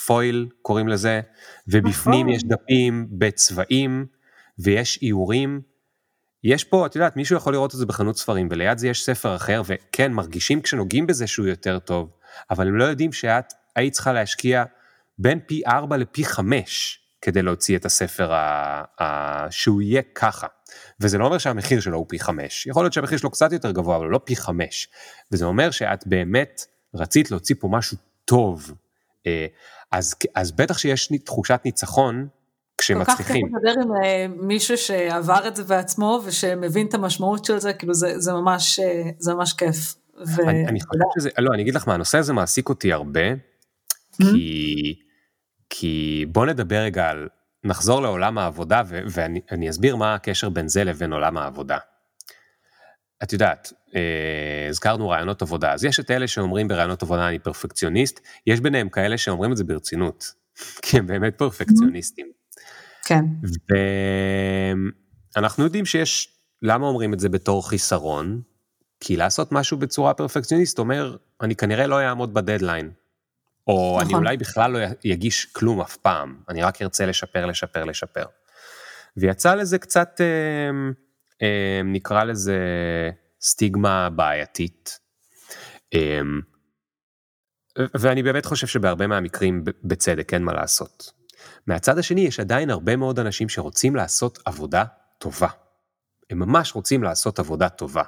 פויל 0.06 0.49
קוראים 0.62 0.88
לזה, 0.88 1.22
ובפנים 1.68 2.28
נכון. 2.28 2.30
יש 2.30 2.43
דפים 2.43 3.08
בצבעים, 3.12 4.06
ויש 4.60 4.99
איורים. 5.01 5.62
יש 6.43 6.64
פה, 6.64 6.86
את 6.86 6.95
יודעת, 6.95 7.18
מישהו 7.18 7.38
יכול 7.38 7.53
לראות 7.53 7.74
את 7.74 7.80
זה 7.80 7.86
בחנות 7.86 8.18
ספרים, 8.18 8.47
וליד 8.51 8.78
זה 8.78 8.88
יש 8.88 9.06
ספר 9.06 9.36
אחר, 9.36 9.62
וכן, 9.66 10.12
מרגישים 10.12 10.62
כשנוגעים 10.62 11.08
בזה 11.08 11.28
שהוא 11.28 11.47
יותר 11.47 11.80
טוב, 11.80 12.10
אבל 12.49 12.68
הם 12.68 12.78
לא 12.78 12.84
יודעים 12.84 13.14
שאת 13.14 13.53
היית 13.76 13.93
צריכה 13.93 14.14
להשקיע 14.14 14.64
בין 15.18 15.39
פי 15.47 15.62
4 15.68 15.97
לפי 15.97 16.26
5 16.26 16.99
כדי 17.22 17.41
להוציא 17.41 17.78
את 17.78 17.86
הספר 17.86 18.34
ה, 18.34 18.84
ה, 19.01 19.51
שהוא 19.51 19.82
יהיה 19.82 20.01
ככה. 20.16 20.47
וזה 21.00 21.18
לא 21.18 21.26
אומר 21.26 21.38
שהמחיר 21.38 21.80
שלו 21.80 21.98
הוא 21.98 22.06
פי 22.10 22.20
5, 22.20 22.68
יכול 22.68 22.84
להיות 22.84 22.93
שהמחיר 22.93 23.18
שלו 23.18 23.32
קצת 23.32 23.52
יותר 23.52 23.72
גבוה, 23.72 23.98
אבל 23.98 24.08
לא 24.08 24.20
פי 24.24 24.36
5. 24.36 24.88
וזה 25.32 25.46
אומר 25.46 25.72
שאת 25.72 26.08
באמת 26.08 26.62
רצית 26.96 27.32
להוציא 27.32 27.56
פה 27.60 27.68
משהו 27.68 27.98
טוב. 28.26 28.74
אה, 29.28 29.46
אז, 29.91 30.16
אז 30.36 30.52
בטח 30.52 30.78
שיש 30.78 31.14
תחושת 31.26 31.62
ניצחון 31.66 32.28
כשמצליחים. 32.78 33.48
כל 33.48 33.58
כך 33.60 33.64
כיף 33.64 33.74
לדבר 33.76 33.82
עם 33.82 34.04
אה, 34.04 34.26
מישהו 34.48 34.78
שעבר 34.78 35.48
את 35.48 35.56
זה 35.56 35.64
בעצמו 35.64 36.22
ושמבין 36.26 36.88
את 36.88 36.93
המשמעות 36.93 37.46
של 37.46 37.60
זה, 37.60 37.74
כאילו 37.74 37.93
זה, 37.93 38.20
זה 38.20 38.34
ממש, 38.34 38.80
אה, 38.80 39.04
זה 39.20 39.34
ממש 39.34 39.54
כיף. 39.54 39.96
ו... 40.28 40.50
אני, 40.50 40.68
אני 40.68 40.80
חושב 40.82 41.20
שזה, 41.20 41.30
לא, 41.39 41.54
אני 41.54 41.62
אגיד 41.62 41.76
לך 41.76 41.88
מה, 41.88 41.93
הנושא 41.93 42.18
הזה 42.18 42.34
מעסיק 42.34 42.70
אותי 42.70 42.93
הרבה, 42.93 43.32
mm-hmm. 43.32 44.18
כי, 44.18 44.96
כי 45.70 46.26
בוא 46.32 46.46
נדבר 46.46 46.76
רגע 46.76 47.10
על, 47.10 47.28
נחזור 47.66 48.01
לעולם 48.01 48.38
העבודה 48.38 48.82
ו, 48.88 48.99
ואני 49.09 49.70
אסביר 49.70 49.95
מה 49.95 50.13
הקשר 50.13 50.49
בין 50.49 50.68
זה 50.68 50.84
לבין 50.84 51.13
עולם 51.13 51.38
העבודה. 51.38 51.78
את 53.24 53.34
יודעת, 53.34 53.74
אה, 53.95 54.68
הזכרנו 54.70 55.09
רעיונות 55.09 55.41
עבודה, 55.41 55.74
אז 55.74 55.86
יש 55.86 55.99
את 55.99 56.11
אלה 56.11 56.28
שאומרים 56.28 56.68
ברעיונות 56.68 57.03
עבודה 57.03 57.28
אני 57.28 57.39
פרפקציוניסט, 57.39 58.20
יש 58.47 58.59
ביניהם 58.59 58.89
כאלה 58.89 59.18
שאומרים 59.18 59.51
את 59.51 59.57
זה 59.57 59.63
ברצינות, 59.63 60.34
כי 60.84 60.97
הם 60.97 61.07
באמת 61.07 61.38
פרפקציוניסטים. 61.38 62.28
כן. 63.05 63.26
ואנחנו 65.36 65.63
יודעים 65.63 65.86
שיש, 65.86 66.30
למה 66.61 66.88
אומרים 66.88 67.13
את 67.13 67.20
זה 67.20 67.30
בתור 67.30 67.70
חיסרון? 67.70 68.41
כי 68.99 69.18
לעשות 69.18 69.51
משהו 69.51 69.78
בצורה 69.78 70.13
פרפקציוניסט 70.13 70.80
אומר, 70.80 71.18
אני 71.41 71.55
כנראה 71.55 71.88
לא 71.88 72.01
אעמוד 72.01 72.34
בדדליין. 72.34 72.91
או 73.68 73.97
נכון. 74.01 74.05
אני 74.05 74.13
אולי 74.13 74.38
בכלל 74.38 74.72
לא 74.72 74.80
יגיש 75.03 75.45
כלום 75.45 75.82
אף 75.82 75.97
פעם, 75.97 76.39
אני 76.49 76.63
רק 76.63 76.82
ארצה 76.82 77.05
לשפר, 77.05 77.45
לשפר, 77.45 77.84
לשפר. 77.84 78.26
ויצא 79.18 79.55
לזה 79.55 79.78
קצת, 79.78 80.22
אה, 80.22 80.70
אה, 81.41 81.82
נקרא 81.84 82.24
לזה 82.24 82.59
סטיגמה 83.41 84.09
בעייתית. 84.09 84.99
אה, 85.93 86.20
ואני 87.78 88.24
באמת 88.24 88.45
חושב 88.45 88.68
שבהרבה 88.68 89.07
מהמקרים 89.07 89.63
בצדק 89.84 90.34
אין 90.34 90.43
מה 90.43 90.53
לעשות. 90.53 91.11
מהצד 91.68 91.97
השני 91.97 92.22
יש 92.22 92.39
עדיין 92.39 92.70
הרבה 92.70 92.95
מאוד 92.95 93.20
אנשים 93.20 93.49
שרוצים 93.49 93.95
לעשות 93.95 94.39
עבודה 94.45 94.84
טובה. 95.18 95.47
הם 96.30 96.39
ממש 96.39 96.76
רוצים 96.76 97.03
לעשות 97.03 97.39
עבודה 97.39 97.70
טובה. 97.70 98.03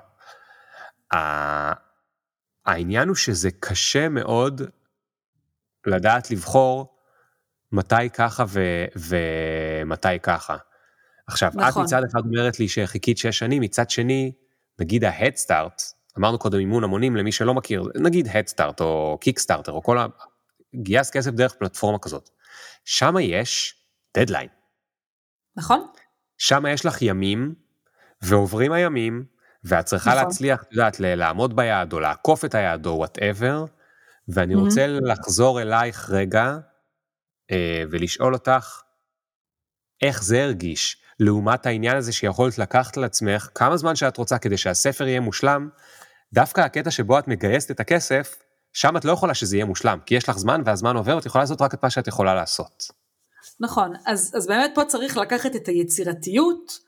העניין 2.66 3.08
הוא 3.08 3.16
שזה 3.16 3.50
קשה 3.60 4.10
מאוד 4.10 4.62
לדעת 5.88 6.32
לבחור 6.32 6.98
מתי 7.72 8.10
ככה 8.14 8.44
ו- 8.48 8.86
ומתי 8.96 10.20
ככה. 10.24 10.58
עכשיו, 11.28 11.52
נכון. 11.56 11.84
את 11.84 11.88
מצד 11.88 12.02
אחד 12.12 12.20
אומרת 12.26 12.60
לי 12.60 12.68
שחיכית 12.68 13.18
שש 13.18 13.40
שנים, 13.40 13.62
מצד 13.62 13.90
שני, 13.90 14.32
נגיד 14.80 15.04
Start, 15.04 15.84
אמרנו 16.18 16.40
קודם 16.40 16.60
אימון 16.60 16.84
המונים 16.84 17.16
למי 17.16 17.32
שלא 17.32 17.54
מכיר, 17.54 17.84
נגיד 17.96 18.28
Start 18.28 18.80
או 18.80 19.20
Kickstarter 19.26 19.72
או 19.72 19.84
כל 19.84 19.98
ה... 19.98 20.06
גייס 20.76 21.10
כסף 21.10 21.32
דרך 21.32 21.54
פלטפורמה 21.54 22.00
כזאת. 22.00 22.30
שם 22.86 23.16
יש 23.22 23.76
דדליין. 24.18 24.50
נכון. 25.56 25.88
שם 26.38 26.66
יש 26.70 26.86
לך 26.86 27.02
ימים, 27.02 27.56
ועוברים 28.22 28.72
הימים, 28.72 29.26
ואת 29.64 29.86
צריכה 29.86 30.10
נכון. 30.10 30.24
להצליח, 30.24 30.64
את 30.64 30.72
יודעת, 30.72 31.00
לעמוד 31.00 31.56
ביעד, 31.56 31.94
או 31.94 32.00
לעקוף 32.00 32.46
את 32.46 32.56
היעד, 32.56 32.86
או 32.86 32.92
וואטאבר, 32.98 33.66
ואני 34.28 34.56
mm-hmm. 34.56 34.58
רוצה 34.58 34.88
לחזור 34.88 35.62
אלייך 35.62 36.10
רגע, 36.10 36.58
אה, 37.52 37.84
ולשאול 37.92 38.34
אותך, 38.34 38.82
איך 40.02 40.24
זה 40.24 40.44
הרגיש, 40.44 41.02
לעומת 41.20 41.66
העניין 41.66 41.98
הזה 41.98 42.12
שיכולת 42.12 42.58
לקחת 42.58 42.98
על 42.98 43.04
עצמך 43.04 43.50
כמה 43.56 43.78
זמן 43.78 43.96
שאת 43.96 44.18
רוצה 44.18 44.38
כדי 44.38 44.58
שהספר 44.58 45.08
יהיה 45.08 45.20
מושלם, 45.20 45.70
דווקא 46.34 46.62
הקטע 46.62 46.92
שבו 46.92 47.20
את 47.20 47.28
מגייסת 47.28 47.72
את 47.72 47.80
הכסף, 47.80 48.36
שם 48.74 48.98
את 48.98 49.06
לא 49.06 49.12
יכולה 49.12 49.34
שזה 49.34 49.56
יהיה 49.56 49.66
מושלם, 49.66 50.00
כי 50.06 50.16
יש 50.16 50.30
לך 50.30 50.38
זמן 50.38 50.62
והזמן 50.66 50.96
עובר 50.96 51.16
ואת 51.16 51.26
יכולה 51.26 51.44
לעשות 51.44 51.62
רק 51.62 51.74
את 51.74 51.84
מה 51.84 51.90
שאת 51.90 52.08
יכולה 52.08 52.36
לעשות. 52.36 52.84
נכון, 53.60 53.94
אז, 54.06 54.34
אז 54.38 54.48
באמת 54.48 54.72
פה 54.76 54.86
צריך 54.86 55.18
לקחת 55.18 55.56
את 55.56 55.68
היצירתיות 55.68 56.87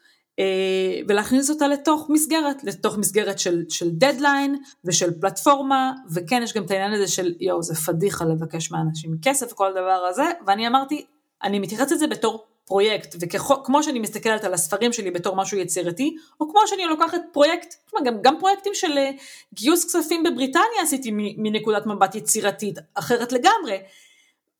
ולהכניס 1.07 1.49
אותה 1.49 1.67
לתוך 1.67 2.05
מסגרת, 2.09 2.63
לתוך 2.63 2.97
מסגרת 2.97 3.39
של, 3.39 3.63
של 3.69 3.89
דדליין 3.91 4.55
ושל 4.85 5.19
פלטפורמה, 5.21 5.91
וכן 6.13 6.41
יש 6.43 6.53
גם 6.53 6.63
את 6.63 6.71
העניין 6.71 6.93
הזה 6.93 7.07
של 7.07 7.33
יואו 7.39 7.63
זה 7.63 7.75
פדיחה 7.75 8.25
לבקש 8.25 8.71
מאנשים 8.71 9.11
כסף 9.21 9.53
וכל 9.53 9.67
הדבר 9.67 10.05
הזה, 10.09 10.31
ואני 10.47 10.67
אמרתי, 10.67 11.05
אני 11.43 11.59
מתייחסת 11.59 11.91
לזה 11.91 12.07
בתור 12.07 12.45
פרויקט, 12.65 13.15
וכמו 13.21 13.83
שאני 13.83 13.99
מסתכלת 13.99 14.43
על 14.43 14.53
הספרים 14.53 14.93
שלי 14.93 15.11
בתור 15.11 15.35
משהו 15.35 15.57
יצירתי, 15.57 16.15
או 16.41 16.49
כמו 16.51 16.59
שאני 16.67 16.85
לוקחת 16.85 17.21
פרויקט, 17.31 17.75
גם, 18.05 18.21
גם 18.21 18.39
פרויקטים 18.39 18.73
של 18.73 18.97
אה, 18.97 19.11
גיוס 19.53 19.85
כספים 19.85 20.23
בבריטניה 20.23 20.81
עשיתי 20.83 21.09
מנקודת 21.13 21.85
מבט 21.85 22.15
יצירתית 22.15 22.77
אחרת 22.95 23.31
לגמרי, 23.31 23.77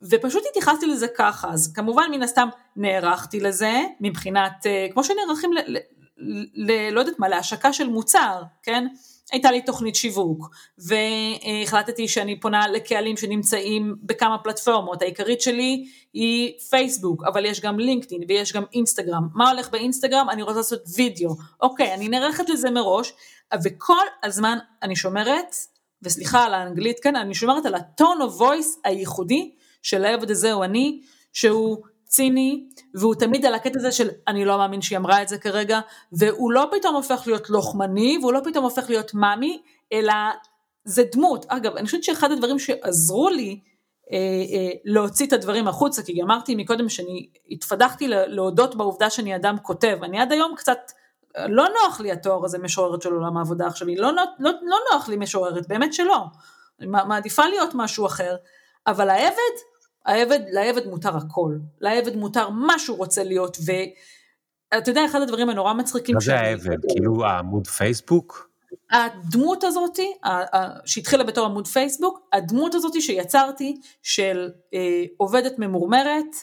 ופשוט 0.02 0.44
התייחסתי 0.50 0.86
לזה 0.86 1.08
ככה, 1.08 1.50
אז 1.52 1.74
כמובן 1.74 2.04
מן 2.12 2.24
הסתם 2.24 2.50
נערכתי 2.76 3.40
לזה, 3.40 3.82
מבחינת, 4.00 4.66
אה, 4.66 4.88
כמו 4.94 5.04
שנערכים, 5.04 5.54
ל, 5.54 5.58
ל, 5.68 5.78
ל, 6.54 6.90
לא 6.92 7.00
יודעת 7.00 7.20
מה, 7.20 7.30
להשקה 7.30 7.74
של 7.74 7.90
מוצר, 7.90 8.44
כן? 8.64 8.88
הייתה 9.32 9.52
לי 9.52 9.62
תוכנית 9.62 9.96
שיווק, 9.96 10.50
והחלטתי 10.78 12.08
שאני 12.08 12.40
פונה 12.40 12.68
לקהלים 12.68 13.18
שנמצאים 13.18 13.96
בכמה 14.04 14.38
פלטפורמות, 14.38 15.02
העיקרית 15.02 15.42
שלי 15.42 15.86
היא 16.14 16.60
פייסבוק, 16.70 17.24
אבל 17.24 17.46
יש 17.46 17.62
גם 17.62 17.80
לינקדאין 17.80 18.22
ויש 18.28 18.54
גם 18.54 18.64
אינסטגרם. 18.74 19.28
מה 19.34 19.52
הולך 19.52 19.70
באינסטגרם? 19.70 20.30
אני 20.30 20.42
רוצה 20.44 20.58
לעשות 20.58 20.84
וידאו. 20.96 21.36
אוקיי, 21.62 21.94
אני 21.94 22.10
נערכת 22.10 22.50
לזה 22.50 22.72
מראש, 22.72 23.14
וכל 23.64 24.06
הזמן 24.24 24.58
אני 24.84 24.96
שומרת, 24.96 25.56
וסליחה 26.02 26.44
על 26.46 26.54
האנגלית 26.54 27.00
כאן, 27.00 27.16
אני 27.16 27.34
שומרת 27.36 27.66
על 27.66 27.76
הטון 27.76 28.18
of 28.22 28.42
voice 28.42 28.80
הייחודי 28.84 29.52
של 29.82 30.06
העבד 30.06 30.32
הזה 30.32 30.52
הוא 30.52 30.64
אני, 30.64 31.02
שהוא 31.34 31.78
ציני, 32.06 32.68
והוא 32.94 33.16
תמיד 33.16 33.46
על 33.46 33.54
הקטע 33.54 33.80
הזה 33.80 33.92
של 33.92 34.10
אני 34.28 34.46
לא 34.46 34.58
מאמין 34.58 34.82
שהיא 34.82 34.98
אמרה 34.98 35.22
את 35.22 35.30
זה 35.30 35.38
כרגע, 35.38 35.80
והוא 36.12 36.52
לא 36.52 36.70
פתאום 36.72 36.96
הופך 36.96 37.24
להיות 37.26 37.50
לוחמני, 37.50 38.18
והוא 38.22 38.34
לא 38.34 38.40
פתאום 38.44 38.64
הופך 38.64 38.90
להיות 38.90 39.14
מאמי, 39.14 39.62
אלא 39.94 40.14
זה 40.86 41.04
דמות. 41.12 41.46
אגב, 41.48 41.76
אני 41.76 41.86
חושבת 41.86 42.04
שאחד 42.04 42.32
הדברים 42.32 42.60
שעזרו 42.60 43.30
לי 43.30 43.60
אה, 44.12 44.18
אה, 44.18 44.72
להוציא 44.86 45.28
את 45.28 45.34
הדברים 45.34 45.68
החוצה, 45.68 46.04
כי 46.04 46.24
אמרתי 46.24 46.56
מקודם 46.56 46.90
שאני 46.90 47.30
התפדחתי 47.52 48.08
להודות 48.08 48.76
בעובדה 48.76 49.10
שאני 49.10 49.36
אדם 49.36 49.56
כותב, 49.62 49.98
אני 50.04 50.20
עד 50.20 50.32
היום 50.32 50.56
קצת 50.56 50.92
לא 51.38 51.66
נוח 51.84 52.00
לי 52.00 52.12
התואר 52.12 52.46
הזה 52.46 52.58
משוררת 52.58 53.02
של 53.02 53.14
עולם 53.14 53.38
העבודה 53.38 53.68
עכשיו, 53.68 53.88
לא, 53.88 54.14
לא, 54.14 54.24
לא, 54.40 54.52
לא 54.62 54.78
נוח 54.92 55.10
לי 55.10 55.18
משוררת, 55.18 55.68
באמת 55.68 55.94
שלא. 55.94 56.24
מעדיפה 56.82 57.46
להיות 57.46 57.70
משהו 57.74 58.06
אחר, 58.06 58.36
אבל 58.88 59.10
העבד, 59.10 59.56
העבד, 60.06 60.40
לעבד 60.52 60.88
מותר 60.88 61.18
הכל. 61.18 61.56
לעבד 61.82 62.16
מותר 62.16 62.50
מה 62.50 62.80
שהוא 62.80 62.98
רוצה 62.98 63.24
להיות, 63.24 63.58
ואתה 63.66 64.92
יודע, 64.92 65.06
אחד 65.06 65.22
הדברים 65.22 65.50
הנורא 65.50 65.74
מצחיקים... 65.74 66.16
מה 66.16 66.22
זה 66.22 66.40
העבד? 66.40 66.78
כאילו 66.90 67.26
העמוד 67.26 67.68
פייסבוק? 67.68 68.50
הדמות 68.92 69.64
הזאתי, 69.64 70.14
שהתחילה 70.86 71.24
בתור 71.24 71.46
עמוד 71.46 71.68
פייסבוק, 71.68 72.20
הדמות 72.34 72.76
הזאתי 72.76 73.02
שיצרתי 73.02 73.82
של 74.04 74.50
אה, 74.74 75.04
עובדת 75.18 75.60
ממורמרת, 75.60 76.36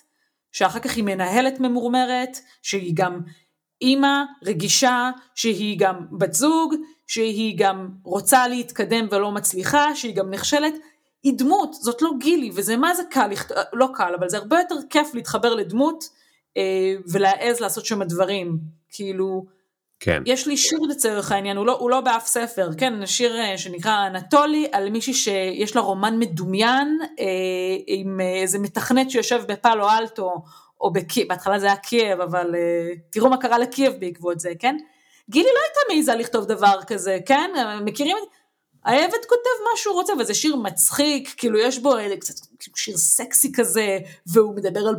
שאחר 0.52 0.78
כך 0.78 0.96
היא 0.96 1.04
מנהלת 1.04 1.60
ממורמרת, 1.60 2.38
שהיא 2.62 2.92
גם 2.96 3.20
אימא 3.80 4.22
רגישה, 4.44 5.10
שהיא 5.34 5.78
גם 5.78 6.06
בת 6.12 6.32
זוג, 6.32 6.74
שהיא 7.06 7.58
גם 7.58 7.88
רוצה 8.02 8.48
להתקדם 8.48 9.06
ולא 9.10 9.32
מצליחה, 9.32 9.94
שהיא 9.94 10.16
גם 10.16 10.30
נכשלת, 10.30 10.74
היא 11.26 11.34
דמות, 11.38 11.74
זאת 11.74 12.02
לא 12.02 12.10
גילי, 12.18 12.50
וזה 12.54 12.76
מה 12.76 12.94
זה 12.94 13.02
קל, 13.10 13.30
לא 13.72 13.88
קל, 13.94 14.14
אבל 14.18 14.28
זה 14.28 14.36
הרבה 14.36 14.58
יותר 14.58 14.74
כיף 14.90 15.14
להתחבר 15.14 15.54
לדמות 15.54 16.08
אה, 16.56 16.94
ולהעז 17.12 17.60
לעשות 17.60 17.86
שם 17.86 18.02
דברים, 18.02 18.58
כאילו, 18.88 19.46
כן. 20.00 20.22
יש 20.26 20.46
לי 20.46 20.56
שיר 20.56 20.78
לצורך 20.78 21.32
העניין, 21.32 21.56
הוא 21.56 21.66
לא, 21.66 21.78
הוא 21.78 21.90
לא 21.90 22.00
באף 22.00 22.26
ספר, 22.26 22.70
כן, 22.78 23.06
שיר 23.06 23.36
אה, 23.36 23.58
שנקרא 23.58 24.06
אנטולי, 24.06 24.66
על 24.72 24.90
מישהי 24.90 25.14
שיש 25.14 25.76
לה 25.76 25.82
רומן 25.82 26.18
מדומיין 26.18 26.98
אה, 27.20 27.76
עם 27.86 28.20
איזה 28.20 28.58
מתכנת 28.58 29.10
שיושב 29.10 29.42
בפאלו 29.48 29.90
אלטו, 29.90 30.34
או 30.80 30.92
בקייב, 30.92 31.28
בהתחלה 31.28 31.58
זה 31.58 31.66
היה 31.66 31.76
קייב, 31.76 32.20
אבל 32.20 32.54
אה, 32.54 32.94
תראו 33.10 33.30
מה 33.30 33.36
קרה 33.36 33.58
לקייב 33.58 33.92
בעקבות 33.98 34.40
זה, 34.40 34.52
כן? 34.58 34.76
גילי 35.30 35.48
לא 35.54 35.60
הייתה 35.66 35.80
מעיזה 35.88 36.14
לכתוב 36.14 36.44
דבר 36.44 36.78
כזה, 36.86 37.18
כן? 37.26 37.50
מכירים? 37.84 38.16
העבד 38.86 39.24
כותב 39.28 39.62
מה 39.64 39.70
שהוא 39.76 39.94
רוצה, 39.94 40.12
וזה 40.18 40.34
שיר 40.34 40.56
מצחיק, 40.56 41.34
כאילו 41.36 41.58
יש 41.58 41.78
בו 41.78 41.94
קצת 42.20 42.34
כאילו 42.58 42.76
שיר 42.76 42.96
סקסי 42.96 43.52
כזה, 43.52 43.98
והוא 44.26 44.56
מדבר 44.56 44.88
על 44.88 44.96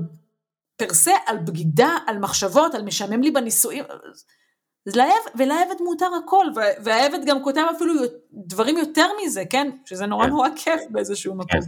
פרסה, 0.75 1.13
על 1.25 1.37
בגידה, 1.37 1.97
על 2.07 2.19
מחשבות, 2.19 2.75
על 2.75 2.81
משעמם 2.81 3.21
לי 3.21 3.31
בנישואים. 3.31 3.83
ולעבד 5.35 5.75
מותר 5.79 6.09
הכל, 6.25 6.45
והעבד 6.83 7.19
גם 7.25 7.43
כותב 7.43 7.63
אפילו 7.75 7.93
דברים 8.33 8.77
יותר 8.77 9.07
מזה, 9.23 9.43
כן? 9.49 9.69
שזה 9.85 10.05
נורא 10.05 10.25
כן. 10.25 10.29
נורא 10.29 10.49
כיף 10.55 10.81
באיזשהו 10.89 11.33
כן. 11.33 11.37
מקום. 11.39 11.59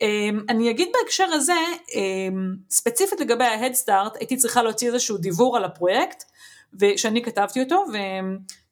אמ, 0.00 0.40
אני 0.48 0.70
אגיד 0.70 0.88
בהקשר 0.92 1.24
הזה, 1.24 1.54
אמ, 1.94 2.56
ספציפית 2.70 3.20
לגבי 3.20 3.44
ההדסטארט, 3.44 4.16
הייתי 4.16 4.36
צריכה 4.36 4.62
להוציא 4.62 4.88
איזשהו 4.88 5.18
דיבור 5.18 5.56
על 5.56 5.64
הפרויקט, 5.64 6.24
שאני 6.96 7.22
כתבתי 7.22 7.62
אותו, 7.62 7.84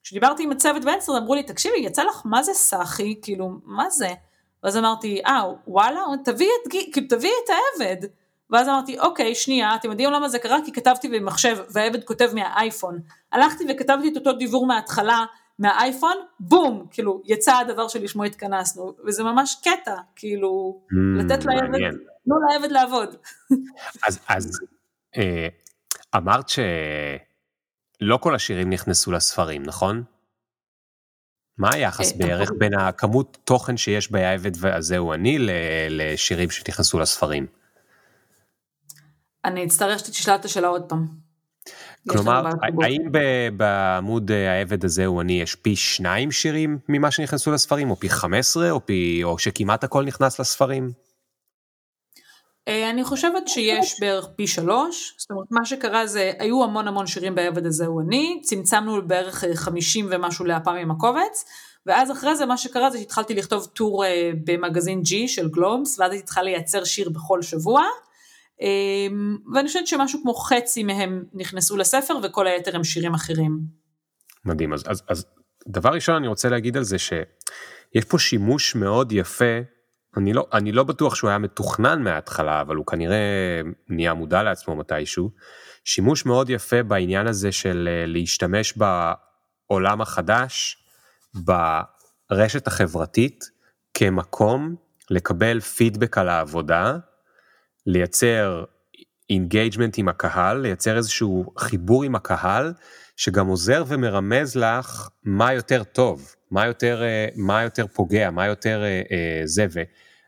וכשדיברתי 0.08 0.42
עם 0.42 0.52
הצוות 0.52 0.84
באנסטרד 0.84 1.16
אמרו 1.16 1.34
לי, 1.34 1.42
תקשיבי, 1.42 1.78
יצא 1.78 2.02
לך 2.02 2.22
מה 2.24 2.42
זה 2.42 2.52
סאחי, 2.54 3.18
כאילו, 3.22 3.50
מה 3.64 3.90
זה? 3.90 4.08
ואז 4.62 4.76
אמרתי, 4.76 5.20
אה, 5.26 5.42
וואלה, 5.66 6.00
תביאי 6.24 6.50
את, 6.62 6.72
כאילו, 6.92 7.06
תביא 7.08 7.30
את 7.44 7.50
העבד. 7.50 8.06
ואז 8.50 8.68
אמרתי, 8.68 8.98
אוקיי, 8.98 9.34
שנייה, 9.34 9.74
אתם 9.74 9.90
יודעים 9.90 10.10
למה 10.10 10.28
זה 10.28 10.38
קרה? 10.38 10.58
כי 10.64 10.72
כתבתי 10.72 11.08
במחשב, 11.08 11.56
והעבד 11.70 12.04
כותב 12.04 12.30
מהאייפון. 12.34 13.00
הלכתי 13.32 13.64
וכתבתי 13.70 14.08
את 14.08 14.16
אותו 14.16 14.32
דיבור 14.32 14.66
מההתחלה, 14.66 15.24
מהאייפון, 15.58 16.16
בום, 16.40 16.86
כאילו, 16.90 17.22
יצא 17.24 17.56
הדבר 17.56 17.88
שלשמו 17.88 18.24
התכנסנו, 18.24 18.94
וזה 19.06 19.22
ממש 19.22 19.56
קטע, 19.64 19.94
כאילו, 20.16 20.80
mm, 20.92 21.22
לתת 21.22 21.44
לעבד, 21.44 21.78
תנו 22.24 22.34
לעבד 22.50 22.70
לעבוד. 22.70 23.16
אז, 24.08 24.20
אז 24.28 24.60
אה, 25.16 25.48
אמרת 26.16 26.48
שלא 28.02 28.16
כל 28.16 28.34
השירים 28.34 28.70
נכנסו 28.70 29.12
לספרים, 29.12 29.62
נכון? 29.62 30.04
מה 31.58 31.70
היחס 31.72 32.12
אה, 32.12 32.18
בערך 32.18 32.50
בין 32.58 32.74
הכמות 32.74 33.38
תוכן 33.44 33.76
שיש 33.76 34.12
בעבד 34.12 34.50
והזהו 34.56 35.12
אני 35.12 35.36
לשירים 35.90 36.50
שנכנסו 36.50 36.98
לספרים? 36.98 37.46
אני 39.44 39.64
אצטרך 39.64 39.98
שתשאל 39.98 40.34
את 40.34 40.44
השאלה 40.44 40.68
עוד 40.68 40.82
פעם. 40.88 41.06
כלומר, 42.08 42.46
האם 42.82 43.02
בעמוד 43.56 44.30
העבד 44.30 44.84
הזה 44.84 45.06
הוא 45.06 45.20
אני 45.20 45.40
יש 45.40 45.54
פי 45.54 45.76
שניים 45.76 46.30
שירים 46.30 46.78
ממה 46.88 47.10
שנכנסו 47.10 47.52
לספרים, 47.52 47.90
או 47.90 47.96
פי 47.96 48.08
15, 48.08 48.70
או, 48.70 48.86
פי, 48.86 49.20
או 49.24 49.38
שכמעט 49.38 49.84
הכל 49.84 50.04
נכנס 50.04 50.40
לספרים? 50.40 50.92
אה, 52.68 52.90
אני 52.90 53.04
חושבת 53.04 53.48
שיש 53.48 54.00
בערך 54.00 54.26
פי 54.36 54.46
שלוש, 54.46 55.14
זאת 55.18 55.30
אומרת 55.30 55.46
מה 55.50 55.64
שקרה 55.64 56.06
זה, 56.06 56.32
היו 56.38 56.64
המון 56.64 56.88
המון 56.88 57.06
שירים 57.06 57.34
בעבד 57.34 57.66
הזה 57.66 57.86
הוא 57.86 58.02
אני, 58.02 58.40
צמצמנו 58.44 59.08
בערך 59.08 59.44
50 59.54 60.12
אה, 60.12 60.18
ומשהו 60.18 60.44
להפעם 60.44 60.76
עם 60.76 60.90
הקובץ, 60.90 61.44
ואז 61.86 62.12
אחרי 62.12 62.36
זה 62.36 62.46
מה 62.46 62.56
שקרה 62.56 62.90
זה 62.90 62.98
שהתחלתי 62.98 63.34
לכתוב 63.34 63.66
טור 63.66 64.04
במגזין 64.44 65.00
G 65.00 65.28
של 65.28 65.48
גלובס, 65.48 65.98
ואז 65.98 66.12
הייתי 66.12 66.26
צריכה 66.26 66.42
לייצר 66.42 66.84
שיר 66.84 67.10
בכל 67.10 67.42
שבוע, 67.42 67.82
ואני 69.54 69.68
חושבת 69.68 69.86
שמשהו 69.86 70.20
כמו 70.22 70.34
חצי 70.34 70.82
מהם 70.82 71.24
נכנסו 71.34 71.76
לספר 71.76 72.14
וכל 72.22 72.46
היתר 72.46 72.76
הם 72.76 72.84
שירים 72.84 73.14
אחרים. 73.14 73.58
מדהים, 74.44 74.72
אז, 74.72 74.84
אז, 74.86 75.02
אז 75.08 75.26
דבר 75.68 75.90
ראשון 75.90 76.14
אני 76.14 76.28
רוצה 76.28 76.48
להגיד 76.48 76.76
על 76.76 76.82
זה 76.82 76.98
שיש 76.98 78.04
פה 78.08 78.18
שימוש 78.18 78.74
מאוד 78.74 79.12
יפה, 79.12 79.60
אני 80.18 80.32
לא, 80.32 80.46
אני 80.52 80.72
לא 80.72 80.84
בטוח 80.84 81.14
שהוא 81.14 81.30
היה 81.30 81.38
מתוכנן 81.38 82.02
מההתחלה, 82.02 82.60
אבל 82.60 82.76
הוא 82.76 82.86
כנראה 82.86 83.60
נהיה 83.88 84.14
מודע 84.14 84.42
לעצמו 84.42 84.76
מתישהו, 84.76 85.30
שימוש 85.84 86.26
מאוד 86.26 86.50
יפה 86.50 86.82
בעניין 86.82 87.26
הזה 87.26 87.52
של 87.52 87.88
אה, 87.90 88.06
להשתמש 88.06 88.74
בעולם 88.76 90.00
החדש, 90.00 90.84
ברשת 91.34 92.66
החברתית, 92.66 93.44
כמקום 93.94 94.74
לקבל 95.10 95.60
פידבק 95.60 96.18
על 96.18 96.28
העבודה, 96.28 96.96
לייצר 97.86 98.64
engagement 99.30 99.98
עם 99.98 100.08
הקהל, 100.08 100.58
לייצר 100.58 100.96
איזשהו 100.96 101.52
חיבור 101.58 102.04
עם 102.04 102.14
הקהל, 102.14 102.72
שגם 103.16 103.46
עוזר 103.46 103.84
ומרמז 103.86 104.56
לך 104.56 105.08
מה 105.24 105.52
יותר 105.52 105.84
טוב, 105.84 106.34
מה 106.50 106.66
יותר, 106.66 107.02
אה, 107.02 107.26
מה 107.36 107.62
יותר 107.62 107.86
פוגע, 107.86 108.30
מה 108.30 108.46
יותר 108.46 108.82
אה, 108.84 109.40
זה, 109.44 109.66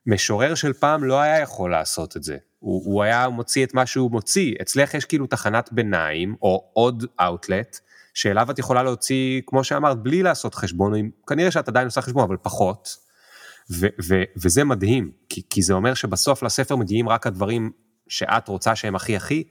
ומשורר 0.07 0.55
של 0.55 0.73
פעם 0.73 1.05
לא 1.05 1.21
היה 1.21 1.41
יכול 1.41 1.71
לעשות 1.71 2.17
את 2.17 2.23
זה. 2.23 2.37
הוא, 2.59 2.83
הוא 2.85 3.03
היה 3.03 3.29
מוציא 3.29 3.65
את 3.65 3.75
מה 3.75 3.87
שהוא 3.87 4.11
מוציא, 4.11 4.55
אצלך 4.63 4.95
יש 4.95 5.05
כאילו 5.05 5.27
תחנת 5.27 5.73
ביניים, 5.73 6.35
או 6.43 6.71
עוד 6.73 7.05
אאוטלט, 7.21 7.79
שאליו 8.15 8.51
את 8.51 8.59
יכולה 8.59 8.83
להוציא, 8.83 9.41
כמו 9.47 9.65
שאמרת, 9.65 10.03
בלי 10.03 10.23
לעשות 10.23 10.55
חשבון, 10.55 10.93
כנראה 11.27 11.51
שאת 11.51 11.69
עדיין 11.69 11.87
עושה 11.87 12.01
חשבון, 12.01 12.25
אבל 12.25 12.37
פחות. 12.43 12.97
ו- 13.71 13.87
ו- 14.09 14.23
וזה 14.37 14.65
מדהים, 14.65 15.11
כי, 15.29 15.43
כי 15.51 15.63
זה 15.63 15.73
אומר 15.73 15.95
שבסוף 15.95 16.43
לספר 16.43 16.77
מגיעים 16.77 17.09
רק 17.09 17.27
הדברים 17.27 17.71
שאת 18.09 18.49
רוצה 18.49 18.77
שהם 18.77 18.97
הכי 18.97 19.17
הכי, 19.17 19.45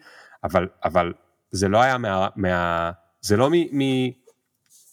אבל, 0.44 0.68
אבל 0.84 1.14
זה 1.52 1.68
לא 1.68 1.82
היה 1.82 1.98
מה... 1.98 2.28
מה 2.36 2.92
זה 3.22 3.38
לא 3.38 3.50
מ, 3.52 3.54
מ, 3.54 4.10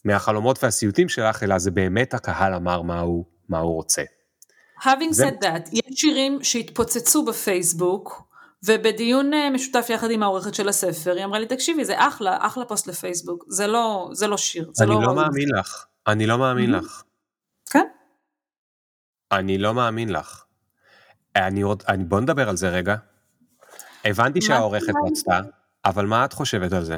מהחלומות 0.04 0.64
והסיוטים 0.64 1.08
שלך, 1.08 1.42
אלא 1.42 1.58
זה 1.58 1.70
באמת 1.70 2.14
הקהל 2.14 2.54
אמר 2.54 2.82
מה 2.82 3.00
הוא, 3.00 3.24
מה 3.48 3.58
הוא 3.58 3.74
רוצה. 3.74 4.02
Having 4.86 5.12
said 5.12 5.44
that, 5.44 5.68
יש 5.72 6.00
שירים 6.00 6.38
שהתפוצצו 6.42 7.24
בפייסבוק, 7.24 8.22
ובדיון 8.64 9.34
אה, 9.34 9.50
משותף 9.50 9.86
יחד 9.90 10.10
עם 10.10 10.22
העורכת 10.22 10.54
של 10.54 10.68
הספר, 10.68 11.14
היא 11.16 11.24
אמרה 11.24 11.38
לי, 11.38 11.46
תקשיבי, 11.46 11.84
זה 11.84 11.94
אחלה, 12.08 12.38
אחלה 12.40 12.64
פוסט 12.64 12.86
לפייסבוק, 12.86 13.44
זה 13.48 13.66
לא, 13.66 14.08
זה 14.12 14.26
לא 14.26 14.36
שיר. 14.36 14.70
זה 14.74 14.84
אני 14.84 14.94
לא, 14.94 15.02
לא 15.02 15.14
מאמין 15.14 15.48
לך, 15.58 15.84
אני 16.06 16.26
לא 16.26 16.38
מאמין 16.38 16.74
mm-hmm. 16.74 16.78
לך. 16.78 17.02
כן. 17.70 17.86
אני 19.32 19.58
לא 19.58 19.74
מאמין 19.74 20.08
לך. 20.08 20.44
אני 21.36 21.62
עוד, 21.62 21.82
אני, 21.88 22.04
בוא 22.04 22.20
נדבר 22.20 22.48
על 22.48 22.56
זה 22.56 22.68
רגע. 22.68 22.96
הבנתי 24.04 24.40
שהעורכת 24.40 24.94
רצתה, 25.06 25.40
אבל 25.84 26.06
מה 26.06 26.24
את 26.24 26.32
חושבת 26.32 26.72
על 26.72 26.84
זה? 26.84 26.96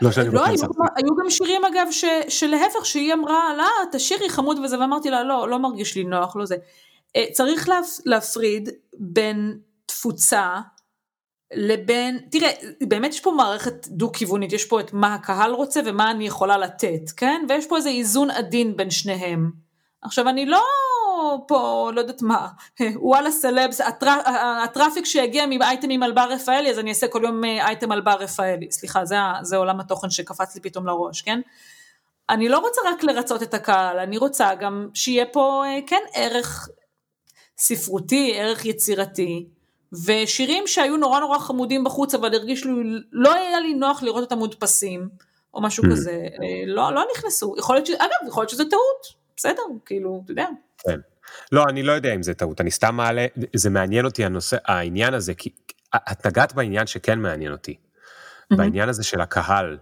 לא 0.00 0.10
שאני 0.10 0.30
לא, 0.30 0.44
היו, 0.44 0.56
היו 0.96 1.16
גם 1.16 1.30
שירים 1.30 1.64
אגב 1.64 1.86
ש, 1.90 2.04
שלהפך 2.28 2.86
שהיא 2.86 3.14
אמרה 3.14 3.54
לה 3.56 3.68
תשאירי 3.92 4.28
חמוד 4.28 4.58
וזה 4.58 4.80
ואמרתי 4.80 5.10
לה 5.10 5.22
לא 5.22 5.48
לא 5.48 5.58
מרגיש 5.58 5.96
לי 5.96 6.04
נוח 6.04 6.36
לא 6.36 6.46
זה. 6.46 6.56
אה, 7.16 7.24
צריך 7.32 7.68
להפ, 7.68 7.86
להפריד 8.06 8.68
בין 8.98 9.58
תפוצה 9.86 10.60
לבין 11.54 12.18
תראה 12.30 12.50
באמת 12.88 13.10
יש 13.10 13.20
פה 13.20 13.30
מערכת 13.30 13.88
דו 13.88 14.12
כיוונית 14.12 14.52
יש 14.52 14.64
פה 14.64 14.80
את 14.80 14.92
מה 14.92 15.14
הקהל 15.14 15.52
רוצה 15.52 15.80
ומה 15.84 16.10
אני 16.10 16.26
יכולה 16.26 16.58
לתת 16.58 17.10
כן 17.16 17.44
ויש 17.48 17.66
פה 17.66 17.76
איזה 17.76 17.88
איזון 17.88 18.30
עדין 18.30 18.76
בין 18.76 18.90
שניהם. 18.90 19.50
עכשיו 20.02 20.28
אני 20.28 20.46
לא 20.46 20.62
פה, 21.46 21.90
לא 21.94 22.00
יודעת 22.00 22.22
מה, 22.22 22.48
וואלה 22.94 23.30
סלבס, 23.30 23.80
הטראפיק 24.64 25.04
שהגיע 25.04 25.46
מאייטמים 25.46 26.02
על 26.02 26.12
בר 26.12 26.28
רפאלי, 26.30 26.70
אז 26.70 26.78
אני 26.78 26.90
אעשה 26.90 27.08
כל 27.08 27.20
יום 27.24 27.44
אה, 27.44 27.66
אייטם 27.66 27.92
על 27.92 28.00
בר 28.00 28.16
רפאלי, 28.20 28.70
סליחה, 28.70 29.04
זה, 29.04 29.16
זה 29.42 29.56
עולם 29.56 29.80
התוכן 29.80 30.10
שקפץ 30.10 30.54
לי 30.54 30.60
פתאום 30.60 30.86
לראש, 30.86 31.22
כן? 31.22 31.40
אני 32.30 32.48
לא 32.48 32.58
רוצה 32.58 32.80
רק 32.86 33.02
לרצות 33.02 33.42
את 33.42 33.54
הקהל, 33.54 33.98
אני 33.98 34.18
רוצה 34.18 34.54
גם 34.54 34.88
שיהיה 34.94 35.26
פה, 35.26 35.64
אה, 35.66 35.78
כן, 35.86 36.02
ערך 36.14 36.68
ספרותי, 37.58 38.32
ערך 38.34 38.64
יצירתי, 38.64 39.46
ושירים 40.04 40.66
שהיו 40.66 40.96
נורא 40.96 41.20
נורא 41.20 41.38
חמודים 41.38 41.84
בחוץ, 41.84 42.14
אבל 42.14 42.34
הרגיש 42.34 42.64
לי, 42.64 42.72
לא 43.12 43.34
היה 43.34 43.60
לי 43.60 43.74
נוח 43.74 44.02
לראות 44.02 44.20
אותם 44.20 44.38
מודפסים. 44.38 45.08
או 45.54 45.62
משהו 45.62 45.84
mm. 45.84 45.90
כזה, 45.90 46.26
אה, 46.42 46.62
לא, 46.66 46.92
לא 46.92 47.04
נכנסו, 47.14 47.54
יכול 47.58 47.76
להיות 47.76 47.86
ש... 47.86 47.90
אגב, 47.90 48.28
יכול 48.28 48.40
להיות 48.40 48.50
שזה 48.50 48.64
טעות, 48.70 49.06
בסדר, 49.36 49.62
כאילו, 49.86 50.20
אתה 50.24 50.32
יודע. 50.32 50.46
כן. 50.78 50.98
לא, 51.52 51.64
אני 51.68 51.82
לא 51.82 51.92
יודע 51.92 52.14
אם 52.14 52.22
זה 52.22 52.34
טעות, 52.34 52.60
אני 52.60 52.70
סתם 52.70 52.94
מעלה, 52.94 53.26
זה 53.56 53.70
מעניין 53.70 54.04
אותי 54.04 54.24
הנושא, 54.24 54.56
העניין 54.64 55.14
הזה, 55.14 55.34
כי 55.34 55.50
את 55.96 56.26
נגעת 56.26 56.52
בעניין 56.52 56.86
שכן 56.86 57.18
מעניין 57.18 57.52
אותי, 57.52 57.74
mm-hmm. 57.74 58.56
בעניין 58.56 58.88
הזה 58.88 59.04
של 59.04 59.20
הקהל, 59.20 59.78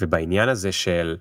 ובעניין 0.00 0.48
הזה 0.48 0.72
של, 0.72 1.16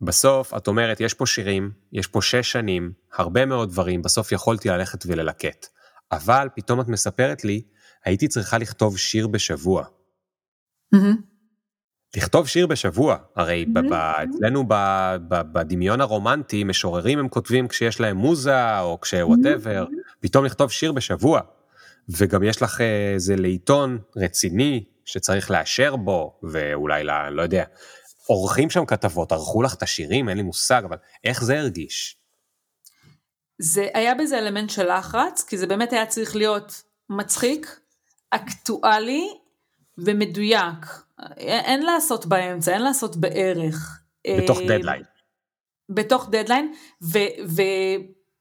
בסוף 0.00 0.54
את 0.54 0.68
אומרת, 0.68 1.00
יש 1.00 1.14
פה 1.14 1.26
שירים, 1.26 1.70
יש 1.92 2.06
פה 2.06 2.22
שש 2.22 2.52
שנים, 2.52 2.92
הרבה 3.12 3.46
מאוד 3.46 3.70
דברים, 3.70 4.02
בסוף 4.02 4.32
יכולתי 4.32 4.68
ללכת 4.68 5.04
וללקט. 5.06 5.66
אבל 6.12 6.48
פתאום 6.56 6.80
את 6.80 6.88
מספרת 6.88 7.44
לי, 7.44 7.62
הייתי 8.04 8.28
צריכה 8.28 8.58
לכתוב 8.58 8.98
שיר 8.98 9.26
בשבוע. 9.26 9.84
Mm-hmm. 10.94 11.33
לכתוב 12.16 12.48
שיר 12.48 12.66
בשבוע, 12.66 13.16
הרי 13.36 13.66
mm-hmm. 13.74 13.94
אצלנו 13.94 14.64
בדמיון 15.28 16.00
הרומנטי, 16.00 16.64
משוררים 16.64 17.18
הם 17.18 17.28
כותבים 17.28 17.68
כשיש 17.68 18.00
להם 18.00 18.16
מוזה, 18.16 18.80
או 18.80 19.00
כשוואטאבר, 19.00 19.86
mm-hmm. 19.90 20.20
פתאום 20.20 20.44
לכתוב 20.44 20.70
שיר 20.70 20.92
בשבוע. 20.92 21.40
וגם 22.08 22.42
יש 22.42 22.62
לך 22.62 22.80
איזה 23.14 23.36
לעיתון 23.36 23.98
רציני 24.16 24.84
שצריך 25.04 25.50
לאשר 25.50 25.96
בו, 25.96 26.38
ואולי, 26.42 27.04
לא, 27.04 27.28
לא 27.28 27.42
יודע, 27.42 27.64
עורכים 28.26 28.70
שם 28.70 28.86
כתבות, 28.86 29.32
ערכו 29.32 29.62
לך 29.62 29.74
את 29.74 29.82
השירים, 29.82 30.28
אין 30.28 30.36
לי 30.36 30.42
מושג, 30.42 30.82
אבל 30.84 30.96
איך 31.24 31.44
זה 31.44 31.58
הרגיש? 31.58 32.16
זה 33.58 33.88
היה 33.94 34.14
בזה 34.14 34.38
אלמנט 34.38 34.70
של 34.70 34.92
לחץ, 34.92 35.44
כי 35.48 35.58
זה 35.58 35.66
באמת 35.66 35.92
היה 35.92 36.06
צריך 36.06 36.36
להיות 36.36 36.82
מצחיק, 37.10 37.80
אקטואלי 38.30 39.28
ומדויק. 39.98 40.86
אין 41.36 41.82
לעשות 41.82 42.26
באמצע, 42.26 42.72
אין 42.72 42.82
לעשות 42.82 43.16
בערך. 43.16 44.00
בתוך 44.42 44.58
דדליין. 44.58 45.02
אה, 45.02 45.08
בתוך 45.88 46.28
דדליין, 46.30 46.72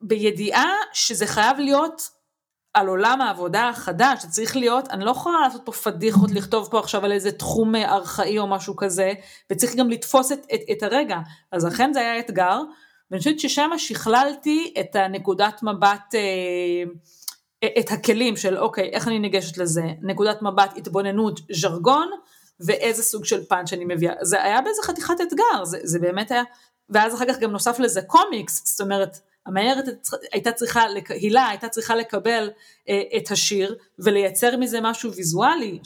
ובידיעה 0.02 0.74
שזה 0.94 1.28
חייב 1.28 1.60
להיות 1.60 2.02
על 2.74 2.88
עולם 2.88 3.22
העבודה 3.22 3.70
החדש, 3.70 4.24
שצריך 4.24 4.56
להיות, 4.56 4.88
אני 4.88 5.06
לא 5.06 5.12
יכולה 5.12 5.40
לעשות 5.40 5.62
פה 5.66 5.72
פדיחות, 5.72 6.32
לכתוב 6.32 6.68
פה 6.72 6.80
עכשיו 6.80 7.06
על 7.06 7.12
איזה 7.12 7.32
תחום 7.32 7.76
ארכאי 7.76 8.40
או 8.40 8.48
משהו 8.48 8.76
כזה, 8.76 9.14
וצריך 9.52 9.76
גם 9.76 9.90
לתפוס 9.90 10.32
את, 10.32 10.40
את, 10.54 10.60
את 10.72 10.84
הרגע. 10.84 11.18
אז 11.52 11.68
אכן 11.68 11.94
זה 11.94 12.00
היה 12.00 12.20
אתגר, 12.20 12.62
ואני 13.12 13.20
חושבת 13.20 13.40
ששם 13.40 13.70
שכללתי 13.78 14.74
את 14.80 14.96
הנקודת 14.96 15.64
מבט, 15.64 16.16
אה, 16.16 16.84
את 17.80 17.92
הכלים 17.92 18.38
של 18.38 18.58
אוקיי, 18.58 18.90
איך 18.94 19.08
אני 19.08 19.20
ניגשת 19.20 19.58
לזה, 19.58 19.84
נקודת 20.02 20.42
מבט, 20.42 20.78
התבוננות, 20.78 21.40
ז'רגון, 21.52 22.10
ואיזה 22.60 23.04
סוג 23.04 23.26
של 23.26 23.46
פאנץ' 23.46 23.74
אני 23.74 23.86
מביאה. 23.86 24.14
זה 24.22 24.44
היה 24.44 24.62
באיזה 24.62 24.82
חתיכת 24.84 25.22
אתגר, 25.22 25.64
זה, 25.64 25.80
זה 25.84 26.00
באמת 26.00 26.32
היה, 26.32 26.44
ואז 26.90 27.16
אחר 27.16 27.26
כך 27.28 27.40
גם 27.40 27.52
נוסף 27.52 27.80
לזה 27.80 28.02
קומיקס, 28.02 28.62
זאת 28.66 28.82
אומרת, 28.82 29.20
המאיירת 29.46 29.86
הייתה 30.32 30.52
צריכה, 30.52 30.84
הילה 31.10 31.48
הייתה 31.48 31.70
צריכה 31.70 31.96
לקבל 31.96 32.50
אה, 32.90 33.02
את 33.18 33.32
השיר 33.32 33.76
ולייצר 34.00 34.58
מזה 34.58 34.82
משהו 34.82 35.14
ויזואלי, 35.14 35.80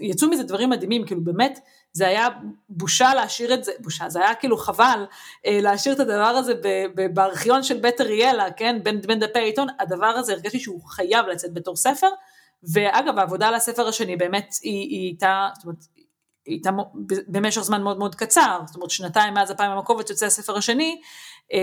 יצאו 0.00 0.28
מזה 0.28 0.42
דברים 0.42 0.70
מדהימים, 0.70 1.06
כאילו 1.06 1.24
באמת 1.24 1.58
זה 1.92 2.06
היה 2.06 2.28
בושה 2.68 3.14
להשאיר 3.14 3.54
את 3.54 3.64
זה, 3.64 3.72
בושה, 3.78 4.08
זה 4.08 4.20
היה 4.20 4.34
כאילו 4.34 4.56
חבל 4.56 5.06
אה, 5.46 5.58
להשאיר 5.60 5.94
את 5.94 6.00
הדבר 6.00 6.22
הזה 6.22 6.52
בארכיון 7.14 7.62
של 7.62 7.78
בית 7.78 8.00
אריאלה, 8.00 8.52
כן, 8.56 8.78
בין, 8.82 9.00
בין 9.00 9.20
דפי 9.20 9.38
העיתון, 9.38 9.68
הדבר 9.80 10.06
הזה 10.06 10.32
הרגשתי 10.32 10.58
שהוא 10.58 10.82
חייב 10.88 11.26
לצאת 11.26 11.54
בתור 11.54 11.76
ספר, 11.76 12.08
ואגב 12.72 13.18
העבודה 13.18 13.48
על 13.48 13.54
הספר 13.54 13.88
השני 13.88 14.16
באמת 14.16 14.54
היא, 14.62 14.90
היא 14.90 15.06
הייתה, 15.06 15.48
זאת 15.54 15.64
אומרת, 15.64 15.84
היא 16.46 16.54
הייתה 16.54 16.70
במשך 17.28 17.60
זמן 17.60 17.82
מאוד 17.82 17.98
מאוד 17.98 18.14
קצר, 18.14 18.60
זאת 18.66 18.76
אומרת 18.76 18.90
שנתיים 18.90 19.34
מאז 19.34 19.50
הפעם 19.50 19.70
המקובץ 19.70 20.10
יוצא 20.10 20.26
הספר 20.26 20.56
השני, 20.56 21.00
אה, 21.52 21.58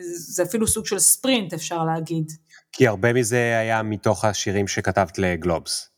זה 0.00 0.42
אפילו 0.42 0.66
סוג 0.66 0.86
של 0.86 0.98
ספרינט 0.98 1.54
אפשר 1.54 1.84
להגיד. 1.84 2.32
כי 2.72 2.86
הרבה 2.86 3.12
מזה 3.12 3.58
היה 3.58 3.82
מתוך 3.82 4.24
השירים 4.24 4.68
שכתבת 4.68 5.18
לגלובס. 5.18 5.95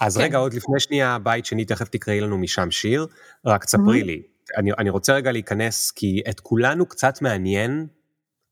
אז 0.00 0.16
כן. 0.16 0.22
רגע, 0.22 0.38
עוד 0.38 0.54
לפני 0.54 0.80
שנייה, 0.80 1.18
בית 1.18 1.46
שני, 1.46 1.64
תכף 1.64 1.88
תקראי 1.88 2.20
לנו 2.20 2.38
משם 2.38 2.70
שיר, 2.70 3.06
רק 3.46 3.64
תספרי 3.64 4.00
mm-hmm. 4.00 4.04
לי. 4.04 4.22
אני, 4.56 4.70
אני 4.78 4.90
רוצה 4.90 5.14
רגע 5.14 5.32
להיכנס, 5.32 5.90
כי 5.90 6.22
את 6.30 6.40
כולנו 6.40 6.86
קצת 6.86 7.22
מעניין 7.22 7.86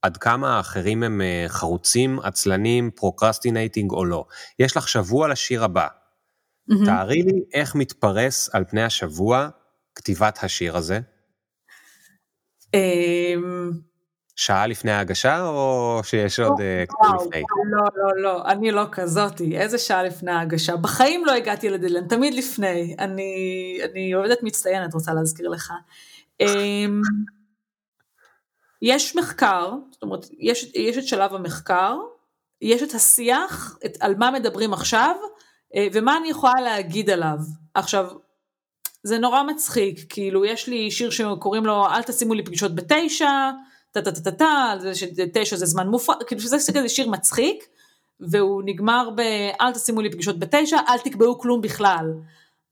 עד 0.03 0.17
כמה 0.17 0.57
האחרים 0.57 1.03
הם 1.03 1.21
אה, 1.21 1.45
חרוצים, 1.49 2.21
עצלנים, 2.21 2.91
procrastinating 2.91 3.91
או 3.91 4.05
לא. 4.05 4.25
יש 4.59 4.77
לך 4.77 4.89
שבוע 4.89 5.29
לשיר 5.29 5.65
הבא. 5.65 5.87
Mm-hmm. 5.87 6.87
תארי 6.87 7.23
לי 7.23 7.45
איך 7.53 7.75
מתפרס 7.75 8.55
על 8.55 8.65
פני 8.65 8.83
השבוע 8.83 9.49
כתיבת 9.95 10.39
השיר 10.43 10.77
הזה. 10.77 11.01
שעה 14.37 14.67
לפני 14.67 14.93
ההגשה 14.93 15.47
או 15.49 16.01
שיש 16.05 16.41
עוד 16.41 16.61
אה, 16.61 16.85
קצת 16.87 17.23
לפני? 17.27 17.43
לא, 17.71 17.85
לא, 17.97 18.23
לא, 18.23 18.45
אני 18.45 18.71
לא 18.71 18.85
כזאתי, 18.93 19.59
איזה 19.59 19.79
שעה 19.79 20.03
לפני 20.03 20.33
ההגשה? 20.33 20.77
בחיים 20.77 21.25
לא 21.25 21.33
הגעתי 21.33 21.71
לדילן, 21.71 22.09
תמיד 22.09 22.35
לפני. 22.35 22.97
אני, 22.99 23.33
אני 23.91 24.13
עובדת 24.13 24.43
מצטיינת, 24.43 24.95
רוצה 24.95 25.15
להזכיר 25.15 25.49
לך. 25.49 25.73
אמ, 26.41 27.03
יש 28.83 29.17
מחקר, 29.17 29.71
זאת 29.91 30.03
אומרת, 30.03 30.27
יש, 30.39 30.73
יש 30.75 30.99
את 30.99 31.07
שלב 31.07 31.35
המחקר, 31.35 31.97
יש 32.63 32.83
את 32.83 32.95
השיח, 32.95 33.79
את 33.87 33.97
על 34.01 34.15
מה 34.19 34.31
מדברים 34.31 34.73
עכשיו, 34.73 35.17
אה, 35.75 35.87
ומה 35.93 36.17
אני 36.17 36.29
יכולה 36.29 36.61
להגיד 36.65 37.11
עליו. 37.11 37.39
עכשיו, 37.75 38.09
זה 39.03 39.19
נורא 39.19 39.43
מצחיק, 39.43 40.01
כאילו, 40.09 40.45
יש 40.45 40.69
לי 40.69 40.91
שיר 40.91 41.11
שקוראים 41.11 41.67
לו 41.67 41.87
אל 41.87 42.03
תשימו 42.03 42.35
לי 42.35 42.45
פגישות 42.45 42.75
בתשע, 42.75 43.51
טה 44.01 44.03
טה 44.03 44.13
טה 44.13 44.21
טה 44.21 44.31
טה, 44.31 44.75
זה 44.79 44.95
שתשע 44.95 45.57
זה 45.57 45.67
זמן 45.67 45.89
מופרע, 45.89 46.15
כאילו 46.27 46.41
שזה 46.41 46.57
כזה 46.57 46.89
שיר 46.89 47.09
מצחיק, 47.09 47.65
והוא 48.21 48.63
נגמר 48.65 49.11
ב 49.17 49.21
אל 49.61 49.73
תשימו 49.73 50.01
לי 50.01 50.11
פגישות 50.11 50.39
בתשע, 50.39 50.77
אל 50.89 50.99
תקבעו 50.99 51.39
כלום 51.39 51.61
בכלל. 51.61 52.13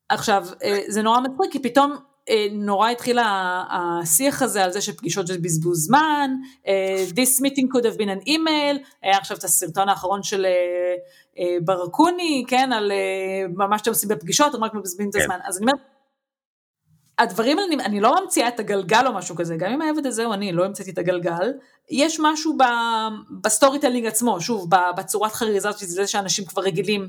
עכשיו, 0.08 0.46
אה, 0.64 0.80
זה 0.88 1.02
נורא 1.02 1.20
מצחיק, 1.20 1.52
כי 1.52 1.58
פתאום 1.58 1.96
אה, 2.28 2.46
נורא 2.52 2.90
התחיל 2.90 3.18
השיח 3.70 4.42
הזה 4.42 4.64
על 4.64 4.72
זה 4.72 4.80
שפגישות 4.80 5.26
זה 5.26 5.38
בזבוז 5.38 5.86
זמן, 5.86 6.30
אה, 6.66 7.04
this 7.08 7.40
meeting 7.40 7.66
could 7.74 7.84
have 7.84 7.98
been 7.98 8.22
an 8.22 8.28
email, 8.28 8.78
היה 9.02 9.18
עכשיו 9.18 9.36
את 9.36 9.44
הסרטון 9.44 9.88
האחרון 9.88 10.22
של 10.22 10.46
ברקוני, 11.64 12.44
כן, 12.48 12.72
על 12.72 12.92
מה 13.54 13.78
שאתם 13.78 13.90
עושים 13.90 14.08
בפגישות, 14.08 14.54
הם 14.54 14.64
רק 14.64 14.74
מבזבזים 14.74 15.08
את 15.08 15.14
כן. 15.14 15.20
הזמן. 15.22 15.38
אז 15.44 15.56
אני 15.58 15.66
אומרת, 15.66 15.93
הדברים 17.18 17.58
האלה, 17.58 17.84
אני 17.84 18.00
לא 18.00 18.14
ממציאה 18.20 18.48
את 18.48 18.60
הגלגל 18.60 19.06
או 19.06 19.12
משהו 19.12 19.36
כזה, 19.36 19.56
גם 19.56 19.72
אם 19.72 19.82
העבד 19.82 20.06
הזה 20.06 20.24
הוא 20.24 20.34
אני, 20.34 20.52
לא 20.52 20.64
המצאתי 20.64 20.90
את 20.90 20.98
הגלגל, 20.98 21.52
יש 21.90 22.20
משהו 22.20 22.56
ב 23.42 23.78
storytelling 23.78 24.06
עצמו, 24.06 24.40
שוב, 24.40 24.70
בצורת 24.96 25.32
חריזה 25.32 25.72
של 25.72 25.86
זה 25.86 26.06
שאנשים 26.06 26.44
כבר 26.44 26.62
רגילים 26.62 27.08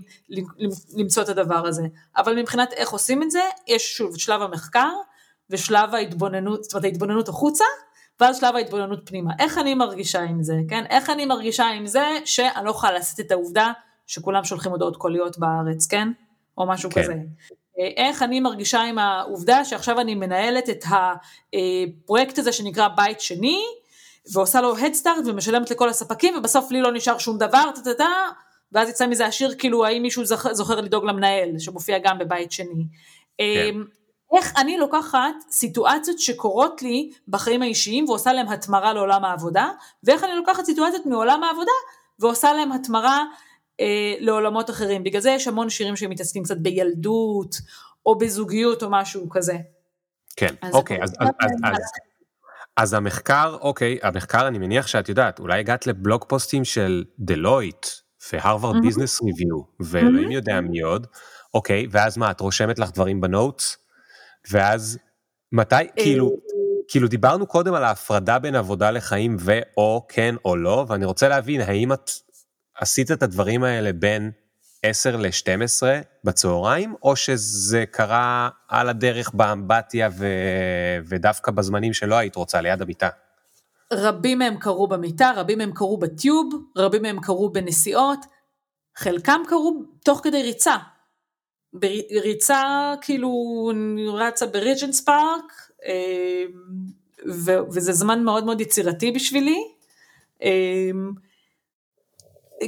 למצוא 0.98 1.24
את 1.24 1.30
הדבר 1.30 1.68
הזה, 1.68 1.84
אבל 2.18 2.40
מבחינת 2.40 2.74
איך 2.74 2.90
עושים 2.90 3.24
את 3.24 3.32
זה, 3.32 3.42
יש 3.68 3.98
שוב 3.98 4.14
את 4.14 4.20
שלב 4.20 4.42
המחקר 4.42 4.92
ושלב 5.50 5.96
ההתבוננות, 5.96 6.64
זאת 6.64 6.74
אומרת 6.74 6.84
ההתבוננות 6.84 7.30
החוצה, 7.30 7.66
ואז 8.20 8.38
שלב 8.38 8.56
ההתבוננות 8.56 9.10
פנימה. 9.10 9.32
איך 9.40 9.58
אני 9.58 9.76
מרגישה 9.76 10.22
עם 10.22 10.44
זה, 10.44 10.56
כן? 10.70 10.86
איך 10.90 11.10
אני 11.10 11.26
מרגישה 11.26 11.66
עם 11.66 11.88
זה 11.88 12.08
שאני 12.26 12.66
לא 12.66 12.70
יכולה 12.70 12.92
לעשות 12.92 13.20
את 13.20 13.32
העובדה 13.32 13.72
שכולם 14.08 14.44
שולחים 14.44 14.72
הודעות 14.72 14.98
קוליות 14.98 15.38
בארץ, 15.38 15.88
כן? 15.88 16.08
או 16.58 16.68
משהו 16.68 16.90
כן. 16.90 17.04
כזה. 17.04 17.14
איך 17.78 18.24
אני 18.24 18.40
מרגישה 18.40 18.82
עם 18.82 19.00
העובדה 19.00 19.66
שעכשיו 19.66 20.00
אני 20.00 20.16
מנהלת 20.16 20.70
את 20.70 20.84
הפרויקט 20.86 22.38
הזה 22.38 22.52
שנקרא 22.52 22.88
בית 22.88 23.22
שני, 23.22 23.60
ועושה 24.34 24.62
לו 24.62 24.78
הדסטארט 24.78 25.24
ומשלמת 25.26 25.72
לכל 25.72 25.90
הספקים, 25.90 26.38
ובסוף 26.38 26.72
לי 26.72 26.82
לא 26.82 26.92
נשאר 26.92 27.18
שום 27.18 27.38
דבר, 27.38 27.64
טה 27.98 28.06
ואז 28.72 28.90
יצא 28.90 29.08
מזה 29.08 29.26
השיר 29.26 29.56
כאילו 29.58 29.86
האם 29.86 30.02
מישהו 30.02 30.26
זוכר 30.52 30.82
לדאוג 30.82 31.06
למנהל, 31.06 31.60
שמופיע 31.60 31.98
גם 32.00 32.18
בבית 32.18 32.52
שני. 32.52 32.86
כן. 33.38 33.44
אמ, 33.44 33.84
איך 34.38 34.54
אני 34.58 34.78
לוקחת 34.78 35.34
סיטואציות 35.52 36.20
שקורות 36.20 36.82
לי 36.82 37.12
בחיים 37.28 37.62
האישיים 37.62 38.10
ועושה 38.10 38.34
להם 38.34 38.48
התמרה 38.48 38.94
לעולם 38.94 39.26
העבודה, 39.26 39.70
ואיך 40.04 40.24
אני 40.24 40.36
לוקחת 40.36 40.66
סיטואציות 40.66 41.06
מעולם 41.06 41.44
העבודה 41.44 41.72
ועושה 42.20 42.54
להם 42.54 42.72
התמרה 42.72 43.24
אה, 43.80 44.14
לעולמות 44.20 44.70
אחרים. 44.70 45.04
בגלל 45.04 45.22
זה 45.22 45.32
יש 45.32 45.48
המון 45.48 45.70
שירים 45.70 45.96
שמתעסקים 45.96 46.44
קצת 46.44 46.58
בילדות, 46.58 47.56
או 48.06 48.18
בזוגיות 48.18 48.84
או 48.84 48.90
משהו 48.92 49.30
כזה. 49.30 49.58
כן, 50.36 50.56
אז 50.62 50.74
אוקיי, 50.74 51.04
אז, 51.04 51.14
אז, 51.20 51.28
אז, 51.40 51.52
אז, 51.64 51.78
אז 52.78 52.94
המחקר, 52.94 53.58
אוקיי, 53.62 53.98
המחקר 54.04 54.48
אני 54.48 54.58
מניח 54.58 54.88
שאת 54.88 55.10
יודעת, 55.10 55.40
אולי 55.40 55.60
הגעת 55.60 55.88
לבלוג 55.88 56.26
פוסטים 56.28 56.66
של 56.66 57.04
דלויט 57.20 57.88
והרווארד 58.34 58.82
ביזנס 58.82 59.22
ריוויו, 59.22 59.62
ואלוהים 59.80 60.32
יודע 60.32 60.62
מי 60.62 60.82
עוד, 60.82 61.08
אוקיי, 61.54 61.88
ואז 61.92 62.18
מה, 62.18 62.32
את 62.32 62.40
רושמת 62.40 62.80
לך 62.80 62.92
דברים 62.92 63.22
בנוטס? 63.22 63.78
ואז 64.52 64.98
מתי, 65.52 65.76
אה, 65.76 65.84
כאילו, 65.96 66.32
כאילו 66.88 67.08
דיברנו 67.08 67.48
קודם 67.48 67.74
על 67.74 67.84
ההפרדה 67.84 68.40
בין 68.40 68.56
עבודה 68.56 68.92
לחיים 68.92 69.38
ואו 69.40 70.06
כן 70.10 70.36
או 70.46 70.56
לא, 70.56 70.86
ואני 70.88 71.06
רוצה 71.06 71.28
להבין, 71.28 71.62
האם 71.62 71.94
את 71.94 72.12
עשית 72.80 73.12
את 73.12 73.24
הדברים 73.24 73.64
האלה 73.64 73.94
בין 73.94 74.32
10 74.84 75.18
ל-12 75.18 75.84
בצהריים, 76.24 76.96
או 77.04 77.16
שזה 77.16 77.84
קרה 77.92 78.50
על 78.68 78.90
הדרך 78.90 79.34
באמבטיה 79.34 80.10
ו... 80.18 80.28
ודווקא 81.06 81.52
בזמנים 81.52 81.94
שלא 81.94 82.16
היית 82.16 82.36
רוצה, 82.36 82.62
ליד 82.62 82.82
המיטה? 82.82 83.10
רבים 83.94 84.40
מהם 84.40 84.58
קרו 84.58 84.88
במיטה, 84.88 85.32
רבים 85.36 85.58
מהם 85.58 85.72
קרו 85.72 85.98
בטיוב, 85.98 86.50
רבים 86.78 87.02
מהם 87.02 87.20
קרו 87.20 87.50
בנסיעות, 87.50 88.20
חלקם 88.96 89.42
קרו 89.48 89.84
תוך 90.04 90.20
כדי 90.24 90.44
ריצה. 90.44 90.76
ריצה 92.22 92.94
כאילו 93.02 93.32
רצה 94.14 94.46
בריג'נס 94.46 95.02
פארק, 95.02 95.72
אה, 95.86 96.44
וזה 97.72 97.94
זמן 97.94 98.24
מאוד 98.24 98.46
מאוד 98.46 98.62
יצירתי 98.62 99.12
בשבילי. 99.12 99.64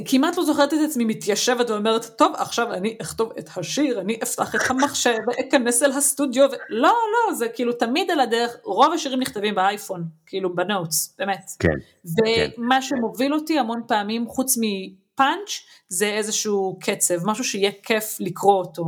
כמעט 0.04 0.36
לא 0.36 0.44
זוכרת 0.44 0.74
את 0.74 0.78
עצמי 0.84 1.04
מתיישבת 1.04 1.70
ואומרת, 1.70 2.04
טוב, 2.04 2.32
עכשיו 2.36 2.72
אני 2.72 2.96
אכתוב 3.02 3.32
את 3.38 3.48
השיר, 3.56 4.00
אני 4.00 4.18
אפתח 4.22 4.54
את 4.54 4.60
המחשב 4.70 5.16
ואכנס 5.26 5.82
אל 5.82 5.92
הסטודיו, 5.92 6.44
ו... 6.44 6.54
לא, 6.68 6.92
לא, 7.12 7.34
זה 7.34 7.48
כאילו 7.48 7.72
תמיד 7.72 8.10
על 8.10 8.20
הדרך, 8.20 8.56
רוב 8.64 8.92
השירים 8.92 9.20
נכתבים 9.20 9.54
באייפון, 9.54 10.04
כאילו 10.26 10.54
בנוטס, 10.54 11.14
באמת. 11.18 11.50
כן. 11.58 11.68
ומה 12.04 12.74
כן. 12.74 12.82
שמוביל 12.82 13.34
אותי 13.34 13.58
המון 13.58 13.82
פעמים, 13.88 14.28
חוץ 14.28 14.58
מפאנץ', 14.60 15.50
זה 15.88 16.06
איזשהו 16.06 16.78
קצב, 16.80 17.26
משהו 17.26 17.44
שיהיה 17.44 17.70
כיף 17.82 18.16
לקרוא 18.20 18.54
אותו. 18.54 18.84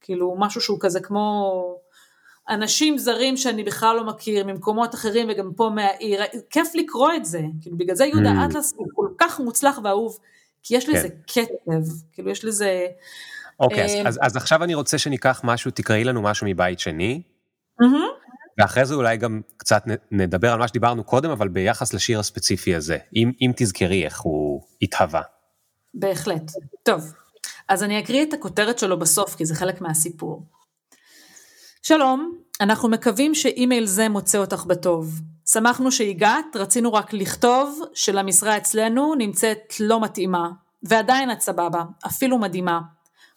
כאילו, 0.00 0.34
משהו 0.38 0.60
שהוא 0.60 0.78
כזה 0.80 1.00
כמו... 1.00 1.52
אנשים 2.50 2.98
זרים 2.98 3.36
שאני 3.36 3.64
בכלל 3.64 3.96
לא 3.96 4.04
מכיר 4.04 4.46
ממקומות 4.46 4.94
אחרים 4.94 5.28
וגם 5.30 5.50
פה 5.56 5.70
מהעיר, 5.74 6.20
כיף 6.50 6.74
לקרוא 6.74 7.12
את 7.16 7.24
זה, 7.24 7.40
כאילו 7.60 7.76
בגלל 7.76 7.96
זה 7.96 8.04
יהודה 8.04 8.30
mm. 8.30 8.50
אטלס 8.50 8.72
הוא 8.76 8.86
כך 9.18 9.40
מוצלח 9.40 9.78
ואהוב, 9.84 10.18
כי 10.62 10.76
יש 10.76 10.88
לזה 10.88 11.08
כן. 11.26 11.44
קצב, 11.44 11.92
כאילו 12.12 12.30
יש 12.30 12.44
לזה... 12.44 12.86
אוקיי, 13.60 13.84
אז, 13.84 13.90
אה, 13.90 14.08
אז, 14.08 14.18
אז 14.22 14.36
עכשיו 14.36 14.64
אני 14.64 14.74
רוצה 14.74 14.98
שניקח 14.98 15.40
משהו, 15.44 15.70
תקראי 15.70 16.04
לנו 16.04 16.22
משהו 16.22 16.46
מבית 16.46 16.78
שני, 16.78 17.22
ואחרי 18.58 18.84
זה 18.84 18.94
אולי 18.94 19.16
גם 19.16 19.40
קצת 19.56 19.82
נדבר 20.10 20.52
על 20.52 20.58
מה 20.58 20.68
שדיברנו 20.68 21.04
קודם, 21.04 21.30
אבל 21.30 21.48
ביחס 21.48 21.94
לשיר 21.94 22.18
הספציפי 22.18 22.74
הזה, 22.74 22.98
אם, 23.16 23.32
אם 23.40 23.52
תזכרי 23.56 24.04
איך 24.04 24.20
הוא 24.20 24.62
התהווה. 24.82 25.22
בהחלט. 25.94 26.52
טוב, 26.82 27.12
אז 27.68 27.82
אני 27.82 27.98
אקריא 27.98 28.22
את 28.22 28.32
הכותרת 28.32 28.78
שלו 28.78 28.98
בסוף, 28.98 29.34
כי 29.34 29.44
זה 29.44 29.54
חלק 29.54 29.80
מהסיפור. 29.80 30.46
שלום, 31.82 32.38
אנחנו 32.60 32.88
מקווים 32.88 33.34
שאימייל 33.34 33.86
זה 33.86 34.08
מוצא 34.08 34.38
אותך 34.38 34.64
בטוב. 34.64 35.20
שמחנו 35.46 35.92
שהגעת, 35.92 36.56
רצינו 36.56 36.92
רק 36.92 37.12
לכתוב 37.12 37.80
שלמשרה 37.94 38.56
אצלנו 38.56 39.14
נמצאת 39.14 39.74
לא 39.80 40.00
מתאימה, 40.00 40.50
ועדיין 40.82 41.32
את 41.32 41.40
סבבה, 41.40 41.82
אפילו 42.06 42.38
מדהימה. 42.38 42.80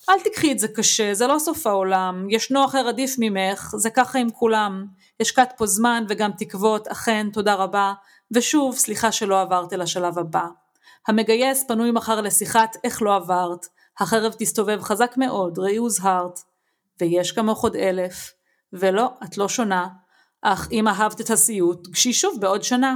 אל 0.09 0.19
תקחי 0.19 0.51
את 0.51 0.59
זה 0.59 0.67
קשה, 0.67 1.13
זה 1.13 1.28
לא 1.28 1.39
סוף 1.39 1.67
העולם, 1.67 2.28
ישנו 2.30 2.65
אחר 2.65 2.88
עדיף 2.88 3.15
ממך, 3.19 3.74
זה 3.78 3.89
ככה 3.89 4.19
עם 4.19 4.30
כולם. 4.30 4.86
השקעת 5.19 5.53
פה 5.57 5.65
זמן 5.65 6.05
וגם 6.09 6.32
תקוות, 6.38 6.88
אכן, 6.88 7.28
תודה 7.34 7.53
רבה, 7.53 7.93
ושוב, 8.32 8.76
סליחה 8.76 9.11
שלא 9.11 9.41
עברת 9.41 9.74
אל 9.74 9.82
השלב 9.82 10.19
הבא. 10.19 10.45
המגייס 11.07 11.65
פנוי 11.67 11.91
מחר 11.91 12.22
לשיחת 12.22 12.76
איך 12.84 13.01
לא 13.01 13.15
עברת, 13.15 13.65
החרב 13.99 14.34
תסתובב 14.38 14.82
חזק 14.82 15.13
מאוד, 15.17 15.59
ראי 15.59 15.76
הוזהרת. 15.76 16.39
ויש 17.01 17.32
כמוך 17.32 17.63
עוד 17.63 17.76
אלף. 17.76 18.40
ולא, 18.74 19.13
את 19.24 19.38
לא 19.38 19.49
שונה, 19.49 19.88
אך 20.41 20.67
אם 20.72 20.88
אהבת 20.88 21.22
את 21.22 21.30
הסיוט, 21.30 21.88
גשי 21.88 22.13
שוב 22.13 22.41
בעוד 22.41 22.63
שנה. 22.63 22.95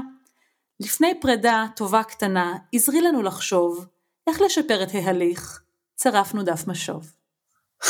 לפני 0.79 1.19
פרידה 1.21 1.65
טובה 1.75 2.03
קטנה, 2.03 2.53
עזרי 2.73 3.01
לנו 3.01 3.23
לחשוב 3.23 3.85
איך 4.27 4.41
לשפר 4.41 4.83
את 4.83 4.89
ההליך. 4.93 5.61
צירפנו 5.95 6.43
דף 6.43 6.67
משוב. 6.67 7.11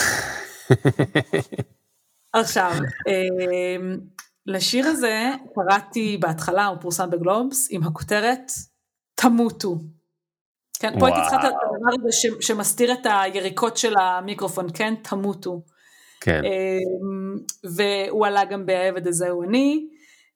עכשיו, 2.33 2.71
אמ, 3.07 3.97
לשיר 4.45 4.87
הזה 4.87 5.29
קראתי 5.55 6.17
בהתחלה, 6.17 6.65
הוא 6.65 6.77
פורסם 6.81 7.09
בגלובס, 7.09 7.67
עם 7.71 7.83
הכותרת 7.83 8.51
תמותו. 9.15 9.77
כן, 10.79 10.99
פה 10.99 11.07
הייתי 11.07 11.21
צריכה 11.21 11.35
את 11.35 11.43
הדבר 11.43 11.93
הזה 11.99 12.29
שמסתיר 12.41 12.93
את 12.93 12.99
היריקות 13.03 13.77
של 13.77 13.93
המיקרופון, 13.97 14.67
כן, 14.73 14.93
תמותו. 14.95 15.61
כן. 16.21 16.41
אמ, 16.45 17.37
והוא 17.63 18.25
עלה 18.25 18.45
גם 18.45 18.65
ב"העבד 18.65 19.07
הזה 19.07 19.29
הוא 19.29 19.43
אני", 19.43 19.87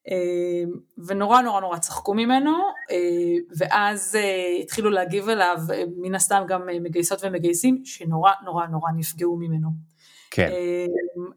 אמ, 0.07 0.71
ונורא 1.07 1.41
נורא 1.41 1.61
נורא 1.61 1.77
צחקו 1.77 2.13
ממנו, 2.13 2.51
אמ, 2.91 2.97
ואז 3.57 4.15
אה, 4.15 4.57
התחילו 4.61 4.89
להגיב 4.89 5.29
אליו, 5.29 5.57
אה, 5.73 5.83
מן 5.97 6.15
הסתם 6.15 6.43
גם 6.47 6.69
אה, 6.69 6.79
מגייסות 6.79 7.19
ומגייסים, 7.23 7.81
שנורא 7.85 8.31
נורא 8.45 8.65
נורא 8.65 8.91
נפגעו 8.97 9.37
ממנו. 9.37 9.69
כן. 10.31 10.49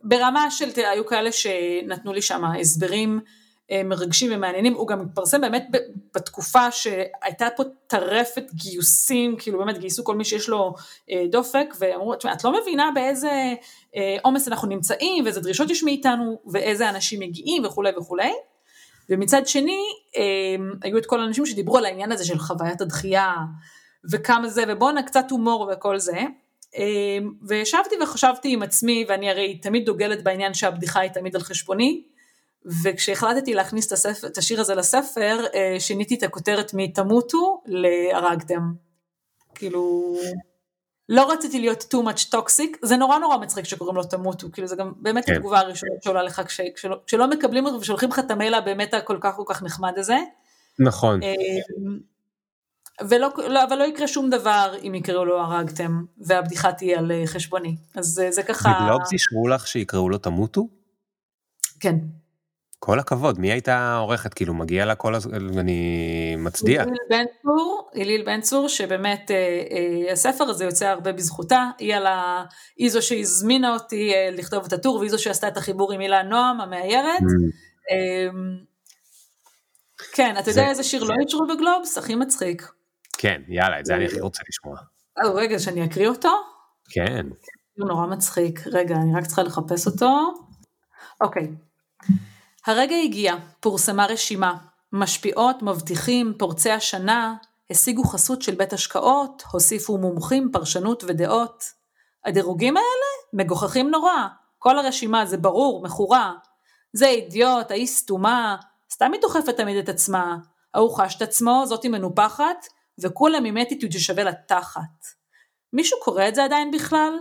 ברמה 0.04 0.50
של, 0.50 0.68
היו 0.76 1.06
כאלה 1.06 1.32
שנתנו 1.32 2.12
לי 2.12 2.22
שם 2.22 2.44
הסברים. 2.44 3.20
אה, 3.72 3.82
מרגשים 3.84 4.30
ומעניינים, 4.34 4.74
הוא 4.74 4.88
גם 4.88 5.00
התפרסם 5.00 5.40
באמת 5.40 5.66
בתקופה 6.14 6.70
שהייתה 6.70 7.48
פה 7.56 7.62
טרפת 7.86 8.44
גיוסים, 8.54 9.36
כאילו 9.38 9.58
באמת 9.58 9.78
גייסו 9.78 10.04
כל 10.04 10.16
מי 10.16 10.24
שיש 10.24 10.48
לו 10.48 10.74
אה, 11.10 11.24
דופק, 11.30 11.74
ואמרו, 11.78 12.14
את 12.14 12.44
לא 12.44 12.60
מבינה 12.60 12.90
באיזה 12.94 13.28
אה, 13.28 13.54
עומס 14.22 14.48
אנחנו 14.48 14.68
נמצאים, 14.68 15.24
ואיזה 15.24 15.40
דרישות 15.40 15.70
יש 15.70 15.82
מאיתנו, 15.82 16.38
ואיזה 16.52 16.88
אנשים 16.88 17.20
מגיעים 17.20 17.64
וכולי 17.64 17.90
וכולי. 17.98 18.32
ומצד 19.10 19.46
שני, 19.46 19.82
היו 20.82 20.98
את 20.98 21.06
כל 21.06 21.20
האנשים 21.20 21.46
שדיברו 21.46 21.78
על 21.78 21.84
העניין 21.84 22.12
הזה 22.12 22.24
של 22.24 22.38
חוויית 22.38 22.80
הדחייה, 22.80 23.34
וכמה 24.12 24.48
זה, 24.48 24.64
ובואנה 24.68 25.02
קצת 25.02 25.30
הומור 25.30 25.70
וכל 25.72 25.98
זה. 25.98 26.20
וישבתי 27.48 27.94
וחשבתי 28.02 28.52
עם 28.52 28.62
עצמי, 28.62 29.04
ואני 29.08 29.30
הרי 29.30 29.58
תמיד 29.58 29.84
דוגלת 29.84 30.24
בעניין 30.24 30.54
שהבדיחה 30.54 31.00
היא 31.00 31.10
תמיד 31.10 31.36
על 31.36 31.42
חשבוני, 31.42 32.02
וכשהחלטתי 32.84 33.54
להכניס 33.54 33.86
את, 33.86 33.92
הספר, 33.92 34.26
את 34.26 34.38
השיר 34.38 34.60
הזה 34.60 34.74
לספר, 34.74 35.44
אה, 35.54 35.76
שיניתי 35.80 36.14
את 36.14 36.22
הכותרת 36.22 36.70
מ"תמותו" 36.74 37.62
ל"הרגתם". 37.66 38.60
כאילו, 39.54 40.14
לא 41.08 41.32
רציתי 41.32 41.60
להיות 41.60 41.94
too 41.94 42.06
much 42.06 42.34
toxic, 42.34 42.78
זה 42.82 42.96
נורא 42.96 43.18
נורא 43.18 43.36
מצחיק 43.36 43.64
שקוראים 43.64 43.96
לו 43.96 44.02
תמותו, 44.02 44.48
כאילו 44.52 44.68
זה 44.68 44.76
גם 44.76 44.92
באמת 44.96 45.26
כן. 45.26 45.34
התגובה 45.34 45.58
הראשונה 45.58 45.92
שעולה 46.04 46.22
לך 46.22 46.42
כש, 46.46 46.60
כשלא, 46.74 46.96
כשלא 47.06 47.30
מקבלים 47.30 47.66
אותו 47.66 47.80
ושולחים 47.80 48.08
לך 48.08 48.18
את 48.18 48.30
המייל 48.30 48.54
הבאמת 48.54 48.94
הכל 48.94 49.18
כך 49.20 49.34
כל 49.36 49.44
כך 49.46 49.62
נחמד 49.62 49.92
הזה. 49.96 50.16
נכון. 50.78 51.22
אה, 51.22 51.34
ולא, 53.08 53.28
לא, 53.48 53.64
אבל 53.64 53.78
לא 53.78 53.84
יקרה 53.84 54.08
שום 54.08 54.30
דבר 54.30 54.74
אם 54.82 54.94
יקראו 54.94 55.24
לו 55.24 55.40
הרגתם, 55.40 56.04
והבדיחה 56.18 56.72
תהיה 56.72 56.98
על 56.98 57.12
אה, 57.12 57.22
חשבוני, 57.26 57.76
אז 57.94 58.22
זה 58.30 58.42
ככה... 58.42 58.72
בגלובס 58.80 59.12
אישרו 59.12 59.48
לך 59.48 59.66
שיקראו 59.66 60.08
לו 60.08 60.18
תמותו? 60.18 60.68
כן. 61.80 61.96
כל 62.84 62.98
הכבוד, 62.98 63.38
מי 63.38 63.52
הייתה 63.52 63.96
עורכת? 63.96 64.34
כאילו 64.34 64.54
מגיע 64.54 64.84
לה 64.84 64.94
כל 64.94 65.14
הזמן, 65.14 65.58
אני 65.58 66.36
מצדיע. 66.38 66.82
איליל 66.82 66.96
בן 67.10 67.24
צור, 67.42 67.90
איליל 67.94 68.22
בן 68.26 68.40
צור, 68.40 68.68
שבאמת 68.68 69.30
אה, 69.30 69.36
אה, 69.36 70.12
הספר 70.12 70.44
הזה 70.44 70.64
יוצא 70.64 70.86
הרבה 70.86 71.12
בזכותה, 71.12 71.70
היא, 71.78 71.94
ה... 71.94 72.44
היא 72.76 72.90
זו 72.90 73.02
שהזמינה 73.02 73.74
אותי 73.74 74.12
אה, 74.14 74.28
לכתוב 74.32 74.64
את 74.64 74.72
הטור, 74.72 74.96
והיא 74.96 75.10
זו 75.10 75.18
שעשתה 75.18 75.48
את 75.48 75.56
החיבור 75.56 75.92
עם 75.92 76.00
הילה 76.00 76.22
נועם 76.22 76.60
המאיירת. 76.60 77.18
Mm. 77.20 77.52
אה, 77.90 78.28
כן, 80.12 80.34
אתה 80.38 80.52
זה... 80.52 80.60
יודע 80.60 80.70
איזה 80.70 80.82
שיר 80.82 81.04
לא 81.04 81.14
נשארו 81.24 81.46
בגלובס? 81.46 81.98
הכי 81.98 82.14
מצחיק. 82.14 82.72
כן, 83.18 83.42
יאללה, 83.48 83.80
את 83.80 83.86
זה 83.86 83.94
אני 83.94 84.04
הכי 84.04 84.20
רוצה 84.20 84.42
לשמוע. 84.48 84.76
אה, 85.18 85.30
רגע, 85.30 85.58
שאני 85.58 85.84
אקריא 85.84 86.08
אותו? 86.08 86.32
כן. 86.90 87.26
הוא 87.78 87.88
נורא 87.88 88.06
מצחיק. 88.06 88.66
רגע, 88.66 88.94
אני 88.94 89.14
רק 89.14 89.26
צריכה 89.26 89.42
לחפש 89.42 89.86
אותו. 89.86 90.34
אוקיי. 91.20 91.48
הרגע 92.66 92.96
הגיע, 92.96 93.34
פורסמה 93.60 94.06
רשימה. 94.06 94.56
משפיעות, 94.92 95.62
מבטיחים, 95.62 96.34
פורצי 96.38 96.70
השנה, 96.70 97.34
השיגו 97.70 98.04
חסות 98.04 98.42
של 98.42 98.54
בית 98.54 98.72
השקעות, 98.72 99.42
הוסיפו 99.52 99.98
מומחים, 99.98 100.50
פרשנות 100.52 101.04
ודעות. 101.06 101.64
הדירוגים 102.24 102.76
האלה 102.76 103.44
מגוחכים 103.44 103.90
נורא. 103.90 104.26
כל 104.58 104.78
הרשימה 104.78 105.26
זה 105.26 105.36
ברור, 105.36 105.82
מכורה. 105.82 106.32
זה 106.92 107.06
אידיוט, 107.06 107.70
ההיא 107.70 107.86
סתומה, 107.86 108.56
סתם 108.92 109.12
היא 109.12 109.20
דוחפת 109.20 109.56
תמיד 109.56 109.76
את 109.76 109.88
עצמה. 109.88 110.36
ההוא 110.74 110.96
חש 110.96 111.16
את 111.16 111.22
עצמו, 111.22 111.62
זאתי 111.66 111.88
מנופחת, 111.88 112.66
וכולם 112.98 113.44
עם 113.44 113.58
אטיטוד 113.58 113.92
ששווה 113.92 114.24
לתחת. 114.24 115.06
מישהו 115.72 115.98
קורא 116.02 116.28
את 116.28 116.34
זה 116.34 116.44
עדיין 116.44 116.70
בכלל? 116.70 117.18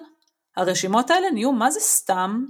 הרשימות 0.57 1.09
האלה 1.09 1.31
נהיו 1.31 1.51
מה 1.51 1.71
זה 1.71 1.79
סתם, 1.79 2.45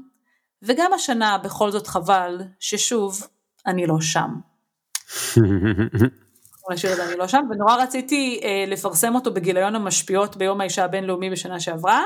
וגם 0.64 0.94
השנה 0.94 1.38
בכל 1.38 1.72
זאת 1.72 1.88
חבל 1.88 2.42
ששוב 2.60 3.28
אני 3.68 3.88
לא 3.88 3.96
שם. 4.02 4.30
נשאיר 6.72 6.92
את 6.92 6.98
זה 6.98 7.06
אני 7.06 7.18
לא 7.18 7.28
שם, 7.28 7.42
ונורא 7.50 7.76
רציתי 7.76 8.40
אה, 8.44 8.66
לפרסם 8.68 9.16
אותו 9.16 9.34
בגיליון 9.34 9.76
המשפיעות 9.76 10.38
ביום 10.38 10.62
האישה 10.62 10.84
הבינלאומי 10.84 11.30
בשנה 11.30 11.60
שעברה, 11.60 12.04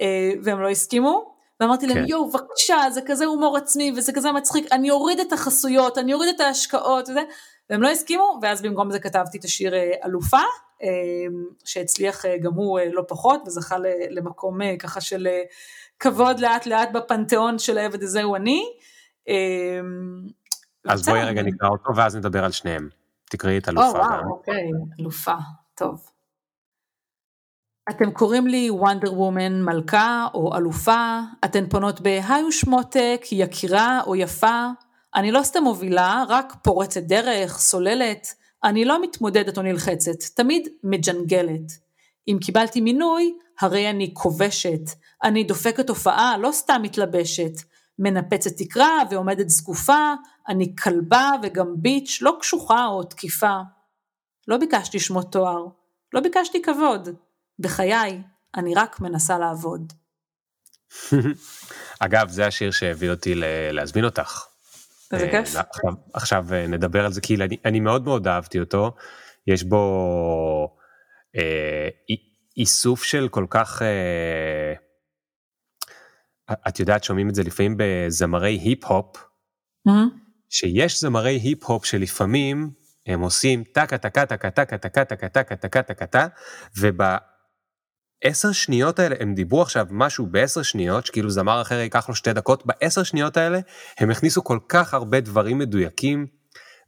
אה, 0.00 0.30
והם 0.44 0.60
לא 0.60 0.68
הסכימו, 0.68 1.36
ואמרתי 1.60 1.86
להם, 1.86 1.96
כן. 1.96 2.04
יואו, 2.08 2.30
בבקשה, 2.30 2.90
זה 2.90 3.00
כזה 3.06 3.24
הומור 3.24 3.56
עצמי, 3.56 3.92
וזה 3.96 4.12
כזה 4.12 4.32
מצחיק, 4.32 4.72
אני 4.72 4.90
אוריד 4.90 5.20
את 5.20 5.32
החסויות, 5.32 5.98
אני 5.98 6.14
אוריד 6.14 6.34
את 6.34 6.40
ההשקעות, 6.40 7.08
וזה, 7.08 7.22
והם 7.70 7.82
לא 7.82 7.88
הסכימו, 7.88 8.38
ואז 8.42 8.62
במקום 8.62 8.90
זה 8.90 8.98
כתבתי 8.98 9.38
את 9.38 9.44
השיר 9.44 9.74
אה, 9.74 9.90
אלופה, 10.04 10.42
שהצליח 11.64 12.24
גם 12.42 12.52
הוא 12.54 12.80
לא 12.92 13.02
פחות 13.08 13.40
וזכה 13.46 13.76
למקום 14.10 14.58
ככה 14.78 15.00
של 15.00 15.28
כבוד 15.98 16.40
לאט 16.40 16.66
לאט 16.66 16.88
בפנתיאון 16.92 17.58
של 17.58 17.78
העבד 17.78 18.02
הזה 18.02 18.22
הוא 18.22 18.36
אני. 18.36 18.64
אז 20.88 21.08
בואי 21.08 21.24
רגע 21.24 21.42
נקרא 21.42 21.68
אותו 21.68 21.96
ואז 21.96 22.16
נדבר 22.16 22.44
על 22.44 22.52
שניהם. 22.52 22.88
תקראי 23.30 23.58
את 23.58 23.68
אלופה. 23.68 23.88
או 23.88 23.94
וואו, 23.94 24.30
אוקיי, 24.30 24.70
אלופה, 25.00 25.34
טוב. 25.74 26.10
אתם 27.90 28.10
קוראים 28.10 28.46
לי 28.46 28.70
וונדר 28.70 29.20
וומן 29.20 29.62
מלכה 29.62 30.26
או 30.34 30.56
אלופה, 30.56 31.20
אתן 31.44 31.68
פונות 31.68 32.00
בהיי 32.00 32.44
ושמותק, 32.44 33.20
יקירה 33.32 34.00
או 34.06 34.16
יפה, 34.16 34.66
אני 35.14 35.32
לא 35.32 35.42
סתם 35.42 35.62
מובילה, 35.62 36.24
רק 36.28 36.54
פורצת 36.62 37.02
דרך, 37.02 37.58
סוללת, 37.58 38.26
אני 38.64 38.84
לא 38.84 39.02
מתמודדת 39.02 39.58
או 39.58 39.62
נלחצת, 39.62 40.22
תמיד 40.34 40.68
מג'נגלת. 40.84 41.72
אם 42.28 42.38
קיבלתי 42.40 42.80
מינוי, 42.80 43.38
הרי 43.60 43.90
אני 43.90 44.10
כובשת, 44.14 44.90
אני 45.22 45.44
דופקת 45.44 45.88
הופעה, 45.88 46.38
לא 46.38 46.52
סתם 46.52 46.80
מתלבשת, 46.82 47.52
מנפצת 47.98 48.50
תקרה 48.56 49.02
ועומדת 49.10 49.48
זקופה, 49.48 50.14
אני 50.48 50.76
כלבה 50.76 51.30
וגם 51.42 51.74
ביץ', 51.76 52.18
לא 52.22 52.36
קשוחה 52.40 52.86
או 52.86 53.04
תקיפה. 53.04 53.60
לא 54.48 54.56
ביקשתי 54.56 55.00
שמות 55.00 55.32
תואר, 55.32 55.66
לא 56.12 56.20
ביקשתי 56.20 56.62
כבוד, 56.62 57.08
בחיי, 57.58 58.22
אני 58.56 58.74
רק 58.74 59.00
מנסה 59.00 59.38
לעבוד. 59.38 59.92
אגב, 62.04 62.28
זה 62.28 62.46
השיר 62.46 62.70
שהביא 62.70 63.10
אותי 63.10 63.34
להזמין 63.72 64.04
אותך. 64.04 64.46
איזה 65.12 65.28
כיף. 65.30 65.56
עכשיו, 65.56 65.92
עכשיו 66.12 66.46
אה, 66.52 66.66
נדבר 66.66 67.04
על 67.04 67.12
זה, 67.12 67.20
כי 67.20 67.34
אני, 67.34 67.56
אני 67.64 67.80
מאוד 67.80 68.04
מאוד 68.04 68.28
אהבתי 68.28 68.60
אותו. 68.60 68.94
יש 69.46 69.64
בו 69.64 70.76
אה, 71.36 71.88
איסוף 72.56 73.02
של 73.04 73.28
כל 73.28 73.46
כך... 73.50 73.82
אה, 73.82 74.85
את 76.68 76.80
יודעת, 76.80 77.04
שומעים 77.04 77.28
את 77.28 77.34
זה 77.34 77.42
לפעמים 77.42 77.74
בזמרי 77.78 78.58
היפ-הופ, 78.58 79.16
mm-hmm. 79.16 79.92
שיש 80.48 81.00
זמרי 81.00 81.40
היפ-הופ 81.42 81.84
שלפעמים 81.84 82.70
הם 83.06 83.20
עושים 83.20 83.64
טקה 83.64 83.98
טקה 83.98 84.26
טקה 84.26 84.50
טקה 84.50 84.78
טקה 84.78 85.04
טקה 85.04 85.28
טקה 85.28 85.56
טקה 85.56 85.82
טקה 85.82 86.06
טקה, 86.06 86.26
ובעשר 86.78 88.52
שניות 88.52 88.98
האלה, 88.98 89.16
הם 89.20 89.34
דיברו 89.34 89.62
עכשיו 89.62 89.86
משהו 89.90 90.26
בעשר 90.26 90.62
שניות, 90.62 91.06
שכאילו 91.06 91.30
זמר 91.30 91.62
אחר 91.62 91.74
ייקח 91.74 92.08
לו 92.08 92.14
שתי 92.14 92.32
דקות, 92.32 92.66
בעשר 92.66 93.02
שניות 93.02 93.36
האלה 93.36 93.60
הם 93.98 94.10
הכניסו 94.10 94.44
כל 94.44 94.58
כך 94.68 94.94
הרבה 94.94 95.20
דברים 95.20 95.58
מדויקים, 95.58 96.26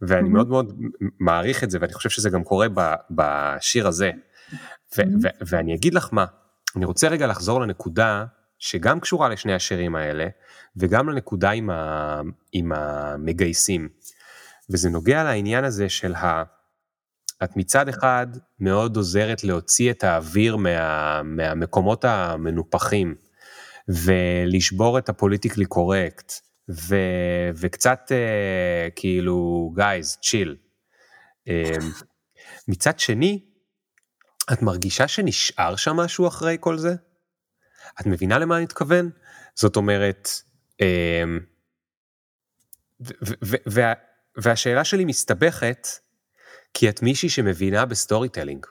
ואני 0.02 0.28
mm-hmm. 0.28 0.32
מאוד 0.32 0.48
מאוד 0.48 0.78
מעריך 1.20 1.64
את 1.64 1.70
זה, 1.70 1.78
ואני 1.80 1.92
חושב 1.92 2.10
שזה 2.10 2.30
גם 2.30 2.44
קורה 2.44 2.66
בשיר 3.10 3.88
הזה. 3.88 4.10
mm-hmm. 4.92 5.44
ואני 5.46 5.74
אגיד 5.74 5.94
לך 5.94 6.08
מה, 6.12 6.24
אני 6.76 6.84
רוצה 6.84 7.08
רגע 7.08 7.26
לחזור 7.26 7.60
לנקודה 7.60 8.24
שגם 8.58 9.00
קשורה 9.00 9.28
לשני 9.28 9.54
השירים 9.54 9.96
האלה, 9.96 10.26
וגם 10.76 11.08
לנקודה 11.08 11.50
עם, 11.50 11.70
ה- 11.70 12.20
עם 12.52 12.72
המגייסים. 12.72 13.88
וזה 14.70 14.90
נוגע 14.90 15.24
לעניין 15.24 15.64
הזה 15.64 15.88
של 15.88 16.14
ה... 16.14 16.42
את 17.44 17.56
מצד 17.56 17.88
אחד 17.88 18.26
מאוד 18.60 18.96
עוזרת 18.96 19.44
להוציא 19.44 19.90
את 19.90 20.04
האוויר 20.04 20.56
מה, 20.56 21.22
מהמקומות 21.22 22.04
המנופחים, 22.04 23.14
ולשבור 23.88 24.98
את 24.98 25.08
הפוליטיקלי 25.08 25.64
קורקט, 25.64 26.32
ו, 26.70 26.96
וקצת 27.54 28.00
uh, 28.08 28.90
כאילו, 28.96 29.70
גייז, 29.74 30.18
צ'יל. 30.22 30.56
אה, 31.48 31.84
מצד 32.68 32.98
שני, 32.98 33.44
את 34.52 34.62
מרגישה 34.62 35.08
שנשאר 35.08 35.76
שם 35.76 35.96
משהו 35.96 36.28
אחרי 36.28 36.56
כל 36.60 36.78
זה? 36.78 36.94
את 38.00 38.06
מבינה 38.06 38.38
למה 38.38 38.56
אני 38.56 38.64
מתכוון? 38.64 39.10
זאת 39.54 39.76
אומרת, 39.76 40.28
אממ, 40.82 41.42
וה, 43.66 43.92
והשאלה 44.36 44.84
שלי 44.84 45.04
מסתבכת, 45.04 45.88
כי 46.74 46.88
את 46.88 47.02
מישהי 47.02 47.28
שמבינה 47.28 47.84
ב 47.84 48.28
storytelling, 48.28 48.66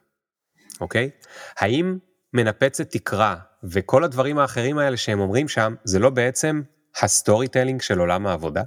אוקיי? 0.82 1.10
האם 1.58 1.98
מנפצת 2.34 2.90
תקרה 2.90 3.36
וכל 3.64 4.04
הדברים 4.04 4.38
האחרים 4.38 4.78
האלה 4.78 4.98
שהם 4.98 5.20
אומרים 5.20 5.48
שם, 5.48 5.76
זה 5.84 6.00
לא 6.00 6.10
בעצם 6.10 6.62
ה 7.02 7.48
storytelling 7.48 7.82
של 7.82 8.00
עולם 8.00 8.28
העבודה? 8.28 8.64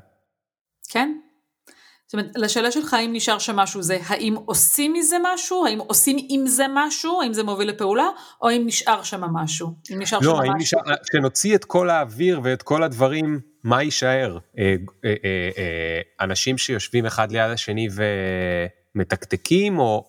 כן. 0.88 1.20
זאת 2.10 2.14
אומרת, 2.14 2.30
לשאלה 2.36 2.70
שלך 2.70 2.94
האם 2.94 3.12
נשאר 3.12 3.38
שם 3.38 3.56
משהו 3.56 3.82
זה 3.82 3.98
האם 4.06 4.34
עושים 4.34 4.92
מזה 4.92 5.16
משהו, 5.22 5.66
האם 5.66 5.78
עושים 5.78 6.16
עם 6.28 6.46
זה 6.46 6.64
משהו, 6.74 7.22
האם 7.22 7.32
זה 7.32 7.42
מוביל 7.42 7.68
לפעולה, 7.68 8.08
או 8.42 8.48
האם 8.48 8.66
נשאר 8.66 9.02
שם 9.02 9.20
משהו? 9.20 9.68
אם 9.92 10.02
נשאר 10.02 10.18
לא, 10.18 10.24
שם 10.24 10.38
משהו... 10.38 10.54
נשאר, 10.54 10.80
כשנוציא 11.10 11.54
את 11.54 11.64
כל 11.64 11.90
האוויר 11.90 12.40
ואת 12.44 12.62
כל 12.62 12.82
הדברים, 12.82 13.40
מה 13.64 13.82
יישאר? 13.82 14.38
אה, 14.58 14.74
אה, 15.04 15.14
אה, 15.24 16.00
אנשים 16.20 16.58
שיושבים 16.58 17.06
אחד 17.06 17.32
ליד 17.32 17.50
השני 17.50 17.88
ומתקתקים, 18.94 19.78
או... 19.78 20.06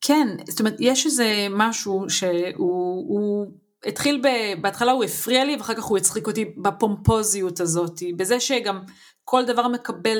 כן, 0.00 0.28
זאת 0.48 0.60
אומרת, 0.60 0.76
יש 0.78 1.06
איזה 1.06 1.46
משהו 1.50 2.04
שהוא 2.08 3.46
התחיל, 3.86 4.20
ב, 4.22 4.28
בהתחלה 4.60 4.92
הוא 4.92 5.04
הפריע 5.04 5.44
לי, 5.44 5.56
ואחר 5.56 5.74
כך 5.74 5.84
הוא 5.84 5.98
הצחיק 5.98 6.26
אותי 6.26 6.44
בפומפוזיות 6.44 7.60
הזאת, 7.60 8.02
בזה 8.16 8.40
שגם 8.40 8.80
כל 9.24 9.44
דבר 9.44 9.68
מקבל 9.68 10.18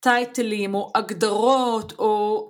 טייטלים 0.00 0.74
או 0.74 0.92
הגדרות 0.94 1.92
או 1.98 2.46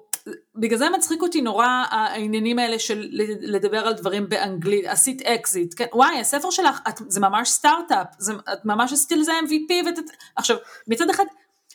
בגלל 0.55 0.79
זה 0.79 0.91
מצחיק 0.91 1.23
אותי 1.23 1.41
נורא 1.41 1.67
העניינים 1.91 2.59
האלה 2.59 2.79
של 2.79 3.09
לדבר 3.41 3.87
על 3.87 3.93
דברים 3.93 4.29
באנגלית, 4.29 4.87
עשית 4.87 5.23
אקזיט, 5.23 5.75
כן, 5.77 5.87
וואי 5.93 6.21
הספר 6.21 6.51
שלך, 6.51 6.81
את, 6.89 6.95
זה 7.09 7.21
ממש 7.21 7.49
סטארט-אפ, 7.49 8.07
זה, 8.19 8.33
את 8.53 8.65
ממש 8.65 8.93
עשית 8.93 9.19
לזה 9.19 9.33
MVP, 9.33 9.73
ות, 9.89 10.11
עכשיו 10.37 10.57
מצד 10.89 11.11
אחד 11.11 11.25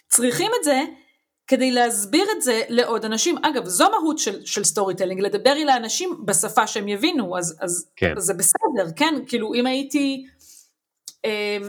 צריכים 0.09 0.51
את 0.59 0.63
זה 0.63 0.81
כדי 1.47 1.71
להסביר 1.71 2.27
את 2.37 2.41
זה 2.41 2.61
לעוד 2.69 3.05
אנשים, 3.05 3.37
אגב 3.37 3.65
זו 3.65 3.89
מהות 3.91 4.19
של, 4.19 4.45
של 4.45 4.63
storytelling, 4.63 5.21
לדבר 5.21 5.53
אל 5.53 5.69
האנשים 5.69 6.21
בשפה 6.25 6.67
שהם 6.67 6.87
יבינו, 6.87 7.37
אז, 7.37 7.57
אז, 7.61 7.89
כן. 7.95 8.13
אז 8.17 8.23
זה 8.23 8.33
בסדר, 8.33 8.91
כן, 8.95 9.15
כאילו 9.27 9.53
אם 9.53 9.65
הייתי 9.65 10.25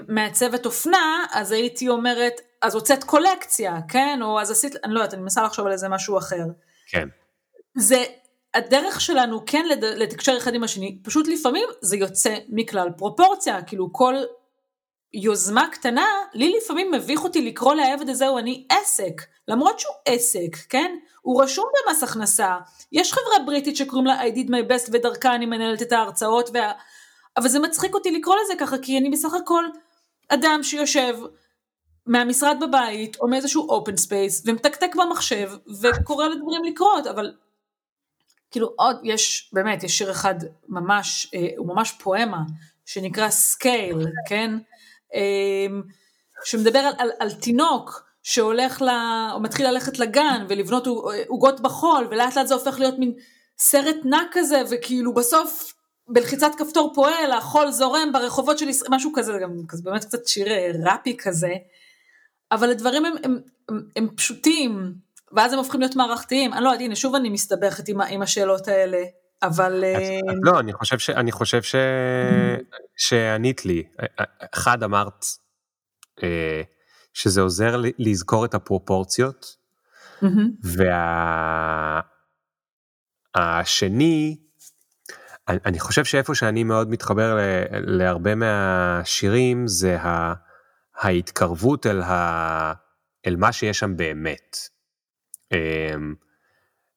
מעצבת 0.08 0.66
אופנה, 0.66 1.24
אז 1.32 1.52
הייתי 1.52 1.88
אומרת, 1.88 2.40
אז 2.62 2.74
הוצאת 2.74 3.04
קולקציה, 3.04 3.76
כן? 3.88 4.18
או 4.22 4.40
אז 4.40 4.50
עשית, 4.50 4.76
אני 4.84 4.94
לא 4.94 4.98
יודעת, 4.98 5.14
אני 5.14 5.22
מנסה 5.22 5.42
לחשוב 5.42 5.66
על 5.66 5.72
איזה 5.72 5.88
משהו 5.88 6.18
אחר. 6.18 6.44
כן. 6.86 7.08
זה, 7.76 8.04
הדרך 8.54 9.00
שלנו 9.00 9.42
כן 9.46 9.66
לד, 9.68 9.84
לתקשר 9.84 10.36
אחד 10.38 10.54
עם 10.54 10.64
השני, 10.64 10.98
פשוט 11.02 11.28
לפעמים 11.28 11.68
זה 11.80 11.96
יוצא 11.96 12.36
מכלל 12.48 12.88
פרופורציה, 12.96 13.62
כאילו 13.62 13.92
כל 13.92 14.14
יוזמה 15.14 15.68
קטנה, 15.72 16.06
לי 16.34 16.56
לפעמים 16.56 16.90
מביך 16.90 17.24
אותי 17.24 17.42
לקרוא 17.42 17.74
לעבד 17.74 18.08
הזה 18.08 18.26
הוא 18.26 18.38
אני 18.38 18.66
עסק, 18.68 19.22
למרות 19.48 19.80
שהוא 19.80 19.94
עסק, 20.04 20.56
כן? 20.68 20.96
הוא 21.22 21.42
רשום 21.42 21.66
במס 21.86 22.02
הכנסה, 22.02 22.56
יש 22.92 23.12
חברה 23.12 23.44
בריטית 23.46 23.76
שקוראים 23.76 24.06
לה 24.06 24.22
I 24.22 24.30
did 24.30 24.48
my 24.48 24.70
best 24.70 24.90
ודרכה 24.92 25.34
אני 25.34 25.46
מנהלת 25.46 25.82
את 25.82 25.92
ההרצאות 25.92 26.50
וה... 26.54 26.72
אבל 27.36 27.48
זה 27.48 27.58
מצחיק 27.58 27.94
אותי 27.94 28.10
לקרוא 28.10 28.36
לזה 28.44 28.54
ככה, 28.58 28.78
כי 28.78 28.98
אני 28.98 29.10
בסך 29.10 29.34
הכל 29.34 29.64
אדם 30.28 30.60
שיושב 30.62 31.16
מהמשרד 32.06 32.56
בבית, 32.60 33.16
או 33.20 33.28
מאיזשהו 33.28 33.68
open 33.68 33.96
space, 33.96 34.42
ומתקתק 34.46 34.94
במחשב, 34.94 35.50
וגורם 35.82 36.26
לדברים 36.26 36.64
לקרות, 36.64 37.06
אבל 37.06 37.34
כאילו 38.50 38.72
עוד, 38.76 38.96
יש, 39.04 39.50
באמת, 39.52 39.84
יש 39.84 39.98
שיר 39.98 40.10
אחד 40.10 40.34
ממש, 40.68 41.30
אה, 41.34 41.48
הוא 41.56 41.66
ממש 41.66 41.92
פואמה, 41.92 42.42
שנקרא 42.86 43.30
scale, 43.30 44.06
כן? 44.28 44.50
אה, 45.14 45.66
שמדבר 46.44 46.78
על, 46.78 46.94
על, 46.98 47.10
על 47.18 47.32
תינוק 47.32 48.06
שהולך 48.22 48.82
ל... 48.82 48.88
או 49.32 49.40
מתחיל 49.40 49.68
ללכת 49.68 49.98
לגן 49.98 50.46
ולבנות 50.48 50.86
עוגות 51.26 51.60
בחול, 51.60 52.08
ולאט 52.10 52.36
לאט 52.36 52.46
זה 52.46 52.54
הופך 52.54 52.78
להיות 52.78 52.98
מין 52.98 53.12
סרט 53.58 53.96
נע 54.04 54.22
כזה, 54.32 54.62
וכאילו 54.70 55.14
בסוף 55.14 55.75
בלחיצת 56.08 56.50
כפתור 56.58 56.92
פועל, 56.94 57.32
החול 57.32 57.70
זורם 57.70 58.12
ברחובות 58.12 58.58
של 58.58 58.68
ישראל, 58.68 58.90
משהו 58.94 59.12
כזה, 59.14 59.32
גם 59.42 59.52
כזה, 59.68 59.82
באמת 59.82 60.04
קצת 60.04 60.26
שיר 60.26 60.48
אה, 60.48 60.70
ראפי 60.84 61.16
כזה, 61.16 61.52
אבל 62.52 62.70
הדברים 62.70 63.04
הם, 63.04 63.14
הם, 63.24 63.38
הם, 63.68 63.88
הם 63.96 64.08
פשוטים, 64.16 64.94
ואז 65.32 65.52
הם 65.52 65.58
הופכים 65.58 65.80
להיות 65.80 65.96
מערכתיים. 65.96 66.52
אני 66.52 66.64
לא 66.64 66.68
יודעת, 66.68 66.80
הנה, 66.80 66.96
שוב 66.96 67.14
אני 67.14 67.28
מסתבכת 67.28 67.88
עם, 67.88 68.00
עם 68.00 68.22
השאלות 68.22 68.68
האלה, 68.68 68.98
אבל... 69.42 69.84
אז, 69.96 70.02
אז 70.02 70.08
אה, 70.08 70.18
לא, 70.42 70.60
אני 70.60 70.72
חושב, 70.72 70.98
ש, 70.98 71.10
אני 71.10 71.32
חושב 71.32 71.62
ש, 71.62 71.74
שענית 72.96 73.64
לי. 73.64 73.82
אחד, 74.54 74.82
אמרת 74.82 75.24
שזה 77.14 77.40
עוזר 77.40 77.76
לזכור 77.98 78.44
את 78.44 78.54
הפרופורציות, 78.54 79.56
והשני, 83.36 84.36
אני, 85.48 85.78
חושב 85.78 86.04
שאיפה 86.04 86.34
שאני 86.34 86.64
מאוד 86.64 86.90
מתחבר 86.90 87.34
ל, 87.34 87.40
להרבה 87.70 88.34
מהשירים 88.34 89.66
זה 89.66 90.00
ה, 90.00 90.34
ההתקרבות 90.96 91.86
אל, 91.86 92.02
ה, 92.02 92.72
אל 93.26 93.36
מה 93.36 93.52
שיש 93.52 93.78
שם 93.78 93.96
באמת. 93.96 94.56
אמ, 95.52 96.14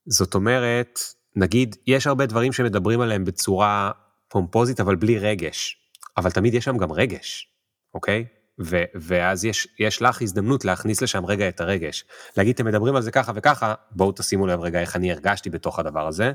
זאת 0.06 0.36
אומרת, 0.36 1.00
נגיד, 1.36 1.76
יש 1.88 2.08
הרבה 2.08 2.26
דברים 2.26 2.54
שמדברים 2.54 3.02
עליהם 3.02 3.26
בצורה 3.26 3.92
פומפוזית, 4.28 4.80
אבל 4.80 4.96
בלי 4.96 5.20
רגש. 5.20 5.78
אבל 6.18 6.32
תמיד 6.32 6.54
יש 6.54 6.66
שם 6.66 6.78
גם 6.78 6.92
רגש, 6.92 7.48
אוקיי? 7.94 8.26
ו- 8.66 8.84
ואז 8.96 9.46
יש, 9.46 9.68
יש 9.80 10.02
לך 10.02 10.22
הזדמנות 10.22 10.66
להכניס 10.66 11.02
לשם 11.02 11.26
רגע 11.26 11.50
את 11.50 11.62
הרגש. 11.62 12.06
להגיד, 12.38 12.56
אתם 12.56 12.66
מדברים 12.66 12.96
על 12.96 13.02
זה 13.02 13.12
ככה 13.12 13.32
וככה, 13.36 13.74
בואו 13.92 14.12
תשימו 14.12 14.48
לב 14.48 14.60
רגע 14.60 14.82
איך 14.82 14.96
אני 14.96 15.12
הרגשתי 15.12 15.50
בתוך 15.50 15.80
הדבר 15.80 16.08
הזה. 16.08 16.34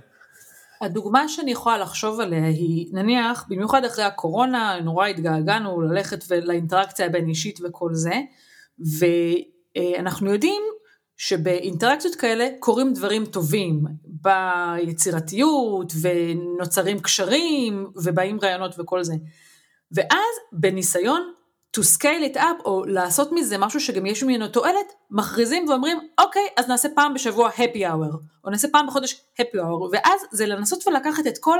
הדוגמה 0.80 1.28
שאני 1.28 1.50
יכולה 1.50 1.78
לחשוב 1.78 2.20
עליה 2.20 2.46
היא, 2.46 2.88
נניח, 2.92 3.46
במיוחד 3.48 3.84
אחרי 3.84 4.04
הקורונה, 4.04 4.80
נורא 4.80 5.06
התגעגענו 5.06 5.80
ללכת 5.80 6.30
לאינטראקציה 6.30 7.06
הבין 7.06 7.28
אישית 7.28 7.58
וכל 7.64 7.94
זה, 7.94 8.20
ואנחנו 8.98 10.32
יודעים 10.32 10.62
שבאינטראקציות 11.16 12.14
כאלה 12.14 12.48
קורים 12.60 12.92
דברים 12.92 13.26
טובים 13.26 13.84
ביצירתיות 14.04 15.92
ונוצרים 16.00 17.00
קשרים 17.00 17.86
ובאים 18.04 18.38
רעיונות 18.42 18.74
וכל 18.78 19.02
זה. 19.02 19.14
ואז 19.92 20.34
בניסיון 20.52 21.32
to 21.76 21.80
scale 21.80 22.32
it 22.32 22.36
up 22.36 22.64
או 22.64 22.84
לעשות 22.84 23.32
מזה 23.32 23.58
משהו 23.58 23.80
שגם 23.80 24.06
יש 24.06 24.22
ממנו 24.22 24.48
תועלת, 24.48 24.92
מכריזים 25.10 25.68
ואומרים 25.68 25.98
אוקיי 26.18 26.48
אז 26.56 26.68
נעשה 26.68 26.88
פעם 26.94 27.14
בשבוע 27.14 27.50
happy 27.50 27.78
hour 27.78 28.16
או 28.44 28.50
נעשה 28.50 28.68
פעם 28.68 28.86
בחודש 28.86 29.24
happy 29.40 29.56
hour 29.56 29.88
ואז 29.92 30.20
זה 30.30 30.46
לנסות 30.46 30.86
ולקחת 30.86 31.26
את 31.26 31.38
כל 31.38 31.58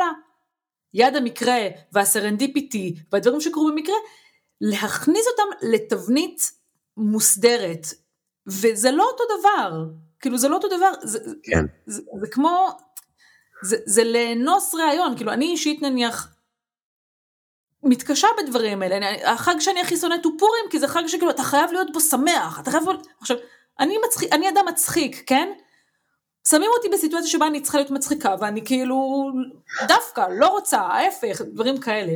היד 0.93 1.17
המקרה 1.17 1.59
והסרנדיפיטי 1.93 2.95
והדברים 3.13 3.41
שקרו 3.41 3.69
במקרה, 3.69 3.95
להכניס 4.61 5.27
אותם 5.27 5.67
לתבנית 5.75 6.51
מוסדרת. 6.97 7.87
וזה 8.47 8.91
לא 8.91 9.05
אותו 9.13 9.25
דבר, 9.39 9.85
כאילו 10.21 10.39
זה 10.39 10.49
לא 10.49 10.57
אותו 10.57 10.69
דבר, 10.69 10.93
זה, 11.03 11.19
כן. 11.43 11.65
זה, 11.87 11.97
זה, 11.97 12.03
זה 12.21 12.27
כמו, 12.27 12.69
זה, 13.63 13.77
זה 13.87 14.05
לאנוס 14.05 14.75
ראיון, 14.75 15.17
כאילו 15.17 15.33
אני 15.33 15.47
אישית 15.47 15.83
נניח 15.83 16.34
מתקשה 17.85 18.29
בדברים 18.39 18.83
האלה, 18.83 19.33
החג 19.33 19.61
שאני 19.61 19.81
הכי 19.81 19.97
שונאת 19.97 20.25
הוא 20.25 20.33
פורים, 20.39 20.65
כי 20.71 20.79
זה 20.79 20.89
חג 20.89 21.07
שכאילו 21.07 21.31
אתה 21.31 21.43
חייב 21.43 21.73
להיות 21.73 21.93
בו 21.93 22.01
שמח, 22.01 22.61
אתה 22.61 22.71
חייב... 22.71 22.85
עכשיו, 23.21 23.37
אני, 23.81 23.97
מצחיק, 24.07 24.33
אני 24.33 24.49
אדם 24.49 24.65
מצחיק, 24.69 25.23
כן? 25.27 25.53
שמים 26.49 26.71
אותי 26.77 26.89
בסיטואציה 26.89 27.31
שבה 27.31 27.47
אני 27.47 27.61
צריכה 27.61 27.79
להיות 27.79 27.91
מצחיקה, 27.91 28.35
ואני 28.41 28.65
כאילו 28.65 29.27
דווקא 29.89 30.27
לא 30.31 30.49
רוצה, 30.49 30.81
ההפך, 30.81 31.41
דברים 31.41 31.79
כאלה. 31.79 32.13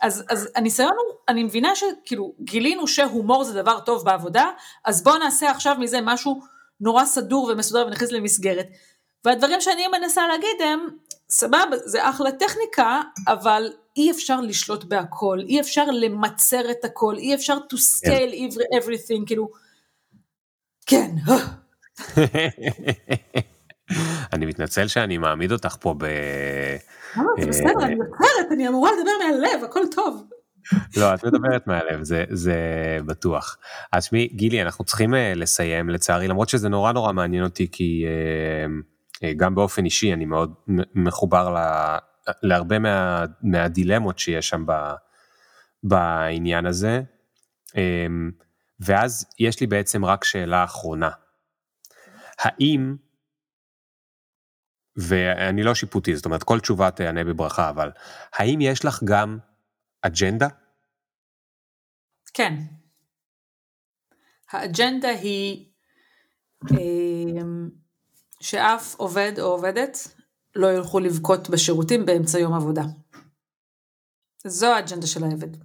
אז, 0.00 0.24
אז 0.28 0.48
הניסיון 0.54 0.92
הוא, 0.96 1.16
אני 1.28 1.42
מבינה 1.42 1.72
שכאילו 1.76 2.32
גילינו 2.40 2.86
שהומור 2.86 3.44
זה 3.44 3.62
דבר 3.62 3.80
טוב 3.80 4.04
בעבודה, 4.04 4.50
אז 4.84 5.02
בואו 5.02 5.18
נעשה 5.18 5.50
עכשיו 5.50 5.76
מזה 5.78 6.00
משהו 6.00 6.40
נורא 6.80 7.04
סדור 7.04 7.44
ומסודר 7.52 7.86
ונכניס 7.86 8.12
למסגרת. 8.12 8.66
והדברים 9.24 9.60
שאני 9.60 9.86
מנסה 9.86 10.26
להגיד 10.26 10.62
הם, 10.64 10.88
סבבה, 11.30 11.76
זה 11.84 12.08
אחלה 12.08 12.32
טכניקה, 12.32 13.00
אבל 13.28 13.72
אי 14.00 14.10
אפשר 14.10 14.40
לשלוט 14.40 14.84
בהכל, 14.84 15.38
אי 15.48 15.60
אפשר 15.60 15.84
למצר 15.84 16.70
את 16.70 16.84
הכל, 16.84 17.16
אי 17.16 17.34
אפשר 17.34 17.58
to 17.72 17.76
scale 17.76 18.34
yeah. 18.34 18.82
everything, 18.82 19.26
כאילו, 19.26 19.48
כן. 20.86 21.10
אני 24.32 24.46
מתנצל 24.46 24.88
שאני 24.88 25.18
מעמיד 25.18 25.52
אותך 25.52 25.76
פה 25.80 25.94
ב... 25.98 26.04
לא, 27.16 27.22
זה 27.40 27.46
בסדר, 27.46 27.82
אני 27.82 27.92
יוצרת, 27.92 28.52
אני 28.52 28.68
אמורה 28.68 28.90
לדבר 28.92 29.10
מהלב, 29.24 29.64
הכל 29.64 29.82
טוב. 29.94 30.24
לא, 30.96 31.14
את 31.14 31.24
מדברת 31.24 31.66
מהלב, 31.66 32.02
זה, 32.02 32.24
זה 32.30 32.54
בטוח. 33.06 33.56
אז 33.92 34.04
שמי, 34.04 34.28
גילי, 34.32 34.62
אנחנו 34.62 34.84
צריכים 34.84 35.14
אה, 35.14 35.32
לסיים 35.36 35.88
לצערי, 35.88 36.28
למרות 36.28 36.48
שזה 36.48 36.68
נורא 36.68 36.92
נורא 36.92 37.12
מעניין 37.12 37.44
אותי, 37.44 37.68
כי 37.72 38.04
אה, 38.06 38.66
אה, 39.28 39.34
גם 39.36 39.54
באופן 39.54 39.84
אישי 39.84 40.12
אני 40.12 40.24
מאוד 40.24 40.52
מחובר 40.94 41.54
להרבה 42.42 42.78
מה, 42.78 43.24
מהדילמות 43.42 44.18
שיש 44.18 44.48
שם 44.48 44.66
ב, 44.66 44.72
בעניין 45.82 46.66
הזה. 46.66 47.02
ואז 48.80 49.26
יש 49.38 49.60
לי 49.60 49.66
בעצם 49.66 50.04
רק 50.04 50.24
שאלה 50.24 50.64
אחרונה. 50.64 51.10
האם 52.38 52.96
ואני 54.96 55.62
לא 55.62 55.74
שיפוטי, 55.74 56.16
זאת 56.16 56.24
אומרת, 56.24 56.42
כל 56.42 56.60
תשובה 56.60 56.90
תענה 56.90 57.24
בברכה, 57.24 57.70
אבל 57.70 57.90
האם 58.32 58.60
יש 58.60 58.84
לך 58.84 59.02
גם 59.04 59.38
אג'נדה? 60.02 60.48
כן. 62.34 62.54
האג'נדה 64.50 65.08
היא 65.08 65.66
אמ, 66.70 67.68
שאף 68.40 68.94
עובד 68.94 69.32
או 69.38 69.44
עובדת 69.44 69.98
לא 70.54 70.72
ילכו 70.72 71.00
לבכות 71.00 71.50
בשירותים 71.50 72.06
באמצע 72.06 72.38
יום 72.38 72.54
עבודה. 72.54 72.82
זו 74.46 74.66
האג'נדה 74.66 75.06
של 75.06 75.24
העבד. 75.24 75.56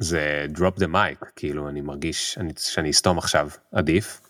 זה 0.00 0.46
drop 0.54 0.78
the 0.78 0.86
mic, 0.94 1.26
כאילו 1.36 1.68
אני 1.68 1.80
מרגיש 1.80 2.38
אני, 2.38 2.52
שאני 2.58 2.90
אסתום 2.90 3.18
עכשיו, 3.18 3.48
עדיף. 3.72 4.20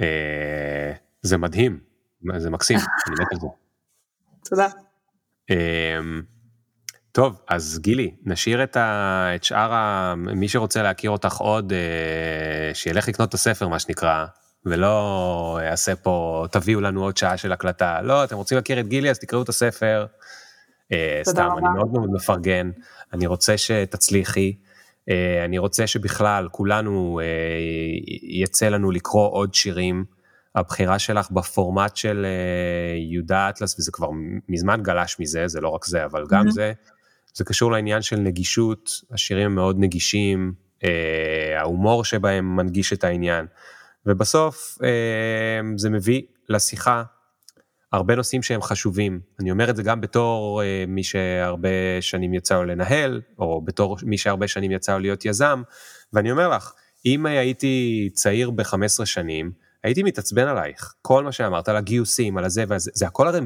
אה, 0.00 0.92
זה 1.22 1.36
מדהים, 1.36 1.80
זה 2.36 2.50
מקסים, 2.50 2.78
אני 2.78 3.14
מת 3.20 3.32
על 3.32 3.40
זה. 3.40 3.46
תודה. 4.44 4.68
אמ, 5.50 6.22
טוב, 7.12 7.42
אז 7.48 7.78
גילי, 7.82 8.16
נשאיר 8.24 8.62
את, 8.62 8.76
ה, 8.76 9.28
את 9.34 9.44
שאר 9.44 9.72
ה... 9.72 10.14
מי 10.16 10.48
שרוצה 10.48 10.82
להכיר 10.82 11.10
אותך 11.10 11.36
עוד, 11.36 11.72
אה, 11.72 12.74
שילך 12.74 13.08
לקנות 13.08 13.28
את 13.28 13.34
הספר, 13.34 13.68
מה 13.68 13.78
שנקרא, 13.78 14.26
ולא 14.66 15.58
יעשה 15.62 15.96
פה, 15.96 16.46
תביאו 16.50 16.80
לנו 16.80 17.04
עוד 17.04 17.16
שעה 17.16 17.36
של 17.36 17.52
הקלטה. 17.52 18.02
לא, 18.02 18.24
אתם 18.24 18.36
רוצים 18.36 18.56
להכיר 18.56 18.80
את 18.80 18.88
גילי, 18.88 19.10
אז 19.10 19.18
תקראו 19.18 19.42
את 19.42 19.48
הספר. 19.48 20.06
אה, 20.92 21.20
סתם, 21.24 21.42
רבה. 21.42 21.58
אני 21.58 21.68
מאוד 21.76 21.92
מאוד 21.92 22.10
מפרגן, 22.12 22.70
אני 23.12 23.26
רוצה 23.26 23.58
שתצליחי. 23.58 24.56
אה, 25.10 25.44
אני 25.44 25.58
רוצה 25.58 25.86
שבכלל 25.86 26.48
כולנו 26.50 27.20
יצא 28.22 28.68
לנו 28.68 28.90
לקרוא 28.90 29.30
עוד 29.30 29.54
שירים. 29.54 30.16
הבחירה 30.56 30.98
שלך 30.98 31.30
בפורמט 31.30 31.96
של 31.96 32.26
אה, 32.26 32.96
יהודה 32.98 33.48
אטלס, 33.48 33.78
וזה 33.78 33.92
כבר 33.92 34.08
מזמן 34.48 34.82
גלש 34.82 35.16
מזה, 35.20 35.48
זה 35.48 35.60
לא 35.60 35.68
רק 35.68 35.84
זה, 35.84 36.04
אבל 36.04 36.24
גם 36.30 36.46
mm-hmm. 36.46 36.50
זה, 36.50 36.72
זה 37.34 37.44
קשור 37.44 37.72
לעניין 37.72 38.02
של 38.02 38.16
נגישות, 38.16 38.90
השירים 39.12 39.46
הם 39.46 39.54
מאוד 39.54 39.76
נגישים, 39.78 40.52
אה, 40.84 41.60
ההומור 41.60 42.04
שבהם 42.04 42.56
מנגיש 42.56 42.92
את 42.92 43.04
העניין, 43.04 43.46
ובסוף 44.06 44.78
אה, 44.82 45.60
זה 45.76 45.90
מביא 45.90 46.22
לשיחה 46.48 47.02
הרבה 47.92 48.14
נושאים 48.14 48.42
שהם 48.42 48.62
חשובים. 48.62 49.20
אני 49.40 49.50
אומר 49.50 49.70
את 49.70 49.76
זה 49.76 49.82
גם 49.82 50.00
בתור 50.00 50.62
אה, 50.62 50.84
מי 50.88 51.04
שהרבה 51.04 51.68
שנים 52.00 52.34
יצא 52.34 52.54
לו 52.54 52.64
לנהל, 52.64 53.20
או 53.38 53.60
בתור 53.64 53.96
מי 54.02 54.18
שהרבה 54.18 54.48
שנים 54.48 54.70
יצא 54.70 54.92
לו 54.92 54.98
להיות 54.98 55.24
יזם, 55.24 55.62
ואני 56.12 56.30
אומר 56.30 56.48
לך, 56.48 56.72
אם 57.06 57.26
הייתי 57.26 58.08
צעיר 58.14 58.50
ב-15 58.50 59.04
שנים, 59.04 59.52
הייתי 59.84 60.02
מתעצבן 60.02 60.48
עלייך, 60.48 60.94
כל 61.02 61.24
מה 61.24 61.32
שאמרת 61.32 61.68
על 61.68 61.76
הגיוסים, 61.76 62.38
על 62.38 62.44
הזה 62.44 62.64
והזה, 62.68 62.90
זה 62.94 63.06
הכל 63.06 63.28
הרי, 63.28 63.40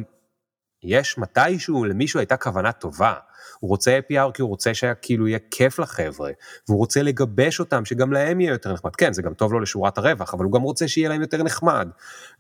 יש 0.83 1.19
מתישהו 1.19 1.85
למישהו 1.85 2.21
הייתה 2.21 2.37
כוונה 2.37 2.73
טובה, 2.73 3.15
הוא 3.61 3.69
רוצה 3.69 3.99
APR 3.99 4.33
כי 4.33 4.43
הוא 4.43 4.49
רוצה 4.49 4.75
שכאילו 4.75 5.29
יהיה 5.29 5.39
כיף 5.51 5.79
לחבר'ה, 5.79 6.31
והוא 6.69 6.79
רוצה 6.79 7.03
לגבש 7.03 7.61
אותם, 7.61 7.85
שגם 7.85 8.13
להם 8.13 8.41
יהיה 8.41 8.51
יותר 8.51 8.73
נחמד, 8.73 8.97
כן, 8.97 9.13
זה 9.13 9.23
גם 9.23 9.35
טוב 9.35 9.53
לו 9.53 9.61
לשורת 9.61 9.99
הרווח, 9.99 10.35
אבל 10.35 10.45
הוא 10.45 10.53
גם 10.53 10.63
רוצה 10.63 10.89
שיהיה 10.89 11.09
להם 11.09 11.21
יותר 11.21 11.43
נחמד, 11.43 11.89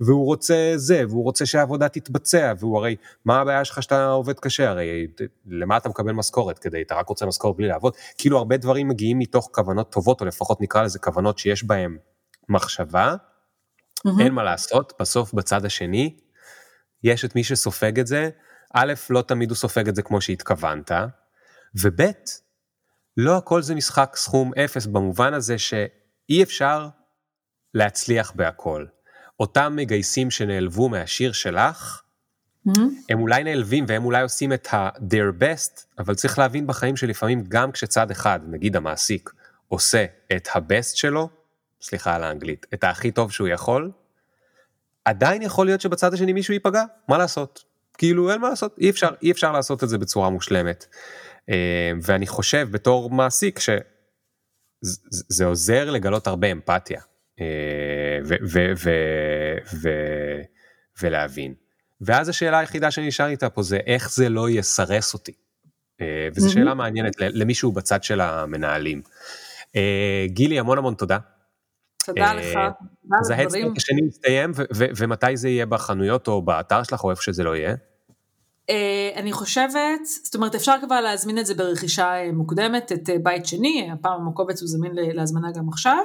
והוא 0.01 0.26
רוצה 0.26 0.72
זה, 0.76 1.05
והוא 1.09 1.24
רוצה 1.24 1.47
שהעבודה 1.47 1.88
תתבצע, 1.88 2.53
והוא 2.59 2.78
הרי, 2.78 2.97
מה 3.24 3.41
הבעיה 3.41 3.64
שלך 3.64 3.82
שאתה 3.82 4.07
עובד 4.07 4.41
קשה, 4.41 4.71
הרי 4.71 5.07
למה 5.46 5.76
אתה 5.76 5.88
מקבל 5.88 6.12
משכורת 6.12 6.58
כדי, 6.58 6.83
אתה 6.83 6.95
רק 6.95 7.08
רוצה 7.08 7.26
משכורת 7.26 7.57
בלי 7.57 7.68
לעבוד, 7.68 7.96
כאילו 8.18 8.38
הרבה 8.38 8.57
דברים 8.57 8.88
מגיעים 8.88 9.18
מתוך 9.18 9.49
כוונות 9.53 9.92
טובות, 9.92 10.21
או 10.21 10.26
לפחות 10.26 10.61
נקרא 10.61 10.83
לזה 10.83 10.99
כוונות 10.99 11.38
שיש 11.38 11.64
בהם 11.64 11.96
מחשבה, 12.49 13.14
Mm-hmm. 14.08 14.21
אין 14.21 14.33
מה 14.33 14.42
לעשות, 14.42 14.92
בסוף 15.00 15.34
בצד 15.34 15.64
השני, 15.64 16.17
יש 17.03 17.25
את 17.25 17.35
מי 17.35 17.45
שסופג 17.45 18.01
את 18.01 18.07
זה, 18.07 18.31
א', 18.75 18.93
לא 19.11 19.22
תמיד 19.22 19.51
הוא 19.51 19.57
סופג 19.57 19.89
את 19.89 19.95
זה 19.95 20.03
כמו 20.03 20.21
שהתכוונת, 20.21 20.93
וב', 21.75 22.01
לא 23.17 23.37
הכל 23.37 23.63
זה 23.63 23.75
משחק 23.75 24.13
סכום 24.17 24.53
אפס 24.64 24.87
במובן 24.87 25.35
הזה 25.35 25.59
שאי 25.59 26.43
אפשר 26.43 26.89
להצליח 27.75 28.33
בהכל. 28.35 28.87
אותם 29.41 29.72
מגייסים 29.77 30.31
שנעלבו 30.31 30.89
מהשיר 30.89 31.33
שלך, 31.33 32.03
mm-hmm. 32.68 32.81
הם 33.09 33.21
אולי 33.21 33.45
נעלבים 33.45 33.85
והם 33.89 34.05
אולי 34.05 34.22
עושים 34.22 34.53
את 34.53 34.75
ה-their 34.75 35.43
best, 35.43 35.85
אבל 35.99 36.14
צריך 36.14 36.39
להבין 36.39 36.67
בחיים 36.67 36.97
שלפעמים 36.97 37.45
גם 37.49 37.72
כשצד 37.72 38.11
אחד, 38.11 38.41
נגיד 38.47 38.77
המעסיק, 38.77 39.31
עושה 39.68 40.05
את 40.37 40.49
ה-best 40.55 40.97
שלו, 40.97 41.29
סליחה 41.83 42.14
על 42.14 42.25
האנגלית, 42.25 42.67
את 42.75 42.85
הכי 42.85 43.11
טוב 43.11 43.33
שהוא 43.33 43.49
יכול, 43.49 43.91
עדיין 45.05 45.43
יכול 45.43 45.67
להיות 45.67 45.81
שבצד 45.81 46.14
השני 46.14 46.33
מישהו 46.33 46.55
ייפגע, 46.55 46.85
מה 47.09 47.18
לעשות? 47.18 47.64
כאילו 47.99 48.31
אין 48.33 48.41
מה 48.41 48.49
לעשות, 48.49 48.77
אי 48.79 48.91
אפשר, 48.91 49.11
אי 49.22 49.31
אפשר 49.31 49.53
לעשות 49.53 49.85
את 49.85 49.89
זה 49.89 49.99
בצורה 49.99 50.31
מושלמת. 50.31 50.87
אה, 51.51 51.93
ואני 52.03 52.27
חושב 52.27 52.68
בתור 52.71 53.11
מעסיק 53.11 53.61
שזה 53.61 55.45
עוזר 55.45 55.91
לגלות 55.91 56.27
הרבה 56.27 56.53
אמפתיה. 56.53 57.01
אה, 57.41 58.18
ו, 58.25 58.35
ו, 58.49 58.72
ו, 58.77 58.91
ו, 59.83 59.89
ולהבין. 61.03 61.55
ואז 62.01 62.29
השאלה 62.29 62.59
היחידה 62.59 62.91
שנשאר 62.91 63.27
איתה 63.27 63.51
פה 63.51 63.63
זה 63.63 63.79
איך 63.87 64.13
זה 64.13 64.29
לא 64.29 64.51
יסרס 64.51 65.14
אותי. 65.14 65.33
אה, 66.01 66.29
וזו 66.35 66.49
mm-hmm. 66.49 66.53
שאלה 66.53 66.75
מעניינת 66.75 67.13
למישהו 67.21 67.72
בצד 67.72 68.03
של 68.03 68.21
המנהלים. 68.21 69.03
אה, 69.77 70.25
גילי, 70.27 70.59
המון 70.59 70.79
המון 70.79 70.95
תודה. 70.95 71.18
תודה 72.07 72.35
לך. 72.35 72.59
אז 73.21 73.31
ההדסטארט 73.31 73.77
השני 73.77 74.03
מסתיים, 74.03 74.53
ומתי 74.97 75.37
זה 75.37 75.49
יהיה 75.49 75.67
בחנויות 75.67 76.29
או 76.29 76.43
באתר 76.43 76.83
שלך 76.83 77.05
או 77.05 77.11
איפה 77.11 77.22
שזה 77.22 77.45
לא 77.45 77.57
יהיה? 77.57 77.75
אני 79.17 79.33
חושבת, 79.33 80.01
זאת 80.25 80.35
אומרת 80.35 80.55
אפשר 80.55 80.75
כבר 80.87 81.01
להזמין 81.01 81.39
את 81.39 81.47
זה 81.47 81.55
ברכישה 81.55 82.13
מוקדמת, 82.33 82.93
את 82.93 83.11
בית 83.22 83.47
שני, 83.47 83.89
הפעם 83.93 84.29
הקובץ 84.29 84.61
הוא 84.61 84.68
זמין 84.68 84.93
להזמנה 84.95 85.53
גם 85.53 85.68
עכשיו. 85.68 86.03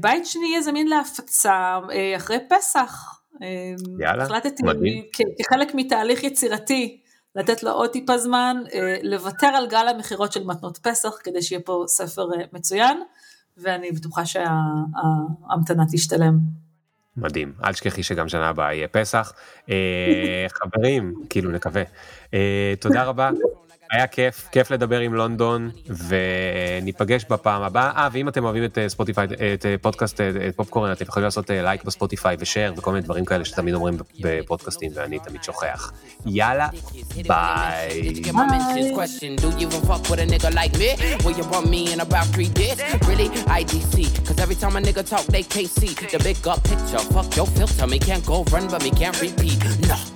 בית 0.00 0.26
שני 0.26 0.46
יהיה 0.46 0.62
זמין 0.62 0.88
להפצה 0.88 1.78
אחרי 2.16 2.38
פסח. 2.48 3.20
יאללה, 3.98 4.24
החלטתי, 4.24 4.62
מדהים. 4.62 5.04
כחלק 5.12 5.74
מתהליך 5.74 6.24
יצירתי, 6.24 7.00
לתת 7.34 7.62
לו 7.62 7.70
עוד 7.70 7.90
טיפה 7.90 8.18
זמן, 8.18 8.56
לוותר 9.02 9.46
על 9.46 9.66
גל 9.66 9.88
המכירות 9.88 10.32
של 10.32 10.44
מתנות 10.44 10.78
פסח, 10.78 11.18
כדי 11.24 11.42
שיהיה 11.42 11.60
פה 11.60 11.84
ספר 11.86 12.26
מצוין, 12.52 13.02
ואני 13.56 13.92
בטוחה 13.92 14.26
שההמתנה 14.26 15.84
תשתלם. 15.92 16.38
מדהים, 17.16 17.52
אל 17.64 17.72
תשכחי 17.72 18.02
שגם 18.02 18.28
שנה 18.28 18.48
הבאה 18.48 18.74
יהיה 18.74 18.88
פסח. 18.88 19.32
חברים, 20.48 21.14
כאילו 21.30 21.50
נקווה. 21.50 21.82
תודה 22.80 23.04
רבה. 23.04 23.30
היה 23.92 24.06
כיף, 24.06 24.48
כיף 24.52 24.70
לדבר 24.70 25.00
עם 25.00 25.14
לונדון, 25.14 25.70
וניפגש 26.08 27.24
בפעם 27.30 27.62
הבאה. 27.62 27.90
אה, 27.96 28.08
ואם 28.12 28.28
אתם 28.28 28.44
אוהבים 28.44 28.64
את 28.64 28.78
ספוטיפיי, 28.86 29.26
את 29.54 29.66
פודקאסט, 29.82 30.20
את 30.20 30.56
פופקורן, 30.56 30.92
אתם 30.92 31.04
יכולים 31.08 31.24
לעשות 31.24 31.50
לייק 31.50 31.84
בספוטיפיי 31.84 32.36
ושאר 32.38 32.72
וכל 32.76 32.92
מיני 32.92 33.04
דברים 33.04 33.24
כאלה 33.24 33.44
שתמיד 33.44 33.74
אומרים 33.74 33.96
בפודקאסטים, 34.20 34.90
ואני 34.94 35.18
תמיד 35.18 35.42
שוכח. 35.42 35.92
יאללה, 36.26 36.68
ביי. 37.28 38.12
Nah. 49.82 50.11